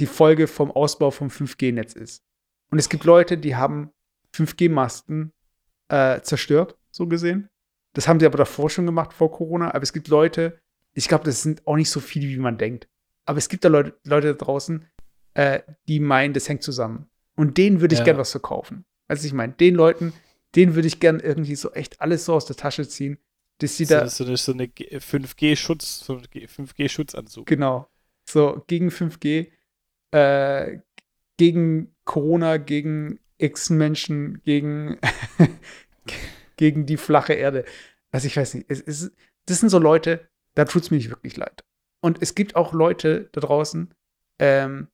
die 0.00 0.06
Folge 0.06 0.46
vom 0.46 0.70
Ausbau 0.70 1.10
vom 1.10 1.28
5G-Netz 1.28 1.94
ist. 1.94 2.22
Und 2.70 2.78
es 2.78 2.88
gibt 2.88 3.04
Leute, 3.04 3.36
die 3.36 3.56
haben 3.56 3.90
5G-Masten 4.34 5.32
äh, 5.88 6.20
zerstört, 6.20 6.78
so 6.90 7.06
gesehen. 7.08 7.48
Das 7.94 8.06
haben 8.08 8.20
sie 8.20 8.26
aber 8.26 8.38
davor 8.38 8.70
schon 8.70 8.86
gemacht, 8.86 9.12
vor 9.12 9.30
Corona. 9.32 9.72
Aber 9.74 9.82
es 9.82 9.92
gibt 9.92 10.08
Leute, 10.08 10.58
ich 10.94 11.08
glaube, 11.08 11.24
das 11.24 11.42
sind 11.42 11.66
auch 11.66 11.76
nicht 11.76 11.90
so 11.90 12.00
viele, 12.00 12.28
wie 12.28 12.38
man 12.38 12.58
denkt. 12.58 12.88
Aber 13.24 13.38
es 13.38 13.48
gibt 13.48 13.64
da 13.64 13.68
Leute, 13.68 13.94
Leute 14.04 14.28
da 14.34 14.44
draußen, 14.44 14.84
äh, 15.34 15.60
die 15.88 16.00
meinen, 16.00 16.32
das 16.34 16.48
hängt 16.48 16.62
zusammen. 16.62 17.08
Und 17.36 17.56
denen 17.58 17.80
würde 17.80 17.94
ich 17.94 18.00
Ja. 18.00 18.04
gern 18.06 18.18
was 18.18 18.30
verkaufen. 18.32 18.84
Also 19.06 19.26
ich 19.26 19.32
meine, 19.32 19.52
den 19.52 19.74
Leuten, 19.74 20.12
denen 20.56 20.74
würde 20.74 20.88
ich 20.88 21.00
gern 21.00 21.20
irgendwie 21.20 21.54
so 21.56 21.72
echt 21.72 22.00
alles 22.00 22.24
so 22.24 22.34
aus 22.34 22.46
der 22.46 22.56
Tasche 22.56 22.86
ziehen, 22.88 23.18
dass 23.58 23.76
sie 23.76 23.86
da, 23.86 24.06
so, 24.08 24.24
so, 24.24 24.28
eine- 24.28 24.36
so 24.36 24.52
eine 24.52 24.66
5G-Schutz, 24.68 26.00
so 26.00 26.16
ein 26.16 26.24
5G-Schutzanzug. 26.24 27.46
Genau. 27.46 27.88
So, 28.28 28.62
gegen 28.66 28.90
5G, 28.90 29.50
äh, 30.12 30.78
gegen 31.36 31.94
Corona, 32.04 32.56
gegen 32.56 33.20
Echsenmenschen, 33.38 34.40
gegen, 34.44 34.98
gegen 36.58 36.84
die 36.84 36.98
flache 36.98 37.32
Erde. 37.32 37.64
Also 38.10 38.26
ich 38.26 38.36
weiß 38.36 38.54
nicht, 38.54 38.70
es, 38.70 39.10
das 39.46 39.60
sind 39.60 39.70
so 39.70 39.78
Leute, 39.78 40.28
da 40.54 40.66
tut 40.66 40.82
es 40.82 40.90
mir 40.90 40.98
nicht 40.98 41.08
wirklich 41.08 41.38
leid. 41.38 41.64
Und 42.00 42.20
es 42.20 42.34
gibt 42.34 42.54
auch 42.54 42.74
Leute 42.74 43.30
da 43.32 43.40
draußen, 43.40 43.94
ähm, 44.38 44.88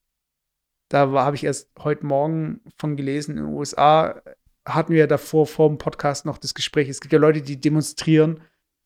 da 0.89 1.11
habe 1.11 1.35
ich 1.35 1.45
erst 1.45 1.71
heute 1.81 2.07
Morgen 2.07 2.61
von 2.79 2.97
gelesen, 2.97 3.33
in 3.33 3.45
den 3.45 3.55
USA 3.55 4.23
hatten 4.67 4.93
wir 4.93 5.07
davor 5.07 5.47
vor 5.47 5.69
dem 5.69 5.79
Podcast 5.79 6.25
noch 6.25 6.39
das 6.39 6.55
Gespräch. 6.55 6.89
Es 6.89 7.01
gibt 7.01 7.12
ja 7.12 7.19
Leute, 7.19 7.43
die 7.43 7.61
demonstrieren 7.61 8.41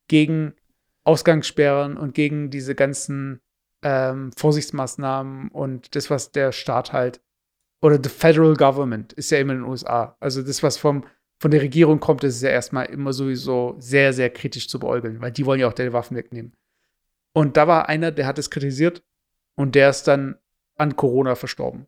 gegen 0.08 0.54
Ausgangssperren 1.04 1.96
und 1.96 2.14
gegen 2.14 2.50
diese 2.50 2.74
ganzen 2.74 3.40
ähm, 3.82 4.32
Vorsichtsmaßnahmen 4.36 5.48
und 5.50 5.94
das, 5.94 6.10
was 6.10 6.32
der 6.32 6.52
Staat 6.52 6.92
halt, 6.92 7.20
oder 7.80 8.00
the 8.02 8.08
federal 8.08 8.54
government 8.54 9.12
ist 9.12 9.30
ja 9.30 9.38
immer 9.38 9.52
in 9.52 9.60
den 9.60 9.68
USA. 9.68 10.16
Also 10.18 10.42
das, 10.42 10.62
was 10.62 10.78
vom, 10.78 11.04
von 11.40 11.50
der 11.50 11.62
Regierung 11.62 12.00
kommt, 12.00 12.24
ist 12.24 12.42
ja 12.42 12.50
erstmal 12.50 12.86
immer 12.86 13.12
sowieso 13.12 13.76
sehr, 13.78 14.12
sehr 14.12 14.30
kritisch 14.30 14.68
zu 14.68 14.78
beäugeln, 14.80 15.20
weil 15.20 15.32
die 15.32 15.46
wollen 15.46 15.60
ja 15.60 15.68
auch 15.68 15.72
deine 15.72 15.92
Waffen 15.92 16.16
wegnehmen. 16.16 16.52
Und 17.32 17.56
da 17.56 17.68
war 17.68 17.88
einer, 17.88 18.10
der 18.10 18.26
hat 18.26 18.38
es 18.38 18.50
kritisiert 18.50 19.04
und 19.56 19.74
der 19.74 19.90
ist 19.90 20.04
dann 20.04 20.38
an 20.76 20.96
Corona 20.96 21.34
verstorben. 21.34 21.86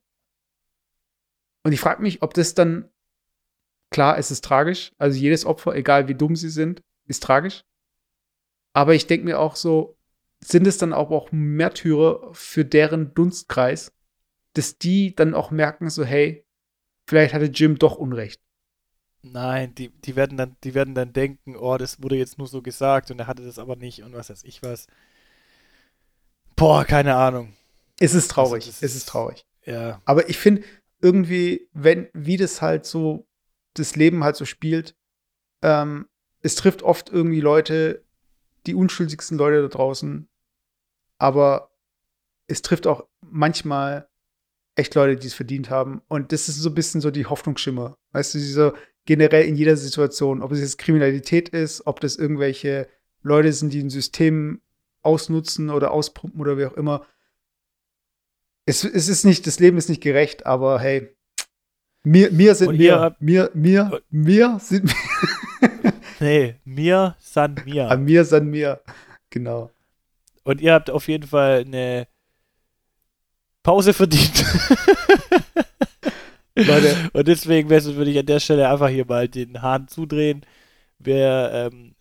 Und 1.65 1.73
ich 1.73 1.81
frage 1.81 2.03
mich, 2.03 2.23
ob 2.23 2.35
das 2.35 2.55
dann, 2.55 2.89
klar, 3.91 4.19
es 4.19 4.31
ist 4.31 4.45
tragisch, 4.45 4.93
also 4.99 5.19
jedes 5.19 5.45
Opfer, 5.45 5.75
egal 5.75 6.09
wie 6.09 6.15
dumm 6.15 6.37
sie 6.37 6.49
sind, 6.49 6.83
ist 7.07 7.23
tragisch. 7.23 7.65
Aber 8.73 8.95
ich 8.95 9.07
denke 9.07 9.25
mir 9.25 9.41
auch 9.41 9.57
so, 9.57 9.97
sind 10.43 10.67
es 10.67 10.79
dann 10.79 10.93
auch, 10.93 11.11
auch 11.11 11.33
Märtyrer 11.33 12.33
für 12.33 12.65
deren 12.65 13.13
Dunstkreis, 13.15 13.93
dass 14.55 14.79
die 14.79 15.15
dann 15.15 15.35
auch 15.35 15.51
merken, 15.51 15.91
so, 15.91 16.05
hey, 16.05 16.47
vielleicht 17.07 17.35
hatte 17.35 17.47
Jim 17.47 17.79
doch 17.79 17.97
Unrecht. 17.97 18.41
Nein, 19.23 19.75
die, 19.75 19.89
die 19.89 20.17
werden 20.17 20.39
dann, 20.39 20.57
die 20.65 20.75
werden 20.75 20.95
dann 20.95 21.13
denken, 21.13 21.57
oh, 21.57 21.77
das 21.77 22.03
wurde 22.03 22.17
jetzt 22.17 22.39
nur 22.39 22.47
so 22.47 22.63
gesagt 22.63 23.11
und 23.11 23.19
er 23.19 23.27
hatte 23.27 23.45
das 23.45 23.59
aber 23.59 23.77
nicht 23.77 24.03
und 24.03 24.15
was 24.15 24.31
weiß 24.31 24.45
ich 24.45 24.63
was. 24.63 24.87
Boah, 26.57 26.85
keine 26.85 27.17
Ahnung. 27.17 27.55
Es 27.99 28.15
ist 28.15 28.31
traurig, 28.31 28.67
Also 28.67 28.85
es 28.85 28.95
ist 28.95 29.09
traurig. 29.09 29.47
Ja. 29.65 30.01
Aber 30.07 30.29
ich 30.31 30.39
finde 30.39 30.63
irgendwie, 31.03 31.69
wenn, 31.73 32.09
wie 32.15 32.39
das 32.39 32.63
halt 32.63 32.87
so, 32.87 33.27
das 33.75 33.95
Leben 33.95 34.25
halt 34.25 34.37
so 34.37 34.47
spielt, 34.47 34.97
ähm, 35.63 36.09
es 36.43 36.55
trifft 36.55 36.83
oft 36.83 37.11
irgendwie 37.11 37.41
Leute, 37.41 38.03
die 38.67 38.75
unschuldigsten 38.75 39.37
Leute 39.37 39.63
da 39.63 39.69
draußen, 39.69 40.29
aber 41.19 41.71
es 42.47 42.63
trifft 42.63 42.87
auch 42.87 43.07
manchmal 43.21 44.09
echt 44.75 44.95
Leute, 44.95 45.17
die 45.17 45.27
es 45.27 45.35
verdient 45.35 45.71
haben. 45.71 46.01
Und 46.09 46.33
das 46.33 46.49
ist 46.49 46.57
so 46.57 46.71
ein 46.71 46.75
bisschen 46.75 47.01
so 47.01 47.11
die 47.11 47.27
Hoffnungsschimmer. 47.27 47.97
Weißt 48.13 48.35
du, 48.35 48.39
so 48.39 48.73
generell 49.07 49.45
in 49.47 49.57
jeder 49.57 49.77
Situation, 49.77 50.43
ob 50.43 50.53
es 50.53 50.61
jetzt 50.61 50.79
Kriminalität 50.79 51.49
ist, 51.49 51.87
ob 51.87 52.01
das 52.01 52.17
irgendwelche 52.17 52.89
Leute 53.23 53.53
sind, 53.53 53.73
die 53.73 53.81
ein 53.81 53.91
System 53.91 54.61
ausnutzen 55.03 55.71
oder 55.71 55.91
auspumpen 55.91 56.41
oder 56.41 56.59
wie 56.59 56.67
auch 56.67 56.77
immer. 56.77 57.07
Es, 58.67 58.85
es 58.85 59.09
ist 59.09 59.25
nicht, 59.25 59.47
das 59.47 59.59
Leben 59.59 59.79
ist 59.79 59.89
nicht 59.89 60.03
gerecht, 60.03 60.47
aber 60.47 60.79
hey, 60.81 61.17
mir, 62.03 62.31
mir 62.31 62.55
sind 62.55 62.77
mir, 62.77 63.17
mir, 63.21 63.51
mir, 63.55 64.01
mir 64.11 64.59
sind 64.61 64.85
mir. 64.85 64.95
Nee, 66.21 66.57
mir 66.65 67.17
san 67.19 67.57
mir. 67.65 67.91
An 67.91 68.05
mir 68.05 68.27
sind 68.27 68.51
mir. 68.51 68.83
Genau. 69.31 69.71
Und 70.45 70.61
ihr 70.61 70.75
habt 70.75 70.91
auf 70.91 71.09
jeden 71.09 71.27
Fall 71.27 71.65
eine 71.67 72.09
Pause 73.63 73.95
verdient. 73.95 74.45
Leute. 76.67 76.97
Und 77.13 77.29
deswegen 77.29 77.71
würde 77.71 78.11
ich 78.11 78.19
an 78.19 78.27
der 78.27 78.41
Stelle 78.41 78.69
einfach 78.69 78.89
hier 78.89 79.07
mal 79.07 79.29
den 79.29 79.63
Hahn 79.63 79.89
zudrehen. 79.89 80.45
Wir 80.99 81.51
ähm, 81.53 81.95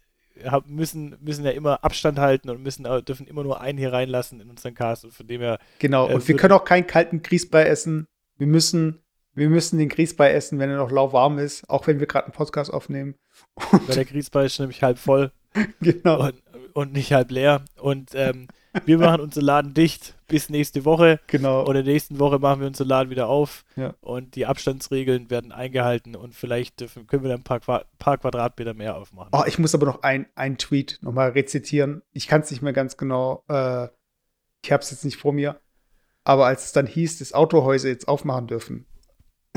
hab, 0.46 0.68
müssen, 0.68 1.18
müssen 1.22 1.46
ja 1.46 1.52
immer 1.52 1.84
Abstand 1.84 2.20
halten 2.20 2.50
und 2.50 2.62
müssen, 2.62 2.86
äh, 2.86 3.02
dürfen 3.02 3.28
immer 3.28 3.44
nur 3.44 3.62
einen 3.62 3.78
hier 3.78 3.94
reinlassen 3.94 4.42
in 4.42 4.50
unseren 4.50 4.74
Cast. 4.74 5.06
Und 5.06 5.14
von 5.14 5.28
dem 5.28 5.42
her, 5.42 5.60
Genau. 5.80 6.10
Äh, 6.10 6.16
Und 6.16 6.28
wir 6.28 6.36
können 6.36 6.54
auch 6.54 6.66
keinen 6.66 6.88
kalten 6.88 7.22
Grießbrei 7.22 7.64
essen. 7.64 8.06
Wir 8.38 8.48
müssen, 8.48 9.02
wir 9.36 9.50
müssen 9.50 9.78
den 9.80 9.90
Grießbrei 9.90 10.32
essen, 10.32 10.60
wenn 10.60 10.70
er 10.70 10.78
noch 10.78 10.92
lauwarm 10.92 11.40
ist, 11.40 11.70
auch 11.70 11.88
wenn 11.88 12.00
wir 12.00 12.08
gerade 12.08 12.26
einen 12.26 12.34
Podcast 12.34 12.72
aufnehmen. 12.74 13.16
weil 13.56 13.96
der 13.96 14.06
Grießball 14.06 14.46
ist 14.46 14.60
nämlich 14.60 14.84
halb 14.84 14.98
voll 14.98 15.32
genau. 15.82 16.28
und, 16.28 16.42
und 16.74 16.94
nicht 16.94 17.14
halb 17.14 17.32
leer. 17.32 17.64
Und 17.78 18.12
ähm, 18.14 18.48
wir 18.86 18.98
machen 18.98 19.22
unseren 19.22 19.46
Laden 19.46 19.74
dicht 19.74 20.16
bis 20.28 20.50
nächste 20.50 20.86
Woche. 20.86 21.20
Genau. 21.28 21.62
Und 21.62 21.76
in 21.76 21.86
der 21.86 21.94
nächsten 21.94 22.20
Woche 22.20 22.40
machen 22.40 22.62
wir 22.62 22.68
unseren 22.68 22.88
Laden 22.88 23.10
wieder 23.10 23.28
auf. 23.28 23.66
Ja. 23.76 23.96
Und 24.02 24.36
die 24.36 24.46
Abstandsregeln 24.46 25.30
werden 25.30 25.52
eingehalten 25.52 26.16
und 26.16 26.36
vielleicht 26.36 26.80
dürfen, 26.80 27.08
können 27.08 27.24
wir 27.24 27.30
dann 27.30 27.42
ein 27.42 27.44
paar, 27.44 27.60
Qua 27.60 27.84
paar 27.98 28.18
Quadratmeter 28.18 28.74
mehr 28.74 28.96
aufmachen. 28.96 29.32
Oh, 29.34 29.44
ich 29.48 29.60
muss 29.60 29.76
aber 29.76 29.86
noch 29.86 30.04
ein, 30.04 30.28
ein 30.36 30.58
Tweet 30.58 31.00
nochmal 31.02 31.30
rezitieren. 31.32 32.02
Ich 32.12 32.28
kann 32.28 32.42
es 32.42 32.52
nicht 32.52 32.62
mehr 32.62 32.74
ganz 32.74 32.98
genau, 32.98 33.44
äh, 33.48 33.88
ich 34.64 34.72
habe 34.72 34.84
es 34.84 34.92
jetzt 34.92 35.06
nicht 35.06 35.18
vor 35.18 35.34
mir. 35.34 35.60
Aber 36.24 36.46
als 36.46 36.66
es 36.66 36.72
dann 36.74 36.86
hieß, 36.86 37.20
dass 37.20 37.34
Autohäuser 37.34 37.90
jetzt 37.90 38.08
aufmachen 38.08 38.48
dürfen, 38.48 38.86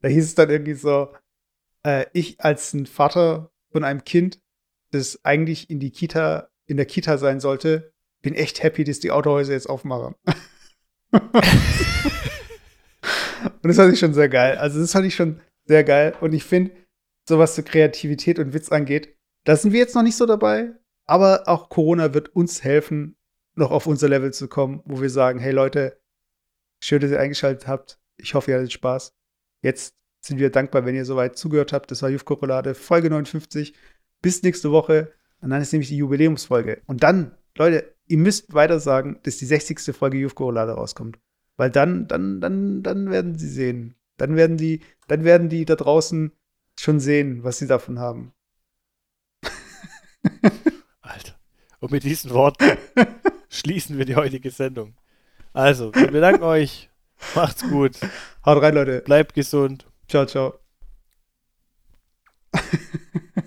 da 0.00 0.08
hieß 0.08 0.24
es 0.24 0.34
dann 0.34 0.50
irgendwie 0.50 0.74
so, 0.74 1.12
äh, 1.82 2.06
ich 2.12 2.40
als 2.40 2.72
ein 2.72 2.86
Vater 2.86 3.50
von 3.70 3.84
einem 3.84 4.04
Kind, 4.04 4.40
das 4.92 5.24
eigentlich 5.24 5.68
in 5.68 5.80
die 5.80 5.90
Kita, 5.90 6.48
in 6.66 6.76
der 6.76 6.86
Kita 6.86 7.18
sein 7.18 7.40
sollte, 7.40 7.92
bin 8.22 8.34
echt 8.34 8.62
happy, 8.62 8.84
dass 8.84 9.00
die 9.00 9.10
Autohäuser 9.10 9.52
jetzt 9.52 9.68
aufmachen. 9.68 10.14
Und 13.62 13.68
das 13.68 13.76
fand 13.76 13.92
ich 13.92 13.98
schon 13.98 14.14
sehr 14.14 14.28
geil. 14.28 14.56
Also 14.58 14.80
das 14.80 14.92
fand 14.92 15.06
ich 15.06 15.14
schon 15.14 15.40
sehr 15.64 15.84
geil. 15.84 16.14
Und 16.20 16.32
ich 16.32 16.44
finde, 16.44 16.72
so 17.28 17.38
was 17.38 17.54
so 17.54 17.62
Kreativität 17.62 18.38
und 18.38 18.54
Witz 18.54 18.70
angeht, 18.70 19.16
da 19.44 19.56
sind 19.56 19.72
wir 19.72 19.80
jetzt 19.80 19.94
noch 19.94 20.02
nicht 20.02 20.16
so 20.16 20.26
dabei. 20.26 20.72
Aber 21.06 21.44
auch 21.46 21.68
Corona 21.68 22.14
wird 22.14 22.30
uns 22.34 22.64
helfen, 22.64 23.16
noch 23.54 23.70
auf 23.70 23.86
unser 23.86 24.08
Level 24.08 24.32
zu 24.32 24.48
kommen, 24.48 24.82
wo 24.84 25.00
wir 25.00 25.10
sagen, 25.10 25.38
hey 25.38 25.52
Leute, 25.52 26.00
schön, 26.82 27.00
dass 27.00 27.10
ihr 27.10 27.20
eingeschaltet 27.20 27.66
habt. 27.68 28.00
Ich 28.16 28.34
hoffe, 28.34 28.50
ihr 28.50 28.56
hattet 28.56 28.72
Spaß. 28.72 29.14
Jetzt 29.62 29.94
sind 30.20 30.38
wir 30.38 30.50
dankbar, 30.50 30.84
wenn 30.84 30.94
ihr 30.94 31.04
soweit 31.04 31.38
zugehört 31.38 31.72
habt. 31.72 31.90
Das 31.90 32.02
war 32.02 32.10
Juf 32.10 32.24
Kokolade, 32.24 32.74
Folge 32.74 33.10
59. 33.10 33.74
Bis 34.20 34.42
nächste 34.42 34.72
Woche. 34.72 35.12
Und 35.40 35.50
dann 35.50 35.62
ist 35.62 35.72
nämlich 35.72 35.88
die 35.88 35.98
Jubiläumsfolge. 35.98 36.82
Und 36.86 37.02
dann, 37.02 37.32
Leute, 37.56 37.94
ihr 38.06 38.18
müsst 38.18 38.54
weiter 38.54 38.80
sagen, 38.80 39.18
dass 39.22 39.36
die 39.36 39.46
60. 39.46 39.94
Folge 39.94 40.18
Juf 40.18 40.34
Kokolade 40.34 40.72
rauskommt. 40.72 41.18
Weil 41.56 41.70
dann, 41.70 42.06
dann, 42.08 42.40
dann, 42.40 42.82
dann 42.82 43.10
werden 43.10 43.38
sie 43.38 43.48
sehen. 43.48 43.94
Dann 44.16 44.36
werden 44.36 44.56
die, 44.56 44.80
dann 45.08 45.24
werden 45.24 45.48
die 45.48 45.64
da 45.64 45.76
draußen 45.76 46.32
schon 46.78 47.00
sehen, 47.00 47.44
was 47.44 47.58
sie 47.58 47.66
davon 47.66 47.98
haben. 47.98 48.32
Alter. 51.00 51.34
Und 51.80 51.92
mit 51.92 52.04
diesen 52.04 52.30
Worten 52.30 52.76
schließen 53.48 53.98
wir 53.98 54.04
die 54.04 54.16
heutige 54.16 54.50
Sendung. 54.50 54.94
Also, 55.52 55.94
wir 55.94 56.10
bedanken 56.10 56.42
euch. 56.42 56.90
Macht's 57.34 57.62
gut. 57.62 57.98
Haut 58.44 58.62
rein, 58.62 58.74
Leute. 58.74 59.00
Bleibt 59.00 59.34
gesund. 59.34 59.86
Ciao, 60.08 60.26
ciao. 60.26 60.58